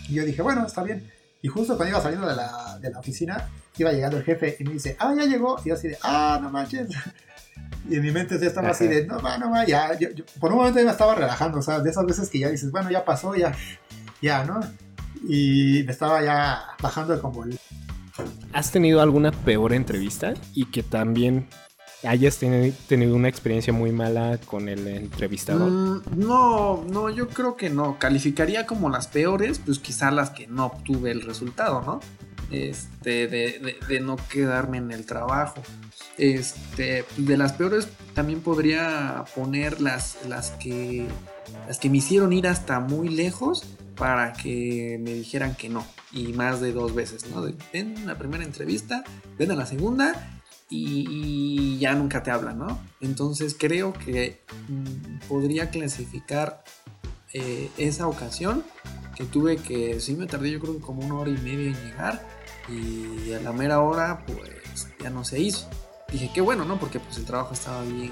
Y 0.08 0.16
yo 0.16 0.26
dije, 0.26 0.42
bueno, 0.42 0.66
está 0.66 0.82
bien. 0.84 1.12
Y 1.42 1.48
justo 1.48 1.76
cuando 1.76 1.94
iba 1.96 2.02
saliendo 2.02 2.28
de 2.28 2.36
la, 2.36 2.78
de 2.80 2.92
la 2.92 3.00
oficina, 3.00 3.50
iba 3.78 3.92
llegando 3.92 4.18
el 4.18 4.24
jefe 4.24 4.58
y 4.60 4.64
me 4.64 4.74
dice, 4.74 4.96
ah, 5.00 5.14
ya 5.18 5.26
llegó. 5.26 5.58
Y 5.64 5.70
yo 5.70 5.76
así 5.76 5.88
de, 5.90 5.98
ah, 6.04 6.40
no 6.42 6.50
manches. 6.50 6.90
Y 7.90 7.96
en 7.96 8.04
mi 8.04 8.12
mente 8.12 8.40
ya 8.40 8.48
estaba 8.48 8.70
así 8.70 8.88
de, 8.88 9.08
no 9.08 9.20
va, 9.22 9.38
no 9.40 9.50
va, 9.50 9.66
ya. 9.66 9.92
por 10.40 10.52
un 10.52 10.60
momento 10.60 10.80
ya 10.80 10.86
me 10.86 10.92
estaba 10.92 11.16
relajando, 11.16 11.60
o 11.60 11.62
sea, 11.62 11.80
de 11.80 11.90
esas 11.90 12.06
veces 12.06 12.30
que 12.30 12.38
ya 12.38 12.50
dices, 12.50 12.72
bueno, 12.72 12.92
ya 12.92 13.04
pasó, 13.04 13.36
ya, 13.36 13.56
ya, 14.22 14.44
¿no? 14.44 14.60
Y 15.28 15.84
me 15.86 15.92
estaba 15.92 16.24
ya 16.24 16.62
bajando 16.80 17.20
como 17.20 17.44
el... 17.44 17.60
¿Has 18.54 18.72
tenido 18.72 19.02
alguna 19.02 19.32
peor 19.32 19.74
entrevista? 19.74 20.36
Y 20.54 20.66
que 20.66 20.84
también 20.84 21.48
hayas 22.04 22.38
tenido 22.38 23.16
una 23.16 23.28
experiencia 23.28 23.74
muy 23.74 23.92
mala 23.92 24.40
con 24.46 24.70
el 24.70 24.88
entrevistador? 24.88 25.70
Mm, 25.70 26.02
no, 26.16 26.84
no, 26.84 27.10
yo 27.10 27.28
creo 27.28 27.56
que 27.56 27.70
no. 27.70 28.00
Calificaría 28.00 28.66
como 28.66 28.90
las 28.90 29.08
peores, 29.08 29.60
pues 29.60 29.80
quizá 29.80 30.12
las 30.12 30.32
que 30.32 30.48
no 30.48 30.68
obtuve 30.68 31.12
el 31.12 31.22
resultado, 31.22 31.82
¿no? 31.82 32.00
Este, 32.50 33.28
de, 33.28 34.00
no 34.02 34.18
quedarme 34.30 34.78
en 34.78 34.92
el 34.92 35.06
trabajo. 35.06 35.62
Este, 36.18 37.06
de 37.18 37.38
las 37.38 37.54
peores 37.54 37.88
también 38.14 38.42
podría 38.42 39.24
poner 39.36 39.80
las, 39.80 40.18
las 40.28 40.52
que 40.52 41.08
las 41.68 41.80
que 41.80 41.90
me 41.90 41.98
hicieron 41.98 42.34
ir 42.34 42.48
hasta 42.48 42.80
muy 42.80 43.10
lejos 43.10 43.64
para 43.96 44.34
que 44.34 45.00
me 45.02 45.14
dijeran 45.14 45.56
que 45.56 45.70
no. 45.70 45.86
Y 46.12 46.34
más 46.34 46.60
de 46.60 46.74
dos 46.74 46.94
veces, 46.94 47.28
¿no? 47.28 47.46
ven 47.72 48.06
la 48.06 48.18
primera 48.18 48.44
entrevista, 48.44 49.04
ven 49.38 49.52
a 49.52 49.56
la 49.56 49.66
segunda 49.66 50.41
y, 50.72 51.78
ya 51.80 51.94
nunca 51.94 52.24
te 52.24 52.32
hablan, 52.32 52.60
¿no? 52.60 52.80
Entonces 53.02 53.56
creo 53.58 53.94
que 53.94 54.42
mm, 54.70 55.28
podría 55.28 55.70
clasificar 55.70 56.64
eh, 57.34 57.70
esa 57.78 58.08
ocasión 58.08 58.64
que 59.16 59.26
tuve 59.26 59.58
que, 59.58 60.00
sí 60.00 60.16
me 60.16 60.28
tardé 60.28 60.52
yo 60.52 60.60
creo 60.60 60.76
que 60.76 60.82
como 60.82 61.06
una 61.06 61.16
hora 61.16 61.30
y 61.30 61.38
media 61.38 61.68
en 61.68 61.86
llegar 61.86 62.28
y 62.70 63.34
a 63.34 63.42
la 63.42 63.52
mera 63.52 63.82
hora 63.82 64.26
pues 64.26 64.88
ya 65.00 65.10
no 65.10 65.26
se 65.26 65.40
hizo. 65.40 65.68
Dije, 66.12 66.32
qué 66.34 66.42
bueno, 66.42 66.66
¿no? 66.66 66.80
Porque 66.80 67.00
pues 67.00 67.18
el 67.18 67.26
trabajo 67.26 67.54
estaba 67.54 67.84
bien, 67.84 68.12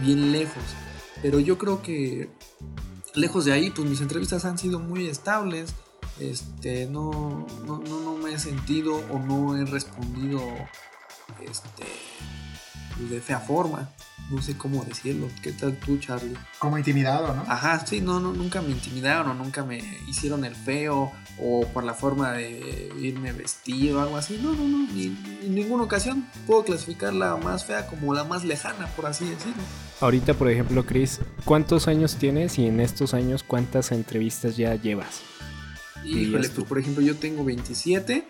bien 0.00 0.32
lejos. 0.32 0.62
Pero 1.22 1.40
yo 1.40 1.56
creo 1.56 1.82
que 1.82 2.28
lejos 3.14 3.44
de 3.44 3.52
ahí, 3.52 3.70
pues 3.70 3.88
mis 3.88 4.00
entrevistas 4.00 4.44
han 4.44 4.58
sido 4.58 4.78
muy 4.78 5.06
estables. 5.06 5.74
Este, 6.18 6.86
no, 6.86 7.46
no, 7.66 7.78
no, 7.78 8.00
no 8.00 8.16
me 8.16 8.34
he 8.34 8.38
sentido 8.38 8.96
o 9.10 9.18
no 9.18 9.56
he 9.56 9.64
respondido 9.64 10.40
este, 11.42 11.84
pues, 12.96 13.10
de 13.10 13.20
fea 13.20 13.40
forma. 13.40 13.88
No 14.30 14.42
sé 14.42 14.56
cómo 14.56 14.84
decirlo. 14.84 15.28
¿Qué 15.40 15.52
tal 15.52 15.76
tú, 15.76 15.98
Charlie? 15.98 16.34
Como 16.58 16.78
intimidado, 16.78 17.32
¿no? 17.32 17.42
Ajá, 17.42 17.84
sí, 17.86 18.00
no, 18.00 18.18
no, 18.18 18.32
nunca 18.32 18.60
me 18.60 18.70
intimidaron 18.70 19.28
o 19.28 19.34
nunca 19.34 19.64
me 19.64 19.78
hicieron 20.08 20.44
el 20.44 20.56
feo 20.56 21.12
o 21.38 21.66
por 21.72 21.84
la 21.84 21.94
forma 21.94 22.32
de 22.32 22.92
irme 23.00 23.32
vestido 23.32 23.98
o 23.98 24.02
algo 24.02 24.16
así. 24.16 24.40
No, 24.42 24.52
no, 24.52 24.66
no, 24.66 24.88
en 24.90 25.54
ninguna 25.54 25.84
ocasión 25.84 26.26
puedo 26.46 26.64
clasificar 26.64 27.12
la 27.12 27.36
más 27.36 27.64
fea 27.64 27.86
como 27.86 28.14
la 28.14 28.24
más 28.24 28.44
lejana, 28.44 28.88
por 28.96 29.06
así 29.06 29.26
decirlo. 29.26 29.62
Ahorita, 30.00 30.34
por 30.34 30.50
ejemplo, 30.50 30.84
Chris, 30.84 31.20
¿cuántos 31.44 31.86
años 31.86 32.16
tienes 32.16 32.58
y 32.58 32.66
en 32.66 32.80
estos 32.80 33.14
años 33.14 33.44
cuántas 33.44 33.92
entrevistas 33.92 34.56
ya 34.56 34.74
llevas? 34.74 35.22
Híjole, 36.04 36.48
pues 36.48 36.66
por 36.66 36.78
ejemplo, 36.78 37.02
yo 37.02 37.16
tengo 37.16 37.44
27 37.44 38.26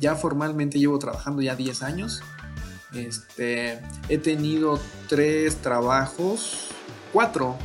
ya 0.00 0.16
formalmente 0.16 0.78
llevo 0.78 0.98
trabajando 0.98 1.42
ya 1.42 1.54
10 1.54 1.82
años. 1.82 2.22
Este, 2.92 3.80
he 4.08 4.18
tenido 4.18 4.78
tres 5.08 5.56
trabajos, 5.56 6.68
cuatro, 7.12 7.56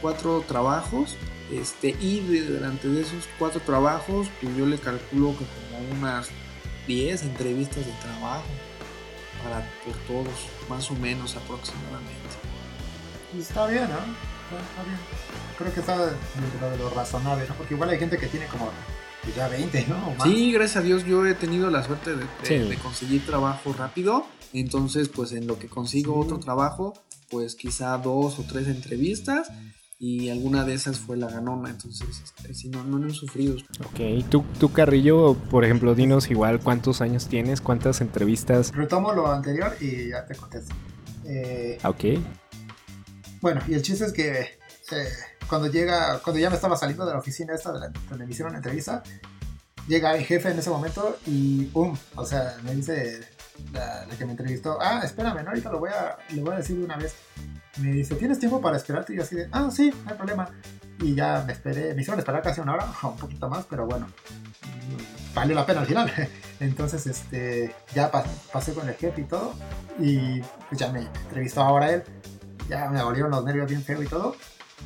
cuatro 0.00 0.44
trabajos. 0.46 1.16
Este, 1.50 1.90
y 2.00 2.20
durante 2.40 2.88
de 2.88 3.02
esos 3.02 3.28
cuatro 3.38 3.60
trabajos, 3.60 4.28
pues 4.40 4.56
yo 4.56 4.66
le 4.66 4.78
calculo 4.78 5.34
que 5.38 5.44
como 5.44 5.98
unas 5.98 6.28
10 6.88 7.22
entrevistas 7.22 7.86
de 7.86 7.92
trabajo 7.92 8.44
para 9.44 9.60
por 9.84 9.94
todos, 10.08 10.34
más 10.68 10.90
o 10.90 10.94
menos 10.94 11.36
aproximadamente. 11.36 12.16
Está 13.38 13.66
bien, 13.66 13.82
¿no? 13.82 13.98
Está, 14.56 14.82
bien. 14.84 14.98
Creo 15.58 15.74
que 15.74 15.80
está 15.80 15.96
dentro 16.06 16.70
de 16.70 16.78
lo 16.78 16.90
razonable, 16.90 17.46
¿no? 17.48 17.54
Porque 17.54 17.74
igual 17.74 17.90
hay 17.90 17.98
gente 17.98 18.18
que 18.18 18.26
tiene 18.26 18.46
como 18.46 18.70
pues 19.26 19.36
ya 19.36 19.48
20, 19.48 19.86
¿no? 19.88 20.24
Sí, 20.24 20.52
gracias 20.52 20.76
a 20.76 20.82
Dios 20.82 21.04
yo 21.04 21.26
he 21.26 21.34
tenido 21.34 21.68
la 21.68 21.82
suerte 21.82 22.12
de, 22.14 22.76
conseguir 22.76 23.26
trabajo 23.26 23.72
rápido. 23.72 24.24
Entonces, 24.52 25.08
pues 25.08 25.32
en 25.32 25.48
lo 25.48 25.58
que 25.58 25.66
consigo 25.66 26.16
otro 26.16 26.38
trabajo, 26.38 26.94
pues 27.28 27.56
quizá 27.56 27.98
dos 27.98 28.38
o 28.38 28.44
tres 28.44 28.68
entrevistas 28.68 29.48
y 29.98 30.28
alguna 30.28 30.64
de 30.64 30.74
esas 30.74 30.98
fue 30.98 31.16
la 31.16 31.26
ganona, 31.28 31.70
entonces 31.70 32.22
este, 32.22 32.54
si 32.54 32.68
no, 32.68 32.84
no, 32.84 33.04
he 33.04 33.10
sufrido. 33.10 33.56
Ok, 33.80 34.28
¿Tú, 34.30 34.44
tú 34.60 34.72
Carrillo, 34.72 35.34
por 35.50 35.64
ejemplo, 35.64 35.94
dinos 35.94 36.30
igual 36.30 36.60
cuántos 36.60 37.00
años 37.00 37.26
tienes, 37.26 37.60
cuántas 37.60 38.00
entrevistas. 38.00 38.72
Retomo 38.74 39.12
lo 39.12 39.26
anterior 39.26 39.76
y 39.80 40.10
ya 40.10 40.24
te 40.24 40.36
contesto. 40.36 40.74
Eh, 41.24 41.78
ok. 41.82 42.04
Bueno, 43.40 43.60
y 43.66 43.74
el 43.74 43.82
chiste 43.82 44.04
es 44.04 44.12
que 44.12 44.30
eh, 44.92 45.08
cuando 45.48 45.68
llega, 45.68 46.18
cuando 46.20 46.40
ya 46.40 46.50
me 46.50 46.56
estaba 46.56 46.76
saliendo 46.76 47.06
de 47.06 47.12
la 47.12 47.18
oficina 47.18 47.54
esta 47.54 47.72
donde 47.72 48.26
me 48.26 48.30
hicieron 48.30 48.52
la 48.52 48.58
entrevista, 48.58 49.02
llega 49.88 50.16
el 50.16 50.24
jefe 50.24 50.50
en 50.50 50.58
ese 50.58 50.70
momento 50.70 51.18
y 51.26 51.64
¡pum! 51.66 51.96
O 52.16 52.26
sea, 52.26 52.56
me 52.64 52.74
dice 52.74 53.20
la, 53.72 54.06
que 54.18 54.24
me 54.24 54.32
entrevistó, 54.32 54.78
ah, 54.80 55.02
espérame, 55.04 55.42
no, 55.42 55.50
ahorita 55.50 55.70
lo 55.70 55.78
voy 55.78 55.90
a, 55.90 56.16
le 56.34 56.42
voy 56.42 56.54
a 56.54 56.58
decir 56.58 56.76
de 56.76 56.84
una 56.84 56.96
vez 56.96 57.14
me 57.78 57.92
dice, 57.92 58.14
¿tienes 58.14 58.38
tiempo 58.38 58.60
para 58.60 58.76
esperarte? 58.76 59.12
Y 59.12 59.16
yo 59.16 59.22
así 59.22 59.36
de, 59.36 59.48
ah, 59.52 59.68
sí, 59.70 59.92
no 60.04 60.10
hay 60.10 60.16
problema. 60.16 60.48
Y 61.00 61.14
ya 61.14 61.44
me 61.46 61.52
esperé, 61.52 61.94
me 61.94 62.00
hicieron 62.00 62.18
esperar 62.18 62.42
casi 62.42 62.60
una 62.60 62.74
hora, 62.74 62.86
un 63.02 63.16
poquito 63.16 63.48
más, 63.48 63.66
pero 63.68 63.86
bueno, 63.86 64.06
valió 65.34 65.54
la 65.54 65.66
pena 65.66 65.80
al 65.80 65.86
final. 65.86 66.12
Entonces, 66.60 67.06
este, 67.06 67.74
ya 67.94 68.10
pasé 68.10 68.72
con 68.72 68.88
el 68.88 68.94
jefe 68.94 69.20
y 69.20 69.24
todo, 69.24 69.54
y 69.98 70.40
pues 70.40 70.78
ya 70.80 70.90
me 70.90 71.00
entrevistó 71.00 71.62
ahora 71.62 71.92
él. 71.92 72.02
Ya 72.68 72.88
me 72.88 73.02
volvieron 73.02 73.30
los 73.30 73.44
nervios 73.44 73.68
bien 73.68 73.82
feo 73.82 74.02
y 74.02 74.08
todo, 74.08 74.34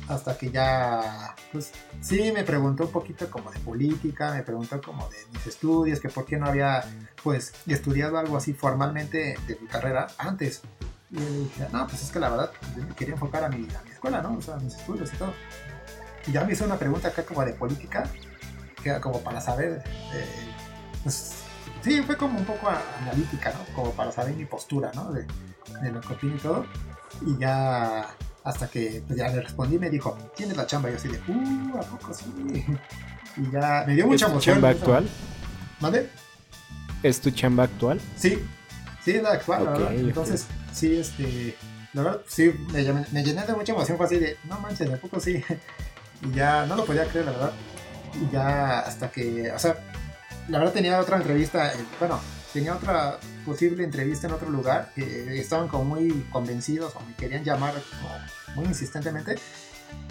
hasta 0.07 0.37
que 0.37 0.51
ya, 0.51 1.35
pues 1.51 1.71
sí, 2.01 2.31
me 2.31 2.43
preguntó 2.43 2.85
un 2.85 2.91
poquito 2.91 3.29
como 3.29 3.51
de 3.51 3.59
política, 3.59 4.33
me 4.33 4.43
preguntó 4.43 4.81
como 4.81 5.07
de 5.09 5.17
mis 5.33 5.47
estudios, 5.47 5.99
que 5.99 6.09
por 6.09 6.25
qué 6.25 6.37
no 6.37 6.47
había, 6.47 6.83
pues, 7.23 7.53
estudiado 7.67 8.17
algo 8.17 8.37
así 8.37 8.53
formalmente 8.53 9.37
de 9.47 9.57
mi 9.59 9.67
carrera 9.67 10.07
antes. 10.17 10.61
Y 11.11 11.15
yo 11.15 11.21
le 11.21 11.37
dije, 11.39 11.67
no, 11.71 11.87
pues 11.87 12.03
es 12.03 12.11
que 12.11 12.19
la 12.19 12.29
verdad 12.29 12.51
yo 12.77 12.95
quería 12.95 13.13
enfocar 13.13 13.43
a 13.43 13.49
mi, 13.49 13.67
a 13.75 13.81
mi 13.83 13.91
escuela, 13.91 14.21
¿no? 14.21 14.37
O 14.37 14.41
sea, 14.41 14.55
a 14.55 14.59
mis 14.59 14.75
estudios 14.75 15.13
y 15.13 15.17
todo. 15.17 15.33
Y 16.27 16.31
ya 16.31 16.43
me 16.43 16.53
hizo 16.53 16.65
una 16.65 16.77
pregunta 16.77 17.09
acá 17.09 17.23
como 17.23 17.43
de 17.43 17.53
política, 17.53 18.03
que 18.81 18.89
era 18.89 19.01
como 19.01 19.19
para 19.21 19.41
saber, 19.41 19.83
eh, 20.13 20.53
pues, 21.03 21.33
sí, 21.81 22.01
fue 22.01 22.17
como 22.17 22.37
un 22.37 22.45
poco 22.45 22.69
analítica, 23.01 23.51
¿no? 23.53 23.75
Como 23.75 23.91
para 23.91 24.11
saber 24.11 24.35
mi 24.35 24.45
postura, 24.45 24.91
¿no? 24.95 25.11
De, 25.11 25.25
de 25.81 25.91
lo 25.91 26.01
que 26.01 26.13
opino 26.13 26.35
y 26.35 26.39
todo. 26.39 26.65
Y 27.25 27.37
ya 27.37 28.07
hasta 28.43 28.67
que 28.67 29.03
pues 29.05 29.17
ya 29.17 29.29
le 29.29 29.41
respondí 29.41 29.77
me 29.77 29.89
dijo, 29.89 30.17
¿tienes 30.35 30.57
la 30.57 30.65
chamba? 30.65 30.89
Y 30.89 30.93
yo 30.93 30.97
así 30.97 31.07
de, 31.09 31.19
uh, 31.27 31.77
¿a 31.77 31.81
poco 31.81 32.13
sí? 32.13 32.25
Y 33.37 33.51
ya 33.51 33.85
me 33.87 33.95
dio 33.95 34.07
mucha 34.07 34.25
emoción. 34.25 34.33
¿Es 34.35 34.43
tu 34.43 34.51
chamba 34.51 34.69
actual? 34.69 35.09
¿Mande? 35.79 36.09
¿Es 37.03 37.21
tu 37.21 37.31
chamba 37.31 37.63
actual? 37.63 37.99
Sí, 38.15 38.39
sí, 39.03 39.11
es 39.11 39.23
la 39.23 39.31
actual, 39.31 39.65
¿verdad? 39.65 39.93
Entonces, 39.93 40.45
sí, 40.73 40.97
este, 40.97 41.55
la 41.93 42.03
verdad, 42.03 42.21
sí, 42.27 42.53
me, 42.71 42.83
llené 43.23 43.45
de 43.45 43.53
mucha 43.53 43.73
emoción, 43.73 43.97
fue 43.97 44.05
así 44.05 44.17
de, 44.17 44.37
no 44.45 44.59
manches, 44.59 44.89
de 44.89 44.97
poco 44.97 45.19
sí, 45.19 45.43
y 46.21 46.31
ya 46.31 46.65
no 46.65 46.75
lo 46.75 46.85
podía 46.85 47.05
creer, 47.05 47.25
la 47.25 47.31
verdad, 47.31 47.51
y 48.13 48.31
ya 48.31 48.79
hasta 48.79 49.09
que, 49.09 49.51
o 49.51 49.59
sea, 49.59 49.77
la 50.47 50.59
verdad 50.59 50.73
tenía 50.73 50.99
otra 50.99 51.17
entrevista, 51.17 51.73
bueno, 51.99 52.19
tenía 52.53 52.75
otra 52.75 53.17
posible 53.45 53.83
entrevista 53.83 54.27
en 54.27 54.33
otro 54.33 54.49
lugar, 54.49 54.91
que 54.95 55.39
estaban 55.39 55.67
como 55.67 55.85
muy 55.85 56.25
convencidos 56.31 56.95
o 56.95 57.01
me 57.01 57.15
querían 57.15 57.43
llamar 57.43 57.73
muy 58.55 58.65
insistentemente, 58.65 59.35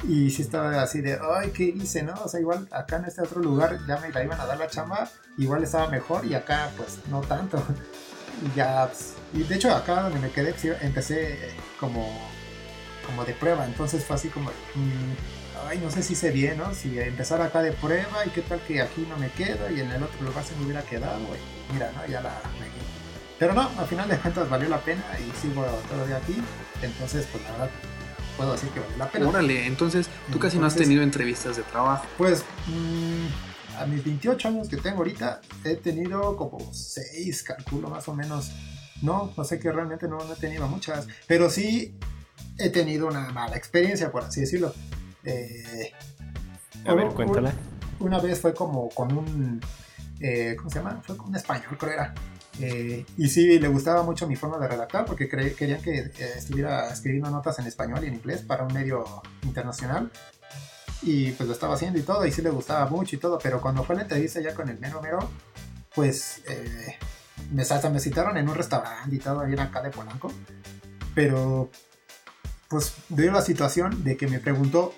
y 0.06 0.30
sí 0.30 0.42
estaba 0.42 0.82
así 0.82 1.00
de, 1.00 1.18
ay, 1.22 1.50
¿qué 1.50 1.64
hice, 1.64 2.02
no? 2.02 2.14
O 2.24 2.28
sea, 2.28 2.40
igual 2.40 2.66
acá 2.70 2.96
en 2.96 3.04
este 3.04 3.22
otro 3.22 3.40
lugar 3.40 3.78
ya 3.86 3.98
me 3.98 4.10
la 4.10 4.24
iban 4.24 4.40
a 4.40 4.46
dar 4.46 4.58
la 4.58 4.68
chamba, 4.68 5.10
igual 5.36 5.62
estaba 5.62 5.88
mejor 5.88 6.24
y 6.24 6.34
acá 6.34 6.70
pues 6.76 6.98
no 7.08 7.20
tanto. 7.20 7.62
Y 8.42 8.56
ya, 8.56 8.86
pues, 8.86 9.14
y 9.34 9.42
de 9.42 9.54
hecho 9.56 9.74
acá 9.74 10.04
donde 10.04 10.18
me 10.18 10.30
quedé, 10.30 10.54
empecé 10.80 11.36
como, 11.78 12.08
como 13.04 13.24
de 13.26 13.34
prueba, 13.34 13.66
entonces 13.66 14.02
fue 14.02 14.16
así 14.16 14.28
como, 14.28 14.48
mm, 14.48 15.39
ay, 15.68 15.78
no 15.78 15.90
sé 15.90 16.02
si 16.02 16.14
sé 16.14 16.30
bien, 16.30 16.58
¿no? 16.58 16.74
Si 16.74 16.98
empezar 16.98 17.40
acá 17.42 17.62
de 17.62 17.72
prueba 17.72 18.24
y 18.26 18.30
qué 18.30 18.42
tal 18.42 18.60
que 18.60 18.80
aquí 18.80 19.06
no 19.08 19.16
me 19.16 19.30
quedo 19.30 19.70
y 19.70 19.80
en 19.80 19.90
el 19.90 20.02
otro 20.02 20.22
lugar 20.22 20.44
se 20.44 20.54
me 20.56 20.64
hubiera 20.64 20.82
quedado, 20.82 21.20
y 21.20 21.72
mira, 21.72 21.92
¿no? 21.92 22.06
Ya 22.06 22.20
la 22.20 22.40
Pero 23.38 23.54
no, 23.54 23.70
al 23.78 23.86
final 23.86 24.08
de 24.08 24.16
cuentas 24.18 24.48
valió 24.48 24.68
la 24.68 24.80
pena 24.80 25.04
y 25.18 25.40
sigo 25.40 25.64
todavía 25.88 26.16
aquí, 26.16 26.36
entonces 26.82 27.26
pues 27.30 27.42
la 27.44 27.52
verdad 27.52 27.70
puedo 28.36 28.52
decir 28.52 28.68
que 28.70 28.80
valió 28.80 28.96
la 28.96 29.10
pena. 29.10 29.28
Órale, 29.28 29.66
entonces 29.66 30.08
tú 30.32 30.38
casi 30.38 30.58
no 30.58 30.66
has 30.66 30.74
tenido 30.74 31.02
entrevistas 31.02 31.56
de 31.56 31.62
trabajo. 31.62 32.06
Pues... 32.16 32.44
Mmm, 32.66 33.50
a 33.80 33.86
mis 33.86 34.04
28 34.04 34.48
años 34.48 34.68
que 34.68 34.76
tengo 34.76 34.98
ahorita, 34.98 35.40
he 35.64 35.76
tenido 35.76 36.36
como 36.36 36.58
6, 36.72 37.42
calculo 37.42 37.88
más 37.88 38.06
o 38.08 38.14
menos. 38.14 38.50
No, 39.00 39.32
no 39.34 39.44
sé 39.44 39.58
que 39.58 39.72
realmente 39.72 40.06
no, 40.06 40.18
he 40.20 40.36
tenido 40.36 40.68
muchas, 40.68 41.06
pero 41.26 41.48
sí 41.48 41.94
he 42.58 42.68
tenido 42.68 43.06
una 43.06 43.30
mala 43.30 43.56
experiencia, 43.56 44.12
por 44.12 44.24
así 44.24 44.40
decirlo. 44.40 44.74
Eh, 45.24 45.92
a 46.86 46.94
ver, 46.94 47.08
cuéntala. 47.08 47.52
una 47.98 48.18
vez 48.18 48.40
fue 48.40 48.54
como 48.54 48.88
con 48.90 49.16
un, 49.16 49.60
eh, 50.20 50.54
¿cómo 50.56 50.70
se 50.70 50.78
llama? 50.78 51.02
Fue 51.04 51.16
con 51.16 51.28
un 51.28 51.36
español, 51.36 51.76
creo 51.78 51.92
era. 51.92 52.14
Eh, 52.60 53.06
y 53.16 53.28
sí, 53.28 53.58
le 53.58 53.68
gustaba 53.68 54.02
mucho 54.02 54.26
mi 54.26 54.36
forma 54.36 54.58
de 54.58 54.68
redactar 54.68 55.04
porque 55.06 55.28
querían 55.28 55.80
que 55.80 56.10
estuviera 56.36 56.90
escribiendo 56.90 57.30
notas 57.30 57.58
en 57.58 57.66
español 57.66 58.04
y 58.04 58.08
en 58.08 58.14
inglés 58.14 58.42
para 58.42 58.64
un 58.64 58.72
medio 58.72 59.04
internacional 59.42 60.10
y 61.02 61.30
pues 61.32 61.46
lo 61.46 61.54
estaba 61.54 61.74
haciendo 61.74 61.98
y 61.98 62.02
todo, 62.02 62.26
y 62.26 62.32
sí 62.32 62.42
le 62.42 62.50
gustaba 62.50 62.86
mucho 62.86 63.16
y 63.16 63.18
todo, 63.18 63.38
pero 63.42 63.60
cuando 63.60 63.84
fue 63.84 63.96
la 63.96 64.02
entrevista 64.02 64.40
ya 64.40 64.54
con 64.54 64.68
el 64.68 64.78
mero 64.78 65.00
mero, 65.00 65.18
pues 65.94 66.42
eh, 66.48 66.96
me, 67.50 67.64
me 67.90 68.00
citaron 68.00 68.36
en 68.36 68.48
un 68.48 68.54
restaurante 68.54 69.16
y 69.16 69.18
todo 69.18 69.40
ahí 69.40 69.54
acá 69.54 69.82
de 69.82 69.90
Polanco, 69.90 70.30
pero 71.14 71.70
pues 72.70 72.94
dio 73.10 73.30
la 73.30 73.42
situación 73.42 74.02
de 74.02 74.16
que 74.16 74.26
me 74.26 74.38
preguntó 74.38 74.94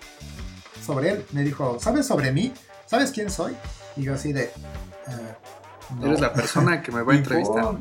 sobre 0.84 1.10
él, 1.10 1.24
me 1.32 1.42
dijo, 1.42 1.78
¿sabes 1.80 2.06
sobre 2.06 2.30
mí? 2.30 2.52
¿Sabes 2.86 3.10
quién 3.10 3.30
soy? 3.30 3.56
Y 3.96 4.02
yo 4.02 4.14
así 4.14 4.32
de... 4.32 4.44
Eh, 4.44 5.34
Eres 6.02 6.20
la 6.20 6.32
persona 6.32 6.80
que 6.82 6.92
me 6.92 7.02
va 7.02 7.14
a 7.14 7.16
entrevistar. 7.16 7.76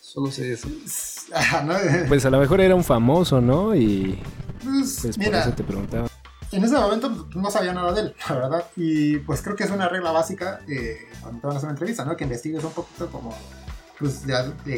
Solo 0.00 0.30
sé 0.30 0.52
eso. 0.52 0.68
Pues 2.08 2.24
a 2.24 2.30
lo 2.30 2.38
mejor 2.38 2.60
era 2.60 2.74
un 2.74 2.84
famoso, 2.84 3.40
¿no? 3.40 3.74
Y 3.74 4.18
pues, 4.62 5.00
pues 5.02 5.18
por 5.18 5.34
eso 5.34 5.52
te 5.52 5.64
preguntaba 5.64 6.08
en 6.52 6.64
ese 6.64 6.74
momento 6.74 7.12
pues, 7.12 7.36
no 7.36 7.50
sabía 7.50 7.72
nada 7.72 7.92
de 7.92 8.00
él, 8.02 8.14
la 8.28 8.34
verdad. 8.34 8.64
Y 8.76 9.18
pues 9.18 9.42
creo 9.42 9.56
que 9.56 9.64
es 9.64 9.70
una 9.70 9.88
regla 9.88 10.12
básica 10.12 10.60
eh, 10.68 11.08
cuando 11.20 11.40
te 11.40 11.46
van 11.46 11.56
a 11.56 11.58
hacer 11.58 11.68
una 11.68 11.74
entrevista, 11.74 12.04
¿no? 12.04 12.16
Que 12.16 12.24
investigues 12.24 12.64
un 12.64 12.72
poquito 12.72 13.10
como, 13.10 13.34
pues, 13.98 14.26
de 14.26 14.34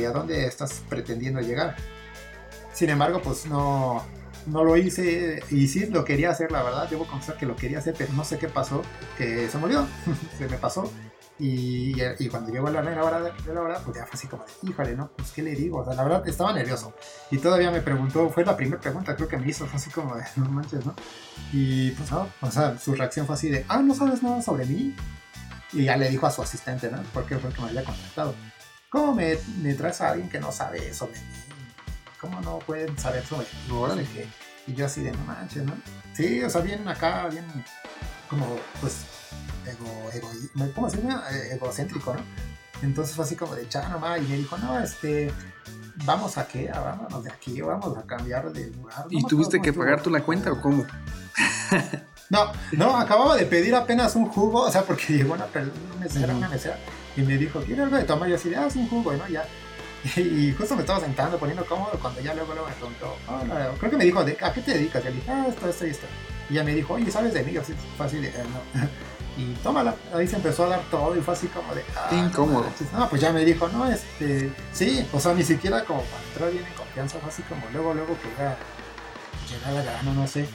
a, 0.07 0.11
dónde 0.13 0.47
estás 0.47 0.83
pretendiendo 0.89 1.41
llegar. 1.41 1.77
Sin 2.73 2.91
embargo, 2.91 3.21
pues 3.23 3.47
no, 3.47 4.05
no 4.49 4.65
lo 4.65 4.77
hice 4.77 5.43
y 5.51 5.69
sí 5.69 5.87
lo 5.87 6.05
quería 6.05 6.31
hacer, 6.31 6.51
la 6.51 6.63
verdad. 6.63 6.89
Debo 6.89 7.07
confesar 7.07 7.37
que 7.37 7.47
lo 7.47 7.57
quería 7.57 7.79
hacer, 7.79 7.95
pero 7.97 8.13
no 8.13 8.25
sé 8.25 8.39
qué 8.39 8.49
pasó, 8.49 8.83
que 9.17 9.49
se 9.49 9.59
murió, 9.59 9.87
se 10.39 10.49
me 10.49 10.59
pasó. 10.59 10.91
Y, 11.41 11.95
y, 12.19 12.29
cuando 12.29 12.51
llegó 12.51 12.69
la 12.69 12.81
hora 12.81 13.21
de, 13.21 13.55
la 13.55 13.63
hora, 13.63 13.81
pues 13.85 13.97
ya 13.97 14.05
fue 14.05 14.15
así 14.15 14.27
como, 14.27 14.45
híjole, 14.63 14.97
¿no? 14.97 15.09
Pues 15.17 15.31
qué 15.31 15.41
le 15.41 15.53
digo, 15.53 15.79
o 15.79 15.85
sea, 15.85 15.95
la 15.95 16.03
verdad 16.03 16.27
estaba 16.27 16.53
nervioso. 16.53 16.95
Y 17.31 17.39
todavía 17.39 17.71
me 17.71 17.81
preguntó, 17.81 18.29
fue 18.29 18.45
la 18.45 18.57
primera 18.57 18.81
pregunta 18.81 19.15
creo 19.15 19.29
que 19.29 19.37
me 19.37 19.49
hizo, 19.49 19.65
fue 19.67 19.77
así 19.77 19.89
como 19.91 20.17
de, 20.17 20.25
no 20.35 20.49
manches, 20.49 20.85
¿no? 20.85 20.95
Y 21.53 21.93
pues 21.93 22.11
no, 22.11 22.29
o 22.41 22.51
sea, 22.51 22.77
su 22.77 22.93
reacción 22.97 23.25
fue 23.25 23.37
así 23.37 23.51
de, 23.51 23.65
ah, 23.69 23.79
¿no 23.79 23.95
sabes 23.95 24.21
nada 24.21 24.43
sobre 24.43 24.67
mí? 24.67 24.97
Y 25.73 25.85
ya 25.85 25.97
le 25.97 26.09
dijo 26.09 26.27
a 26.27 26.31
su 26.33 26.43
asistente, 26.43 26.91
¿no? 26.91 27.01
Porque 27.15 27.39
fue 27.39 27.51
el 27.51 27.55
que 27.55 27.63
me 27.63 27.69
había 27.69 27.85
contactado. 27.85 28.35
¿Cómo 28.91 29.15
me, 29.15 29.39
me 29.63 29.75
traes 29.75 30.01
a 30.01 30.11
alguien 30.11 30.29
que 30.29 30.41
no 30.41 30.51
sabe 30.51 30.93
sobre 30.93 31.21
mí? 31.21 31.48
¿Cómo 32.21 32.41
no 32.41 32.59
pueden 32.61 32.97
saber 32.99 33.25
sobre 33.25 33.47
mí? 33.97 34.09
Y 34.67 34.75
yo 34.75 34.87
así 34.87 35.03
de, 35.03 35.13
no 35.13 35.25
manches, 35.25 35.65
¿no? 35.65 35.73
Sí, 36.15 36.43
o 36.43 36.51
sea, 36.51 36.61
bien 36.61 36.87
acá, 36.87 37.29
bien 37.29 37.45
como, 38.29 38.45
pues, 38.81 39.05
ego, 39.67 40.11
ego, 40.13 40.73
¿cómo 40.75 40.91
se 40.91 40.99
llama? 40.99 41.25
Egocéntrico, 41.51 42.15
¿no? 42.15 42.21
Entonces 42.83 43.15
fue 43.15 43.25
así 43.25 43.35
como 43.35 43.55
de 43.55 43.69
chá 43.69 43.89
nomás 43.89 44.19
y 44.21 44.23
me 44.23 44.37
dijo, 44.37 44.57
no, 44.59 44.79
este, 44.79 45.33
vamos 46.05 46.39
a 46.39 46.47
qué, 46.47 46.71
vámonos 46.71 47.25
de 47.25 47.31
aquí, 47.31 47.61
vamos 47.61 47.97
a 47.97 48.03
cambiar 48.03 48.53
de 48.53 48.71
lugar. 48.71 49.07
¿Y 49.11 49.25
tuviste 49.25 49.61
que 49.61 49.73
pagar 49.73 50.03
tú 50.03 50.11
la 50.11 50.23
cuenta 50.23 50.53
o 50.53 50.61
cómo? 50.61 50.87
no, 52.31 52.53
no, 52.73 52.97
acababa 52.97 53.37
de 53.37 53.47
pedir 53.47 53.75
apenas 53.75 54.15
un 54.15 54.27
jugo, 54.27 54.63
o 54.63 54.71
sea, 54.71 54.83
porque 54.83 55.13
llegó 55.19 55.35
una, 55.35 55.47
mesera, 55.99 56.35
una 56.35 56.49
mesera, 56.49 56.79
y 57.17 57.23
me 57.23 57.37
dijo, 57.37 57.61
¿quiere 57.61 57.83
algo 57.83 57.97
de 57.97 58.05
tomar? 58.05 58.29
Y 58.29 58.33
yo 58.33 58.37
así, 58.37 58.55
ah, 58.55 58.67
es 58.67 58.77
un 58.77 58.89
jugo, 58.89 59.13
¿no? 59.13 59.27
Ya. 59.29 59.45
Y 60.17 60.53
justo 60.53 60.75
me 60.75 60.83
estaba 60.83 61.01
sentando, 61.01 61.39
poniendo 61.39 61.65
cómodo, 61.65 61.99
cuando 62.01 62.21
ya 62.21 62.35
luego, 62.35 62.53
luego 62.53 62.69
me 62.69 62.75
preguntó, 62.75 63.17
oh, 63.29 63.77
creo 63.79 63.91
que 63.91 63.97
me 63.97 64.05
dijo, 64.05 64.21
¿a 64.21 64.53
qué 64.53 64.61
te 64.61 64.75
dedicas? 64.75 65.03
Y 65.03 65.09
le 65.09 65.13
dije, 65.13 65.31
ah, 65.31 65.47
esto, 65.49 65.69
esto 65.69 65.87
y 65.87 65.91
esto. 65.91 66.07
Y 66.51 66.55
ella 66.55 66.65
me 66.65 66.75
dijo, 66.75 66.95
oye, 66.95 67.11
¿sabes 67.11 67.35
de 67.35 67.43
mí? 67.43 67.57
Así, 67.57 68.17
de, 68.19 68.29
eh, 68.29 68.33
no. 68.75 68.89
y 69.43 69.55
tómala. 69.63 69.95
Ahí 70.15 70.27
se 70.27 70.37
empezó 70.37 70.65
a 70.65 70.69
dar 70.69 70.81
todo 70.91 71.17
y 71.17 71.21
fue 71.21 71.35
así 71.35 71.47
como 71.49 71.75
de. 71.75 71.85
Ah, 71.97 72.09
incómodo. 72.13 72.67
No, 72.93 73.09
pues 73.09 73.21
ya 73.21 73.33
me 73.33 73.45
dijo, 73.45 73.69
no, 73.69 73.87
este. 73.91 74.53
Sí, 74.73 75.07
o 75.13 75.21
sea, 75.21 75.35
ni 75.35 75.43
siquiera 75.43 75.85
como 75.85 76.03
para 76.03 76.23
entrar 76.25 76.51
bien 76.51 76.65
en 76.65 76.73
confianza, 76.73 77.19
fue 77.19 77.29
así 77.29 77.43
como 77.43 77.63
luego, 77.73 77.95
luego 77.95 78.15
que 78.15 78.29
ya. 78.39 78.57
Llegar 79.51 79.73
la 79.73 79.83
gana, 79.83 80.13
no 80.13 80.27
sé. 80.27 80.47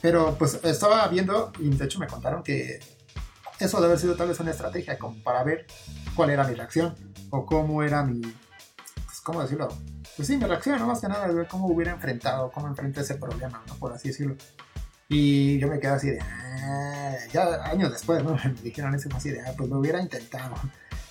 Pero 0.00 0.36
pues 0.36 0.58
estaba 0.64 1.06
viendo 1.08 1.52
y 1.58 1.70
de 1.70 1.84
hecho 1.84 1.98
me 2.00 2.08
contaron 2.08 2.42
que 2.42 2.80
eso 3.58 3.76
debe 3.76 3.92
haber 3.92 3.98
sido 4.00 4.16
tal 4.16 4.28
vez 4.28 4.40
una 4.40 4.50
estrategia 4.50 4.98
como 4.98 5.22
para 5.22 5.44
ver 5.44 5.66
cuál 6.16 6.30
era 6.30 6.44
mi 6.44 6.54
reacción 6.54 6.94
o 7.30 7.46
cómo 7.46 7.82
era 7.82 8.02
mi, 8.02 8.20
¿cómo 9.22 9.42
decirlo? 9.42 9.68
Pues 10.16 10.28
sí, 10.28 10.36
mi 10.36 10.44
reacción, 10.44 10.78
¿no? 10.78 10.86
Más 10.86 11.00
que 11.00 11.08
nada, 11.08 11.26
ver 11.28 11.46
cómo 11.48 11.66
hubiera 11.66 11.92
enfrentado, 11.92 12.50
cómo 12.50 12.68
enfrenté 12.68 13.00
ese 13.00 13.14
problema, 13.14 13.62
¿no? 13.66 13.74
Por 13.76 13.92
así 13.92 14.08
decirlo. 14.08 14.36
Y 15.08 15.58
yo 15.58 15.68
me 15.68 15.78
quedé 15.78 15.92
así 15.92 16.10
de, 16.10 16.20
ah", 16.20 17.14
ya 17.32 17.64
años 17.64 17.92
después, 17.92 18.22
¿no? 18.24 18.34
Me 18.44 18.62
dijeron 18.62 18.94
eso 18.94 19.08
así 19.14 19.30
de, 19.30 19.40
ah, 19.40 19.52
pues 19.56 19.68
lo 19.68 19.78
hubiera 19.78 20.00
intentado, 20.00 20.54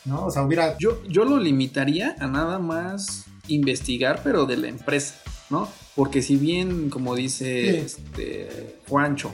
¿no? 0.05 0.25
O 0.25 0.31
sea, 0.31 0.43
hubiera... 0.43 0.77
Yo, 0.77 1.03
yo 1.03 1.23
lo 1.23 1.39
limitaría 1.39 2.15
a 2.19 2.27
nada 2.27 2.59
más 2.59 3.25
investigar, 3.47 4.21
pero 4.23 4.45
de 4.45 4.57
la 4.57 4.67
empresa, 4.67 5.15
¿no? 5.49 5.67
Porque 5.95 6.21
si 6.21 6.37
bien, 6.37 6.89
como 6.89 7.15
dice 7.15 7.79
este, 7.79 8.79
Juancho, 8.87 9.31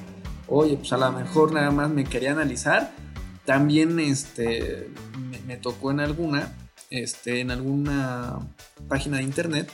oye, 0.47 0.77
pues 0.77 0.91
a 0.93 0.97
lo 0.97 1.11
mejor 1.11 1.53
nada 1.53 1.71
más 1.71 1.89
me 1.89 2.03
quería 2.03 2.31
analizar, 2.31 2.91
también 3.45 3.99
este, 3.99 4.89
me, 5.45 5.57
tocó 5.57 5.91
en 5.91 5.99
alguna, 5.99 6.53
este, 6.89 7.41
en 7.41 7.51
alguna 7.51 8.39
página 8.87 9.17
de 9.17 9.23
internet 9.23 9.69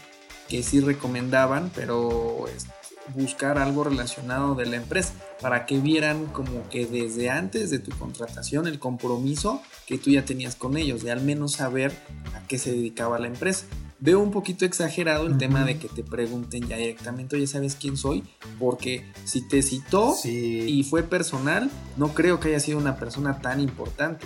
que 0.48 0.64
sí 0.64 0.80
recomendaban, 0.80 1.72
pero 1.76 2.46
este, 2.48 2.72
buscar 3.16 3.58
algo 3.58 3.84
relacionado 3.84 4.56
de 4.56 4.66
la 4.66 4.78
empresa 4.78 5.14
para 5.42 5.66
que 5.66 5.80
vieran 5.80 6.26
como 6.28 6.68
que 6.70 6.86
desde 6.86 7.30
antes 7.30 7.70
de 7.70 7.80
tu 7.80 7.92
contratación 7.98 8.68
el 8.68 8.80
compromiso 8.80 9.62
que 9.86 9.98
tú 9.98 10.10
ya 10.10 10.26
tenías 10.26 10.56
con 10.56 10.78
ellos, 10.78 11.04
de 11.04 11.12
al 11.12 11.22
menos 11.22 11.54
saber 11.54 11.92
a 12.34 12.48
qué 12.48 12.58
se 12.58 12.72
dedicaba 12.72 13.20
la 13.20 13.28
empresa. 13.28 13.66
Veo 14.00 14.20
un 14.20 14.32
poquito 14.32 14.66
exagerado 14.66 15.28
el 15.28 15.38
tema 15.38 15.64
de 15.64 15.78
que 15.78 15.88
te 15.88 16.04
pregunten 16.04 16.68
ya 16.68 16.76
directamente, 16.76 17.40
ya 17.40 17.48
sabes 17.48 17.76
quién 17.76 17.96
soy, 17.96 18.24
porque 18.60 19.06
si 19.24 19.48
te 19.48 19.62
citó 19.62 20.14
y 20.26 20.84
fue 20.84 21.04
personal, 21.04 21.72
no 21.96 22.14
creo 22.14 22.40
que 22.40 22.50
haya 22.50 22.60
sido 22.60 22.80
una 22.80 22.98
persona 22.98 23.40
tan 23.40 23.62
importante. 23.62 24.26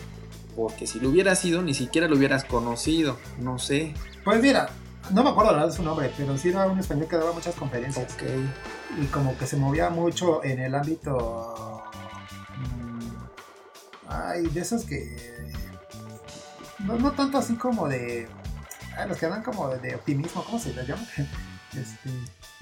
Porque 0.58 0.88
si 0.88 1.00
lo 1.00 1.10
hubiera 1.10 1.36
sido, 1.36 1.62
ni 1.62 1.76
siquiera 1.76 2.08
lo 2.08 2.16
hubieras 2.18 2.44
conocido, 2.44 3.18
no 3.38 3.60
sé. 3.60 3.94
Pues 4.24 4.42
mira, 4.42 4.70
no 5.12 5.24
me 5.24 5.30
acuerdo 5.30 5.52
la 5.52 5.58
verdad 5.60 5.70
de 5.72 5.78
su 5.78 5.84
nombre, 5.84 6.12
pero 6.18 6.36
sí 6.36 6.50
era 6.50 6.66
un 6.66 6.80
español 6.80 7.08
que 7.08 7.16
daba 7.16 7.32
muchas 7.32 7.54
conferencias. 7.54 8.18
Y 9.00 9.06
como 9.06 9.38
que 9.38 9.46
se 9.46 9.56
movía 9.56 9.92
mucho 9.92 10.44
en 10.44 10.60
el 10.60 10.74
ámbito. 10.74 11.84
Mm, 12.58 14.10
ay, 14.10 14.48
de 14.48 14.62
esos 14.62 14.84
que. 14.84 15.16
No, 16.80 16.98
no 16.98 17.12
tanto 17.12 17.38
así 17.38 17.56
como 17.56 17.88
de 17.88 18.28
Ah, 18.98 19.06
los 19.06 19.18
que 19.20 19.28
dan 19.28 19.44
como 19.44 19.70
de 19.70 19.94
optimismo, 19.94 20.44
¿cómo 20.44 20.60
se 20.60 20.74
les 20.74 20.88
llama? 20.88 21.04
Este. 21.74 22.10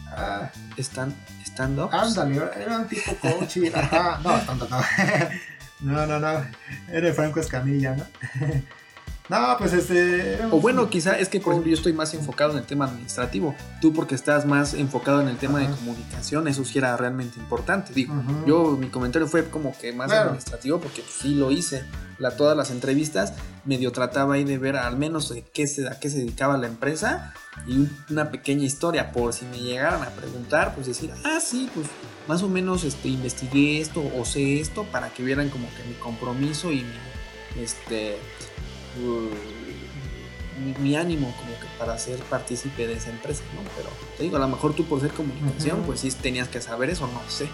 Ah, 0.07 0.49
¿Stand, 0.77 1.15
stand 1.45 1.79
up? 1.79 1.89
Ándale, 1.93 2.35
era 2.35 2.79
un 2.79 2.87
tipo 2.87 3.15
coach 3.21 3.57
y. 3.57 3.67
Ajá, 3.67 4.19
no, 4.21 4.33
tanto 4.39 4.67
no. 4.67 4.77
no, 5.93 6.05
no, 6.05 6.19
no. 6.19 6.45
Era 6.91 7.13
Franco 7.13 7.39
Escamilla, 7.39 7.95
¿no? 7.95 8.05
No, 9.27 9.55
pues 9.57 9.73
este. 9.73 10.39
O 10.51 10.59
bueno, 10.59 10.89
quizá 10.89 11.17
es 11.17 11.29
que, 11.29 11.39
por 11.39 11.53
ejemplo, 11.53 11.71
yo 11.71 11.77
estoy 11.77 11.93
más 11.93 12.13
enfocado 12.13 12.51
en 12.51 12.59
el 12.59 12.65
tema 12.65 12.85
administrativo. 12.85 13.55
Tú, 13.81 13.91
porque 13.91 14.13
estás 14.13 14.45
más 14.45 14.73
enfocado 14.73 15.21
en 15.21 15.27
el 15.27 15.37
tema 15.37 15.59
de 15.59 15.67
comunicación, 15.67 16.47
eso 16.47 16.63
sí 16.63 16.77
era 16.77 16.95
realmente 16.95 17.39
importante. 17.39 17.91
Digo, 17.93 18.13
yo, 18.45 18.77
mi 18.77 18.89
comentario 18.89 19.27
fue 19.27 19.49
como 19.49 19.75
que 19.77 19.93
más 19.93 20.11
administrativo, 20.11 20.79
porque 20.79 21.01
pues, 21.01 21.13
sí 21.21 21.35
lo 21.35 21.51
hice. 21.51 21.83
La, 22.17 22.37
todas 22.37 22.55
las 22.55 22.71
entrevistas, 22.71 23.33
medio 23.65 23.91
trataba 23.91 24.35
ahí 24.35 24.45
de 24.45 24.57
ver 24.57 24.77
al 24.77 24.95
menos 24.95 25.27
de 25.29 25.41
qué 25.41 25.67
se, 25.67 25.85
a 25.87 25.99
qué 25.99 26.09
se 26.09 26.19
dedicaba 26.19 26.57
la 26.57 26.67
empresa 26.67 27.33
y 27.67 27.89
una 28.09 28.31
pequeña 28.31 28.63
historia, 28.63 29.11
por 29.11 29.33
si 29.33 29.45
me 29.45 29.59
llegaran 29.59 30.01
a 30.01 30.09
preguntar, 30.11 30.75
pues 30.75 30.87
decir, 30.87 31.11
ah, 31.25 31.39
sí, 31.41 31.69
pues 31.73 31.87
más 32.27 32.41
o 32.41 32.47
menos 32.47 32.85
este, 32.85 33.09
investigué 33.09 33.81
esto 33.81 34.01
o 34.17 34.23
sé 34.23 34.61
esto 34.61 34.85
para 34.85 35.09
que 35.09 35.23
vieran 35.23 35.49
como 35.49 35.67
que 35.75 35.83
mi 35.83 35.95
compromiso 35.95 36.71
y 36.71 36.83
mi. 36.83 37.61
Este, 37.61 38.17
mi, 40.79 40.95
ánimo 40.95 41.33
como 41.37 41.59
que 41.59 41.67
para 41.77 41.97
ser 41.97 42.19
partícipe 42.23 42.87
de 42.87 42.93
esa 42.93 43.09
empresa, 43.09 43.43
¿no? 43.53 43.61
Pero 43.75 43.89
te 44.17 44.23
digo, 44.23 44.37
a 44.37 44.39
lo 44.39 44.47
mejor 44.47 44.73
tú 44.73 44.85
por 44.85 45.01
ser 45.01 45.11
comunicación, 45.11 45.83
pues 45.83 45.99
sí 45.99 46.11
tenías 46.11 46.47
que 46.47 46.61
saber 46.61 46.89
eso, 46.89 47.07
no 47.07 47.21
sé. 47.29 47.49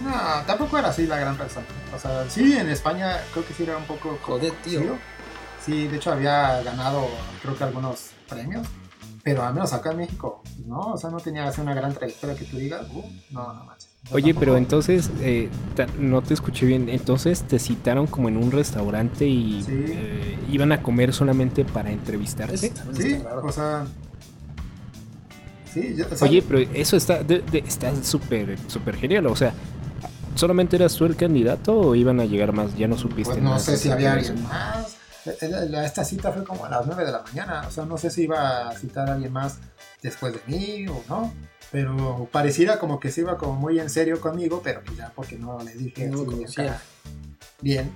No, 0.00 0.12
tampoco 0.46 0.78
era 0.78 0.88
así 0.88 1.06
la 1.06 1.18
gran 1.18 1.36
persona. 1.36 1.66
O 1.94 1.98
sea, 1.98 2.28
sí, 2.28 2.56
en 2.56 2.68
España 2.68 3.20
creo 3.32 3.46
que 3.46 3.54
sí 3.54 3.62
era 3.62 3.76
un 3.76 3.84
poco... 3.84 4.18
Joder, 4.22 4.52
tío. 4.62 4.98
Sí, 5.64 5.86
de 5.86 5.96
hecho 5.96 6.10
había 6.10 6.60
ganado 6.62 7.08
creo 7.40 7.56
que 7.56 7.62
algunos 7.62 8.10
premios, 8.28 8.66
pero 9.22 9.44
al 9.44 9.54
menos 9.54 9.72
acá 9.72 9.92
en 9.92 9.98
México, 9.98 10.42
no, 10.66 10.94
o 10.94 10.98
sea, 10.98 11.10
no 11.10 11.20
tenía 11.20 11.46
así 11.46 11.60
una 11.60 11.74
gran 11.74 11.94
trayectoria 11.94 12.34
que 12.34 12.44
tú 12.44 12.56
digas, 12.56 12.84
uh, 12.90 13.04
no, 13.30 13.52
no 13.52 13.64
manches. 13.64 13.91
Oye, 14.10 14.34
pero 14.34 14.56
entonces, 14.56 15.10
eh, 15.20 15.48
no 15.98 16.22
te 16.22 16.34
escuché 16.34 16.66
bien, 16.66 16.88
entonces 16.88 17.42
te 17.44 17.58
citaron 17.58 18.06
como 18.06 18.28
en 18.28 18.36
un 18.36 18.50
restaurante 18.50 19.26
y 19.26 19.64
eh, 19.68 20.38
iban 20.50 20.72
a 20.72 20.82
comer 20.82 21.14
solamente 21.14 21.64
para 21.64 21.90
entrevistarte. 21.90 22.72
Sí, 22.92 23.22
o 23.42 23.52
sea... 23.52 23.86
Sí, 25.72 25.96
Oye, 26.20 26.42
pero 26.42 26.58
eso 26.74 26.98
está 26.98 27.20
está 27.52 28.04
súper 28.04 28.58
súper 28.68 28.94
genial, 28.94 29.26
o 29.26 29.34
sea, 29.34 29.54
¿solamente 30.34 30.76
eras 30.76 30.94
tú 30.94 31.06
el 31.06 31.16
candidato 31.16 31.74
o 31.74 31.94
iban 31.94 32.20
a 32.20 32.26
llegar 32.26 32.52
más? 32.52 32.76
Ya 32.76 32.88
no 32.88 32.98
supiste. 32.98 33.32
Pues 33.32 33.42
no 33.42 33.58
sé 33.58 33.78
si 33.78 33.90
había 33.90 34.12
alguien 34.12 34.42
más. 34.42 34.98
Esta 35.24 36.04
cita 36.04 36.30
fue 36.32 36.44
como 36.44 36.66
a 36.66 36.68
las 36.68 36.84
9 36.84 37.06
de 37.06 37.12
la 37.12 37.22
mañana, 37.22 37.64
o 37.66 37.70
sea, 37.70 37.86
no 37.86 37.96
sé 37.96 38.10
si 38.10 38.24
iba 38.24 38.68
a 38.68 38.76
citar 38.76 39.08
a 39.08 39.14
alguien 39.14 39.32
más 39.32 39.60
después 40.02 40.34
de 40.34 40.40
mí 40.46 40.86
o 40.88 41.02
no 41.08 41.32
pero 41.72 42.28
pareciera 42.30 42.78
como 42.78 43.00
que 43.00 43.10
se 43.10 43.22
iba 43.22 43.38
como 43.38 43.54
muy 43.54 43.80
en 43.80 43.88
serio 43.88 44.20
conmigo, 44.20 44.60
pero 44.62 44.82
ya 44.96 45.10
porque 45.16 45.38
no 45.38 45.58
le 45.62 45.72
dije 45.72 46.06
no 46.06 46.24
bien. 47.62 47.90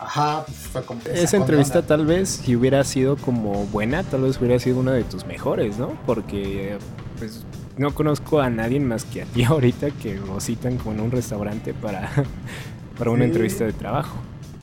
Ajá, 0.00 0.44
pues 0.44 0.58
fue 0.58 0.82
como 0.84 1.00
Esa 1.04 1.36
entrevista 1.36 1.82
tal 1.86 2.04
vez 2.04 2.28
si 2.28 2.56
hubiera 2.56 2.82
sido 2.82 3.16
como 3.16 3.66
buena, 3.66 4.02
tal 4.02 4.22
vez 4.22 4.38
hubiera 4.38 4.58
sido 4.58 4.80
una 4.80 4.92
de 4.92 5.04
tus 5.04 5.24
mejores, 5.24 5.78
¿no? 5.78 5.96
Porque 6.04 6.76
pues 7.18 7.44
no 7.76 7.94
conozco 7.94 8.40
a 8.40 8.50
nadie 8.50 8.80
más 8.80 9.04
que 9.04 9.22
a 9.22 9.26
ti 9.26 9.44
ahorita 9.44 9.92
que 9.92 10.16
lo 10.16 10.40
citan 10.40 10.76
como 10.76 10.92
en 10.92 11.00
un 11.00 11.12
restaurante 11.12 11.72
para, 11.72 12.10
para 12.98 13.10
una 13.12 13.24
entrevista 13.24 13.64
de 13.64 13.72
trabajo. 13.72 14.16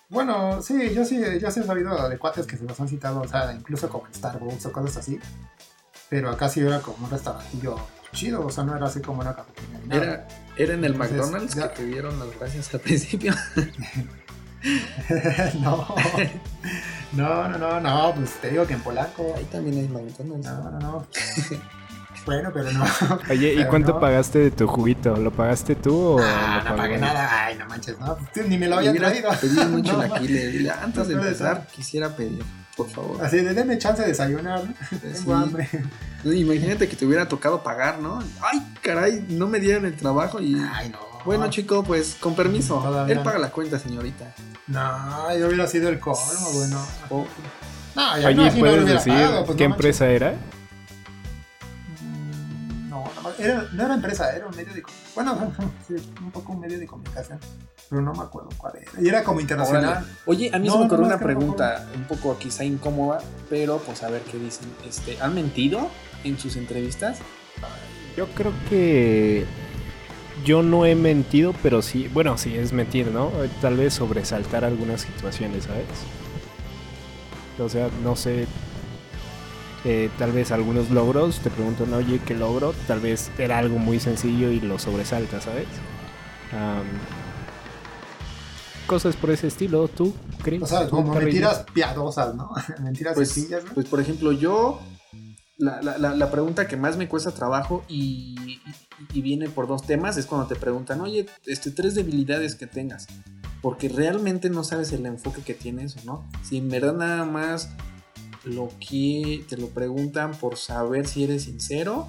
Bueno, 0.10 0.62
sí, 0.62 0.94
yo 0.94 1.06
sí, 1.06 1.22
yo 1.40 1.50
sí 1.52 1.62
he 1.62 1.64
sabido 1.64 2.10
de 2.10 2.18
cuates 2.18 2.46
que 2.46 2.58
se 2.58 2.66
los 2.66 2.78
han 2.82 2.90
citado, 2.90 3.22
o 3.22 3.28
sea, 3.30 3.54
incluso 3.54 3.88
como 3.88 4.08
en 4.08 4.14
Starbucks 4.14 4.66
o 4.66 4.72
cosas 4.74 4.98
así. 4.98 5.18
Pero 6.10 6.30
acá 6.30 6.50
sí 6.50 6.60
era 6.60 6.82
como 6.82 7.06
un 7.06 7.12
restaurantillo 7.12 7.78
chido, 8.12 8.46
o 8.46 8.50
sea, 8.50 8.64
no 8.64 8.76
era 8.76 8.88
así 8.88 9.02
como 9.02 9.22
una 9.22 9.36
cafetería. 9.36 9.80
Era, 9.90 10.28
era 10.58 10.74
en 10.74 10.86
el 10.86 10.96
McDonald's 10.96 11.56
que 11.56 11.62
te 11.62 11.86
dieron 11.86 12.20
las 12.20 12.40
gracias 12.40 12.74
al 12.74 12.82
principio. 12.82 13.34
no, 15.62 15.96
no, 17.14 17.48
no, 17.48 17.58
no, 17.58 17.80
no, 17.80 18.14
pues 18.16 18.32
te 18.42 18.50
digo 18.52 18.68
que 18.68 18.74
en 18.74 18.82
Polanco. 18.82 19.34
Ahí 19.38 19.46
también 19.46 19.78
hay 19.78 19.88
McDonald's. 19.88 20.46
No, 20.46 20.72
no, 20.72 20.80
no. 20.80 21.08
Bueno, 22.26 22.52
pero 22.54 22.72
no. 22.72 22.86
Oye, 23.30 23.56
¿y 23.56 23.66
cuánto 23.66 24.00
pagaste 24.00 24.40
de 24.40 24.52
tu 24.52 24.68
juguito? 24.68 25.16
¿Lo 25.16 25.32
pagaste 25.32 25.76
tú 25.76 25.96
o 25.96 26.20
ah, 26.22 26.62
no 26.64 26.76
pagué 26.76 26.98
nada? 26.98 27.46
Ay, 27.46 27.58
no 27.58 27.66
manches, 27.66 28.00
no. 28.00 28.18
Pues, 28.34 28.48
ni 28.48 28.58
me 28.58 28.68
lo 28.68 28.78
había 28.78 28.94
traído. 28.94 29.32
Pedí 29.42 29.66
mucho 29.66 29.94
no, 30.08 30.20
Dile, 30.20 30.70
antes 30.70 31.08
de 31.08 31.16
empezar, 31.16 31.68
quisiera 31.68 32.16
pedir 32.16 32.44
por 32.76 32.90
favor. 32.90 33.24
Así 33.24 33.38
de 33.38 33.54
denme 33.54 33.78
chance 33.78 34.02
de 34.02 34.10
desayunar, 34.10 34.64
Tengo 35.14 35.34
hambre. 35.34 35.70
Imagínate 36.24 36.88
que 36.88 36.96
te 36.96 37.06
hubiera 37.06 37.28
tocado 37.28 37.64
pagar, 37.64 38.00
¿no? 38.00 38.20
Ay, 38.42 38.62
caray, 38.82 39.26
no 39.30 39.48
me 39.48 39.60
dieron 39.60 39.86
el 39.86 39.96
trabajo 39.96 40.40
y. 40.40 40.56
Ay, 40.56 40.90
no. 40.90 41.00
Bueno, 41.26 41.50
chico, 41.50 41.84
pues 41.84 42.16
con 42.20 42.36
permiso. 42.36 43.06
Él 43.08 43.20
paga 43.20 43.38
la 43.38 43.52
cuenta, 43.52 43.78
señorita. 43.78 44.34
No, 44.68 45.38
yo 45.38 45.48
hubiera 45.48 45.68
sido 45.68 45.90
el 45.90 46.00
colmo, 46.00 46.52
bueno. 46.54 46.84
Oh. 47.10 47.28
No, 47.96 48.18
ya 48.18 48.30
Oye, 48.30 48.52
¿puedes 48.52 48.86
decir 48.86 49.14
pues 49.46 49.58
qué 49.58 49.66
empresa 49.66 50.08
era? 50.08 50.36
No, 53.22 53.30
era, 53.38 53.68
no 53.72 53.86
era 53.86 53.94
empresa, 53.94 54.36
era 54.36 54.48
un 54.48 54.56
medio 54.56 54.74
de 54.74 54.84
Bueno, 55.16 55.54
sí, 55.88 55.96
un 56.22 56.32
poco 56.32 56.54
un 56.54 56.60
medio 56.60 56.80
de 56.80 56.88
comunicación 56.88 57.40
pero 57.92 58.02
no 58.04 58.14
me 58.14 58.24
acuerdo 58.24 58.48
cuál 58.58 58.78
era. 58.78 58.90
Y 59.02 59.10
era 59.10 59.22
como 59.22 59.42
internacional. 59.42 60.06
Oye, 60.26 60.50
a 60.54 60.60
mí 60.60 60.70
se 60.70 60.78
me 60.78 60.86
ocurrió 60.86 61.06
una 61.06 61.20
pregunta 61.20 61.86
un 61.94 62.06
poco 62.06 62.38
quizá 62.38 62.64
incómoda, 62.64 63.20
pero 63.50 63.80
pues 63.80 64.02
a 64.04 64.10
ver 64.10 64.22
qué 64.22 64.38
dicen. 64.38 64.70
Este, 64.88 65.18
¿Han 65.22 65.36
mentido 65.36 65.90
en 66.24 66.40
sus 66.40 66.56
entrevistas? 66.56 67.20
Yo 68.16 68.28
creo 68.28 68.54
que 68.70 69.46
yo 70.46 70.64
no 70.64 70.86
he 70.86 70.96
mentido, 70.96 71.54
pero 71.62 71.82
sí, 71.82 72.08
bueno, 72.14 72.38
sí 72.38 72.56
es 72.56 72.72
mentir, 72.72 73.12
¿no? 73.12 73.30
Tal 73.60 73.76
vez 73.76 73.94
sobresaltar 73.96 74.64
algunas 74.64 75.02
situaciones, 75.02 75.66
¿sabes? 75.66 75.84
O 77.60 77.68
sea, 77.68 77.90
no 78.06 78.16
sé, 78.16 78.48
eh, 79.84 80.10
tal 80.18 80.32
vez 80.32 80.52
algunos 80.52 80.92
logros, 80.92 81.40
te 81.40 81.50
preguntan, 81.50 81.94
oye, 81.94 82.20
¿qué 82.26 82.36
logro? 82.36 82.74
Tal 82.88 83.00
vez 83.00 83.32
era 83.38 83.58
algo 83.58 83.80
muy 83.80 84.00
sencillo 84.00 84.52
y 84.52 84.60
lo 84.60 84.78
sobresalta, 84.80 85.42
¿sabes? 85.42 85.68
cosas 88.88 89.16
por 89.16 89.32
ese 89.32 89.48
estilo, 89.48 89.88
¿tú 89.88 90.14
crees? 90.44 90.64
O 90.64 90.68
sea, 90.68 90.90
como 90.90 91.14
mentiras 91.16 91.64
piadosas, 91.74 92.36
¿no? 92.36 92.52
mentiras 92.84 93.14
pues, 93.16 93.30
sencillas, 93.32 93.64
Pues 93.74 93.88
por 93.88 94.02
ejemplo, 94.02 94.34
yo, 94.34 94.82
la, 95.58 95.82
la, 95.82 95.98
la, 95.98 96.30
pregunta 96.30 96.68
que 96.68 96.76
más 96.76 96.98
me 96.98 97.08
cuesta 97.08 97.32
trabajo 97.32 97.86
y, 97.88 98.60
y, 99.14 99.22
viene 99.22 99.48
por 99.48 99.68
dos 99.68 99.84
temas 99.84 100.18
es 100.18 100.26
cuando 100.26 100.48
te 100.48 100.56
preguntan, 100.58 101.00
oye, 101.00 101.26
este, 101.46 101.72
tres 101.72 101.96
debilidades 101.96 102.56
que 102.56 102.68
tengas. 102.68 103.08
porque 103.62 103.88
realmente 103.88 104.50
no 104.50 104.66
sabes 104.66 104.92
el 104.92 105.06
enfoque 105.06 105.42
que 105.42 105.54
tiene 105.54 105.86
eso, 105.86 106.00
¿no? 106.04 106.28
Si 106.44 106.58
en 106.58 106.68
verdad 106.68 106.94
nada 106.94 107.24
más 107.24 107.70
lo 108.44 108.70
que 108.80 109.46
te 109.48 109.58
lo 109.58 109.68
preguntan 109.68 110.32
por 110.32 110.58
saber 110.58 111.08
si 111.08 111.24
eres 111.24 111.44
sincero 111.44 112.08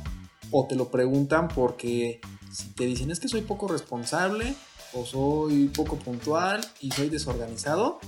o 0.51 0.67
te 0.67 0.77
lo 0.77 0.91
preguntan 0.91 1.49
porque 1.49 2.21
si 2.53 2.69
te 2.73 2.85
dicen 2.85 3.11
es 3.11 3.21
que 3.21 3.29
soy 3.29 3.43
poco 3.43 3.69
responsable 3.69 4.55
o 4.93 5.05
soy 5.05 5.69
poco 5.69 5.97
puntual 5.97 6.61
y 6.81 6.91
soy 6.91 7.09
desorganizado, 7.09 7.99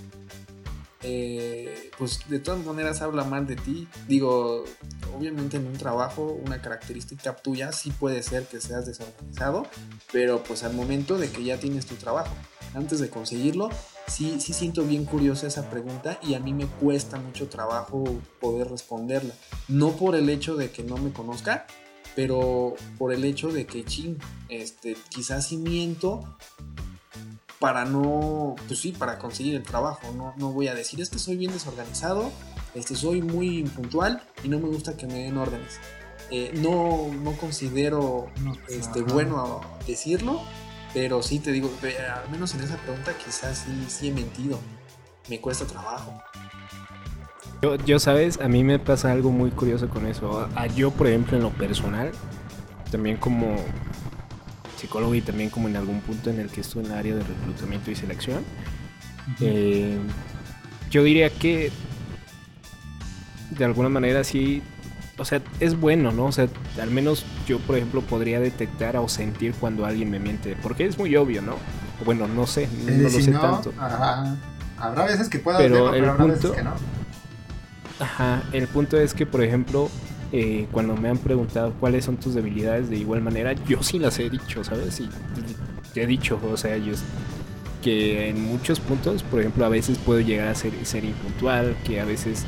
eh, 1.03 1.91
pues 1.99 2.21
de 2.29 2.39
todas 2.39 2.65
maneras 2.65 3.03
habla 3.03 3.25
mal 3.25 3.47
de 3.47 3.57
ti. 3.57 3.89
Digo, 4.07 4.65
obviamente 5.17 5.57
en 5.57 5.67
un 5.67 5.75
trabajo 5.75 6.39
una 6.45 6.61
característica 6.61 7.37
tuya 7.37 7.73
sí 7.73 7.91
puede 7.91 8.23
ser 8.23 8.47
que 8.47 8.61
seas 8.61 8.87
desorganizado, 8.87 9.67
pero 10.13 10.43
pues 10.43 10.63
al 10.65 10.75
momento 10.75 11.19
de 11.19 11.31
que 11.31 11.45
ya 11.45 11.59
tienes 11.59 11.87
tu 11.87 11.95
trabajo, 11.95 12.35
antes 12.75 13.01
de 13.01 13.09
conseguirlo, 13.09 13.71
sí, 14.07 14.41
sí 14.41 14.53
siento 14.53 14.85
bien 14.85 15.05
curiosa 15.05 15.47
esa 15.47 15.71
pregunta 15.71 16.19
y 16.23 16.35
a 16.35 16.41
mí 16.41 16.53
me 16.53 16.67
cuesta 16.67 17.19
mucho 17.19 17.49
trabajo 17.49 18.05
poder 18.41 18.71
responderla. 18.71 19.35
No 19.69 19.93
por 19.93 20.17
el 20.17 20.29
hecho 20.29 20.57
de 20.57 20.71
que 20.71 20.83
no 20.83 20.97
me 20.97 21.13
conozca, 21.13 21.67
pero 22.15 22.75
por 22.99 23.13
el 23.13 23.25
hecho 23.25 23.53
de 23.53 23.67
que, 23.67 23.85
ching, 23.85 24.19
este, 24.49 24.97
quizás 25.09 25.49
sí 25.49 25.57
miento 25.57 26.37
para 27.59 27.85
no, 27.85 28.57
pues 28.67 28.81
sí, 28.81 28.93
para 28.93 29.19
conseguir 29.19 29.55
el 29.55 29.63
trabajo. 29.63 30.13
No, 30.17 30.35
no 30.37 30.53
voy 30.53 30.69
a 30.69 30.75
decir, 30.75 31.01
es 31.01 31.11
que 31.11 31.19
soy 31.19 31.37
bien 31.37 31.53
desorganizado, 31.53 32.31
este, 32.75 32.95
soy 32.95 33.23
muy 33.23 33.59
impuntual 33.59 34.23
y 34.43 34.49
no 34.49 34.59
me 34.59 34.69
gusta 34.69 34.97
que 34.97 35.07
me 35.07 35.21
den 35.21 35.39
órdenes. 35.39 35.79
Eh, 36.31 36.53
no, 36.55 37.11
no 37.23 37.33
considero 37.37 38.29
este, 38.69 39.03
bueno 39.03 39.61
decirlo, 39.87 40.41
pero 40.95 41.23
sí 41.23 41.41
te 41.41 41.51
digo, 41.51 41.71
al 41.83 42.31
menos 42.31 42.55
en 42.55 42.61
esa 42.61 42.77
pregunta 42.77 43.13
quizás 43.19 43.67
sí, 43.67 43.87
sí 43.89 44.09
he 44.09 44.13
mentido. 44.13 44.61
Me 45.29 45.41
cuesta 45.41 45.67
trabajo. 45.67 46.23
Yo, 47.63 47.77
yo, 47.77 47.99
sabes, 47.99 48.41
a 48.41 48.49
mí 48.49 48.63
me 48.63 48.79
pasa 48.79 49.11
algo 49.11 49.31
muy 49.31 49.51
curioso 49.51 49.89
con 49.89 50.07
eso. 50.07 50.49
A, 50.55 50.67
yo, 50.69 50.93
por 50.93 51.09
ejemplo, 51.09 51.37
en 51.37 51.43
lo 51.43 51.51
personal, 51.51 52.13
también 52.91 53.17
como 53.17 53.57
psicólogo 54.77 55.15
y 55.15 55.21
también 55.21 55.51
como 55.51 55.69
en 55.69 55.77
algún 55.77 56.01
punto 56.01 56.31
en 56.31 56.39
el 56.39 56.49
que 56.49 56.61
estuve 56.61 56.85
en 56.85 56.93
el 56.93 56.99
área 56.99 57.15
de 57.17 57.25
reclutamiento 57.25 57.91
y 57.91 57.97
selección, 57.97 58.45
eh, 59.41 59.99
yo 60.91 61.03
diría 61.03 61.31
que 61.31 61.73
de 63.51 63.65
alguna 63.65 63.89
manera 63.89 64.23
sí 64.23 64.63
o 65.17 65.25
sea, 65.25 65.41
es 65.61 65.79
bueno, 65.79 66.13
¿no? 66.13 66.27
O 66.27 66.33
sea, 66.33 66.49
al 66.81 66.91
menos 66.91 67.25
yo, 67.47 67.59
por 67.61 67.77
ejemplo, 67.77 68.01
podría 68.03 68.41
detectar 68.41 68.97
o 68.97 69.09
sentir 69.09 69.55
cuando 69.55 69.87
alguien 69.87 70.11
me 70.11 70.19
miente, 70.19 70.57
porque 70.63 70.85
es 70.85 70.99
muy 70.99 71.15
obvio, 71.17 71.43
¿no? 71.43 71.57
Bueno, 72.05 72.27
no 72.27 72.47
sé, 72.47 72.69
no, 72.85 73.03
lo 73.03 73.11
sé 73.11 73.31
tanto. 73.33 73.73
Habrá 74.77 75.05
veces 75.05 75.29
que 75.29 75.39
pueda 75.39 75.59
pero, 75.59 75.91
pero 75.93 76.11
habrá 76.11 76.25
veces 76.25 76.51
que 76.51 76.63
no. 76.63 76.75
Ajá, 78.01 78.43
el 78.53 78.67
punto 78.67 78.99
es 78.99 79.15
que, 79.15 79.25
por 79.25 79.43
ejemplo, 79.43 79.89
eh, 80.33 80.67
cuando 80.73 80.97
me 80.97 81.09
han 81.09 81.19
preguntado 81.19 81.73
cuáles 81.79 82.05
son 82.05 82.17
tus 82.17 82.35
debilidades, 82.35 82.91
de 82.91 82.97
igual 82.97 83.23
manera, 83.23 83.53
yo 83.53 83.83
sí 83.85 84.01
las 84.01 84.19
he 84.19 84.29
dicho, 84.29 84.65
¿sabes? 84.65 85.01
Y 85.01 85.09
he 85.95 86.07
dicho, 86.07 86.41
o 86.51 86.57
sea, 86.57 86.77
yo 86.77 86.95
que 87.85 88.31
en 88.31 88.43
muchos 88.43 88.81
puntos, 88.81 89.23
por 89.23 89.41
ejemplo, 89.41 89.65
a 89.65 89.69
veces 89.69 89.99
puedo 89.99 90.19
llegar 90.19 90.49
a 90.49 90.55
ser, 90.55 90.73
ser 90.85 91.05
impuntual, 91.05 91.77
que 91.85 92.01
a 92.01 92.07
veces 92.07 92.45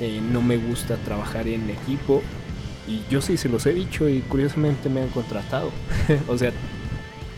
eh, 0.00 0.20
no 0.20 0.42
me 0.42 0.56
gusta 0.56 0.96
trabajar 0.96 1.48
en 1.48 1.70
equipo 1.70 2.22
y 2.86 3.04
yo 3.08 3.20
sí 3.20 3.36
se 3.36 3.48
los 3.48 3.64
he 3.66 3.72
dicho 3.72 4.08
y 4.08 4.20
curiosamente 4.22 4.88
me 4.88 5.02
han 5.02 5.08
contratado. 5.08 5.70
o 6.28 6.36
sea, 6.36 6.52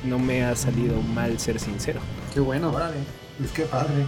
no 0.05 0.19
me 0.19 0.45
ha 0.45 0.57
salido 0.57 1.01
mal 1.01 1.39
ser 1.39 1.59
sincero. 1.59 2.01
Qué 2.33 2.41
bueno. 2.41 2.71
Órale, 2.71 2.97
es 3.43 3.51
que 3.51 3.63
padre. 3.65 4.07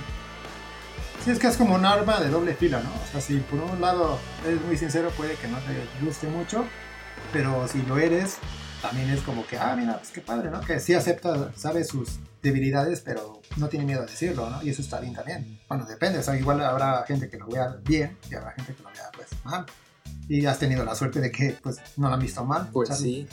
Sí, 1.24 1.30
es 1.30 1.38
que 1.38 1.48
es 1.48 1.56
como 1.56 1.74
un 1.74 1.84
arma 1.84 2.20
de 2.20 2.28
doble 2.28 2.54
fila, 2.54 2.80
¿no? 2.80 2.90
O 2.90 3.12
sea, 3.12 3.20
si 3.20 3.38
por 3.38 3.58
un 3.58 3.80
lado 3.80 4.18
eres 4.46 4.60
muy 4.62 4.76
sincero, 4.76 5.10
puede 5.16 5.34
que 5.34 5.48
no 5.48 5.58
te 5.58 6.04
guste 6.04 6.28
mucho, 6.28 6.64
pero 7.32 7.66
si 7.66 7.82
lo 7.82 7.98
eres, 7.98 8.38
también 8.82 9.10
es 9.10 9.20
como 9.22 9.46
que, 9.46 9.58
ah, 9.58 9.74
mira, 9.76 9.98
pues 9.98 10.10
qué 10.10 10.20
padre, 10.20 10.50
¿no? 10.50 10.60
Que 10.60 10.80
sí 10.80 10.94
acepta, 10.94 11.52
sabe 11.56 11.84
sus 11.84 12.18
debilidades, 12.42 13.00
pero 13.00 13.40
no 13.56 13.68
tiene 13.68 13.84
miedo 13.86 14.02
a 14.02 14.06
decirlo, 14.06 14.48
¿no? 14.50 14.62
Y 14.62 14.70
eso 14.70 14.82
está 14.82 15.00
bien 15.00 15.14
también. 15.14 15.58
Bueno, 15.68 15.84
depende, 15.84 16.18
o 16.18 16.22
sea, 16.22 16.36
igual 16.36 16.60
habrá 16.60 17.04
gente 17.06 17.28
que 17.28 17.38
lo 17.38 17.46
vea 17.46 17.76
bien 17.84 18.16
y 18.30 18.34
habrá 18.34 18.52
gente 18.52 18.74
que 18.74 18.82
lo 18.82 18.90
vea, 18.90 19.10
pues, 19.14 19.28
mal. 19.44 19.66
Y 20.28 20.46
has 20.46 20.58
tenido 20.58 20.84
la 20.84 20.94
suerte 20.94 21.20
de 21.20 21.30
que, 21.30 21.56
pues, 21.62 21.80
no 21.96 22.08
lo 22.08 22.14
han 22.14 22.20
visto 22.20 22.44
mal. 22.44 22.68
Pues 22.72 22.96
sí. 22.96 23.28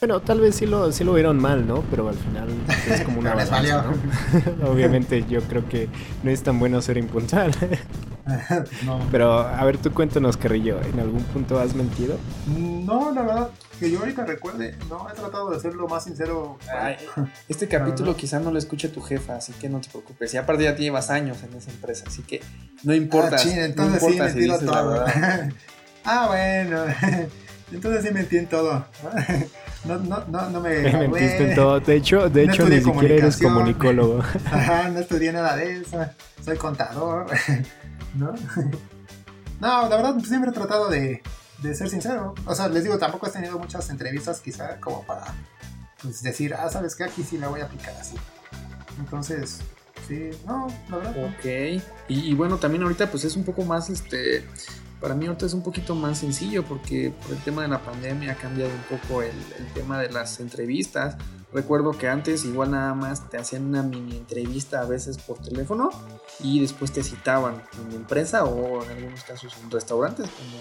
Bueno, 0.00 0.20
tal 0.20 0.40
vez 0.40 0.56
sí 0.56 0.66
lo, 0.66 0.92
sí 0.92 1.04
lo 1.04 1.14
vieron 1.14 1.38
mal, 1.38 1.66
¿no? 1.66 1.82
Pero 1.90 2.08
al 2.08 2.16
final 2.16 2.48
es 2.90 3.00
como 3.02 3.20
una 3.20 3.34
balanza, 3.34 3.82
¿no? 3.82 4.68
Obviamente 4.70 5.24
yo 5.28 5.40
creo 5.42 5.66
que 5.68 5.88
no 6.22 6.30
es 6.30 6.42
tan 6.42 6.58
bueno 6.58 6.82
ser 6.82 6.98
impuntual. 6.98 7.52
Pero, 9.10 9.38
a 9.38 9.64
ver, 9.64 9.78
tú 9.78 9.92
cuéntanos, 9.92 10.36
Carrillo, 10.36 10.80
¿en 10.82 10.98
algún 10.98 11.22
punto 11.24 11.60
has 11.60 11.74
mentido? 11.74 12.18
No, 12.46 13.12
la 13.12 13.22
verdad, 13.22 13.50
que 13.78 13.90
yo 13.90 14.00
ahorita 14.00 14.24
recuerde, 14.24 14.76
no, 14.90 15.08
he 15.08 15.14
tratado 15.14 15.50
de 15.50 15.60
ser 15.60 15.74
lo 15.74 15.86
más 15.86 16.04
sincero. 16.04 16.58
este 17.48 17.68
capítulo 17.68 18.16
quizá 18.16 18.40
no 18.40 18.50
lo 18.50 18.58
escuche 18.58 18.88
tu 18.88 19.00
jefa, 19.00 19.36
así 19.36 19.52
que 19.52 19.68
no 19.68 19.80
te 19.80 19.88
preocupes. 19.88 20.34
Y 20.34 20.36
aparte 20.38 20.64
ya 20.64 20.74
llevas 20.74 21.10
años 21.10 21.38
en 21.44 21.56
esa 21.56 21.70
empresa, 21.70 22.04
así 22.08 22.22
que 22.22 22.42
no 22.82 22.94
importa. 22.94 23.36
Ah, 23.38 23.64
entonces 23.64 24.02
sí, 24.32 24.42
si 24.42 24.66
todo. 24.66 25.04
ah, 26.04 26.26
bueno. 26.26 26.84
Entonces 27.72 28.04
sí 28.04 28.10
mentí 28.12 28.38
en 28.38 28.46
todo. 28.46 28.86
No, 29.84 29.98
no, 29.98 30.24
no, 30.26 30.50
no 30.50 30.60
me. 30.60 30.80
Mentiste 30.80 31.50
en 31.50 31.54
todo. 31.54 31.78
De 31.78 31.94
hecho, 31.94 32.28
de 32.28 32.42
hecho 32.42 32.68
ni 32.68 32.80
siquiera 32.80 33.14
eres 33.14 33.36
comunicólogo. 33.36 34.18
Ajá, 34.46 34.88
no 34.88 34.98
estudié 34.98 35.30
nada 35.30 35.54
de 35.54 35.76
eso. 35.80 36.04
Soy 36.44 36.56
contador. 36.56 37.26
¿No? 38.16 38.34
No, 39.60 39.88
la 39.88 39.96
verdad 39.96 40.16
siempre 40.24 40.50
he 40.50 40.52
tratado 40.52 40.88
de, 40.88 41.22
de 41.62 41.74
ser 41.74 41.88
sincero. 41.88 42.34
O 42.46 42.54
sea, 42.56 42.68
les 42.68 42.82
digo, 42.82 42.98
tampoco 42.98 43.28
he 43.28 43.30
tenido 43.30 43.58
muchas 43.58 43.88
entrevistas 43.88 44.40
quizá 44.40 44.80
como 44.80 45.04
para 45.04 45.34
pues, 46.02 46.22
decir, 46.22 46.54
ah, 46.54 46.68
¿sabes 46.68 46.94
qué? 46.96 47.04
Aquí 47.04 47.22
sí 47.22 47.38
la 47.38 47.48
voy 47.48 47.60
a 47.60 47.64
aplicar 47.64 47.94
así. 48.00 48.16
Entonces, 48.98 49.60
sí, 50.08 50.30
no, 50.46 50.68
la 50.90 50.96
verdad. 50.96 51.24
Ok. 51.26 51.82
Y, 52.08 52.34
bueno, 52.34 52.58
también 52.58 52.82
ahorita 52.82 53.10
pues 53.10 53.24
es 53.24 53.36
un 53.36 53.44
poco 53.44 53.64
más, 53.64 53.90
este, 53.90 54.44
para 55.00 55.14
mí 55.14 55.26
ahorita 55.26 55.46
es 55.46 55.54
un 55.54 55.62
poquito 55.62 55.94
más 55.94 56.18
sencillo 56.18 56.64
porque 56.64 57.12
por 57.22 57.32
el 57.32 57.42
tema 57.42 57.62
de 57.62 57.68
la 57.68 57.82
pandemia 57.82 58.32
ha 58.32 58.36
cambiado 58.36 58.70
un 58.70 58.98
poco 58.98 59.22
el, 59.22 59.36
el 59.58 59.72
tema 59.74 60.00
de 60.00 60.10
las 60.10 60.40
entrevistas. 60.40 61.16
Recuerdo 61.52 61.92
que 61.92 62.08
antes 62.08 62.44
igual 62.44 62.72
nada 62.72 62.94
más 62.94 63.30
te 63.30 63.38
hacían 63.38 63.64
una 63.64 63.82
mini 63.82 64.16
entrevista 64.16 64.80
a 64.80 64.84
veces 64.84 65.18
por 65.18 65.38
teléfono 65.38 65.90
y 66.40 66.60
después 66.60 66.92
te 66.92 67.02
citaban 67.02 67.62
en 67.80 67.90
la 67.90 67.96
empresa 67.96 68.44
o 68.44 68.82
en 68.84 68.90
algunos 68.90 69.22
casos 69.24 69.54
en 69.62 69.70
restaurantes 69.70 70.28
como 70.28 70.58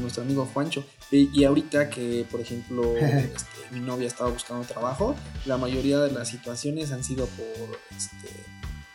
nuestro 0.00 0.22
amigo 0.22 0.48
Juancho. 0.52 0.84
Y, 1.10 1.44
ahorita 1.44 1.90
que, 1.90 2.26
por 2.30 2.40
ejemplo, 2.40 2.96
este, 2.96 3.46
mi 3.70 3.80
novia 3.80 4.06
estaba 4.06 4.30
buscando 4.30 4.64
trabajo, 4.64 5.14
la 5.46 5.56
mayoría 5.56 5.98
de 6.00 6.10
las 6.10 6.28
situaciones 6.28 6.92
han 6.92 7.04
sido 7.04 7.26
por, 7.26 7.78
este, 7.96 8.28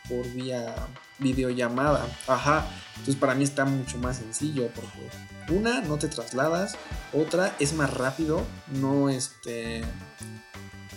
por 0.10 0.28
vía 0.34 0.76
videollamada. 1.20 2.06
Ajá. 2.28 2.68
Entonces 2.98 3.16
para 3.16 3.36
mí 3.36 3.44
está 3.44 3.66
mucho 3.66 3.98
más 3.98 4.18
sencillo 4.18 4.70
porque 4.76 5.54
una, 5.54 5.82
no 5.82 5.98
te 5.98 6.08
trasladas, 6.08 6.76
otra, 7.14 7.56
es 7.60 7.74
más 7.74 7.94
rápido, 7.94 8.44
no 8.82 9.10
este... 9.10 9.84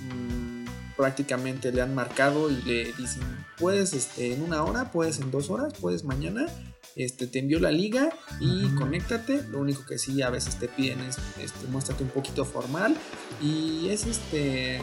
Mm, 0.01 0.65
prácticamente 0.97 1.73
le 1.73 1.81
han 1.83 1.95
marcado 1.95 2.51
y 2.51 2.61
le 2.63 2.93
dicen, 2.93 3.23
puedes 3.59 3.93
este, 3.93 4.35
en 4.35 4.43
una 4.43 4.63
hora, 4.63 4.91
puedes 4.91 5.21
en 5.21 5.31
dos 5.31 5.51
horas, 5.51 5.73
puedes 5.81 6.05
mañana 6.05 6.47
este, 6.95 7.27
te 7.27 7.39
envió 7.39 7.59
la 7.59 7.71
liga 7.71 8.11
y 8.41 8.67
conéctate. 8.75 9.43
Lo 9.49 9.61
único 9.61 9.85
que 9.87 9.99
sí 9.99 10.23
a 10.23 10.31
veces 10.31 10.57
te 10.57 10.69
piden 10.69 11.01
es, 11.01 11.19
este, 11.41 11.67
muéstrate 11.69 12.03
un 12.03 12.11
poquito 12.11 12.45
formal 12.45 12.97
y 13.41 13.89
es 13.89 14.07
este, 14.07 14.77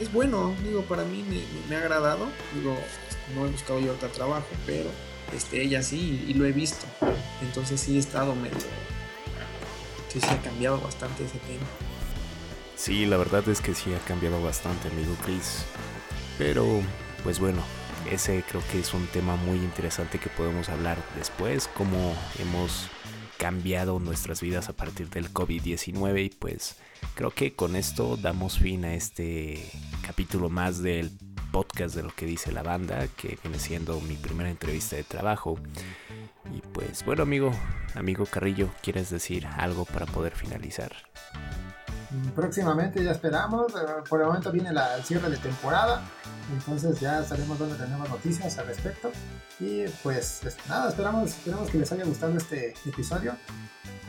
es 0.00 0.12
bueno, 0.12 0.54
digo, 0.64 0.82
para 0.82 1.04
mí 1.04 1.24
me, 1.68 1.76
ha 1.76 1.80
agradado. 1.80 2.26
Digo, 2.54 2.76
no 3.34 3.46
he 3.46 3.50
buscado 3.50 3.80
yo 3.80 3.92
otro 3.92 4.08
trabajo, 4.08 4.46
pero 4.66 4.90
este, 5.34 5.62
ella 5.62 5.82
sí 5.82 6.24
y, 6.26 6.34
lo 6.34 6.44
he 6.46 6.52
visto. 6.52 6.86
Entonces 7.42 7.80
sí 7.80 7.96
he 7.96 7.98
estado 7.98 8.34
medio, 8.34 8.58
sí, 10.08 10.20
sí 10.20 10.26
ha 10.28 10.42
cambiado 10.42 10.80
bastante 10.80 11.24
ese 11.24 11.38
tema. 11.38 11.66
Sí, 12.76 13.06
la 13.06 13.16
verdad 13.16 13.46
es 13.48 13.60
que 13.60 13.74
sí 13.74 13.92
ha 13.92 13.98
cambiado 13.98 14.42
bastante, 14.42 14.88
amigo 14.88 15.14
Chris. 15.24 15.64
Pero, 16.38 16.80
pues 17.22 17.38
bueno, 17.38 17.62
ese 18.10 18.42
creo 18.48 18.62
que 18.72 18.80
es 18.80 18.94
un 18.94 19.06
tema 19.08 19.36
muy 19.36 19.58
interesante 19.58 20.18
que 20.18 20.30
podemos 20.30 20.68
hablar 20.68 20.96
después, 21.16 21.68
cómo 21.74 22.14
hemos 22.38 22.88
cambiado 23.36 23.98
nuestras 23.98 24.40
vidas 24.40 24.68
a 24.68 24.74
partir 24.74 25.08
del 25.08 25.32
COVID-19 25.32 26.26
y 26.26 26.28
pues 26.28 26.76
creo 27.14 27.30
que 27.30 27.54
con 27.54 27.74
esto 27.74 28.18
damos 28.18 28.58
fin 28.58 28.84
a 28.84 28.94
este 28.94 29.70
capítulo 30.02 30.50
más 30.50 30.82
del 30.82 31.10
podcast 31.50 31.94
de 31.94 32.02
lo 32.02 32.10
que 32.14 32.26
dice 32.26 32.52
la 32.52 32.62
banda, 32.62 33.06
que 33.16 33.38
viene 33.42 33.58
siendo 33.58 34.00
mi 34.00 34.16
primera 34.16 34.50
entrevista 34.50 34.96
de 34.96 35.04
trabajo. 35.04 35.58
Y 36.54 36.60
pues 36.72 37.04
bueno 37.04 37.22
amigo, 37.22 37.52
amigo 37.94 38.26
Carrillo, 38.26 38.70
¿quieres 38.82 39.10
decir 39.10 39.46
algo 39.46 39.84
para 39.84 40.06
poder 40.06 40.32
finalizar? 40.32 40.92
próximamente 42.34 43.02
ya 43.04 43.12
esperamos. 43.12 43.72
Eh, 43.72 44.02
por 44.08 44.20
el 44.20 44.26
momento 44.26 44.50
viene 44.50 44.70
el 44.70 45.04
cierre 45.04 45.30
de 45.30 45.36
temporada. 45.36 46.02
Entonces 46.52 46.98
ya 47.00 47.20
estaremos 47.20 47.58
dando 47.58 47.76
nuevas 47.86 48.10
noticias 48.10 48.58
al 48.58 48.66
respecto. 48.66 49.10
Y 49.60 49.84
pues 50.02 50.40
nada, 50.68 50.88
esperamos, 50.88 51.30
esperamos 51.30 51.70
que 51.70 51.78
les 51.78 51.92
haya 51.92 52.04
gustado 52.04 52.36
este 52.36 52.74
episodio 52.86 53.36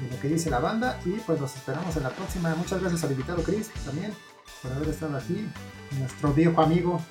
de 0.02 0.16
lo 0.16 0.20
que 0.20 0.28
dice 0.28 0.50
la 0.50 0.60
banda. 0.60 1.00
Y 1.06 1.12
pues 1.20 1.40
los 1.40 1.56
esperamos 1.56 1.96
en 1.96 2.04
la 2.04 2.10
próxima. 2.10 2.56
Muchas 2.56 2.80
gracias 2.82 3.04
al 3.04 3.12
invitado 3.12 3.44
Chris 3.44 3.70
también 3.86 4.14
por 4.62 4.72
haber 4.72 4.90
estado 4.90 5.18
aquí. 5.18 5.48
Nuestro 6.00 6.34
viejo 6.34 6.62
amigo. 6.62 7.02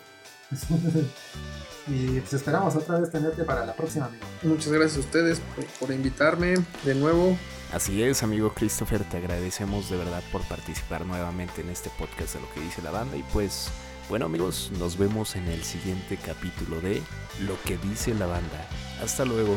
y 1.87 2.21
pues 2.21 2.33
esperamos 2.33 2.75
otra 2.77 2.99
vez 2.99 3.11
tenerte 3.11 3.45
para 3.45 3.65
la 3.65 3.75
próxima, 3.75 4.07
amigo. 4.07 4.25
Muchas 4.43 4.73
gracias 4.73 4.97
a 4.97 5.01
ustedes 5.01 5.41
por 5.79 5.93
invitarme 5.93 6.55
de 6.85 6.95
nuevo. 6.95 7.37
Así 7.73 8.03
es, 8.03 8.25
amigo 8.25 8.53
Christopher, 8.53 9.05
te 9.05 9.19
agradecemos 9.19 9.89
de 9.91 9.97
verdad 9.97 10.23
por 10.33 10.43
participar 10.49 11.07
nuevamente 11.07 11.61
en 11.61 11.71
este 11.71 11.89
podcast 11.91 12.35
de 12.35 12.41
lo 12.41 12.53
que 12.53 12.61
dice 12.61 12.83
la 12.83 12.91
banda. 12.91 13.17
Y 13.17 13.23
pues, 13.33 13.69
bueno 14.09 14.27
amigos, 14.27 14.73
nos 14.79 14.99
vemos 14.99 15.37
en 15.37 15.47
el 15.47 15.63
siguiente 15.63 16.17
capítulo 16.17 16.81
de 16.81 17.01
Lo 17.47 17.61
que 17.63 17.79
dice 17.79 18.13
la 18.15 18.27
banda. 18.27 18.67
Hasta 19.01 19.25
luego. 19.25 19.57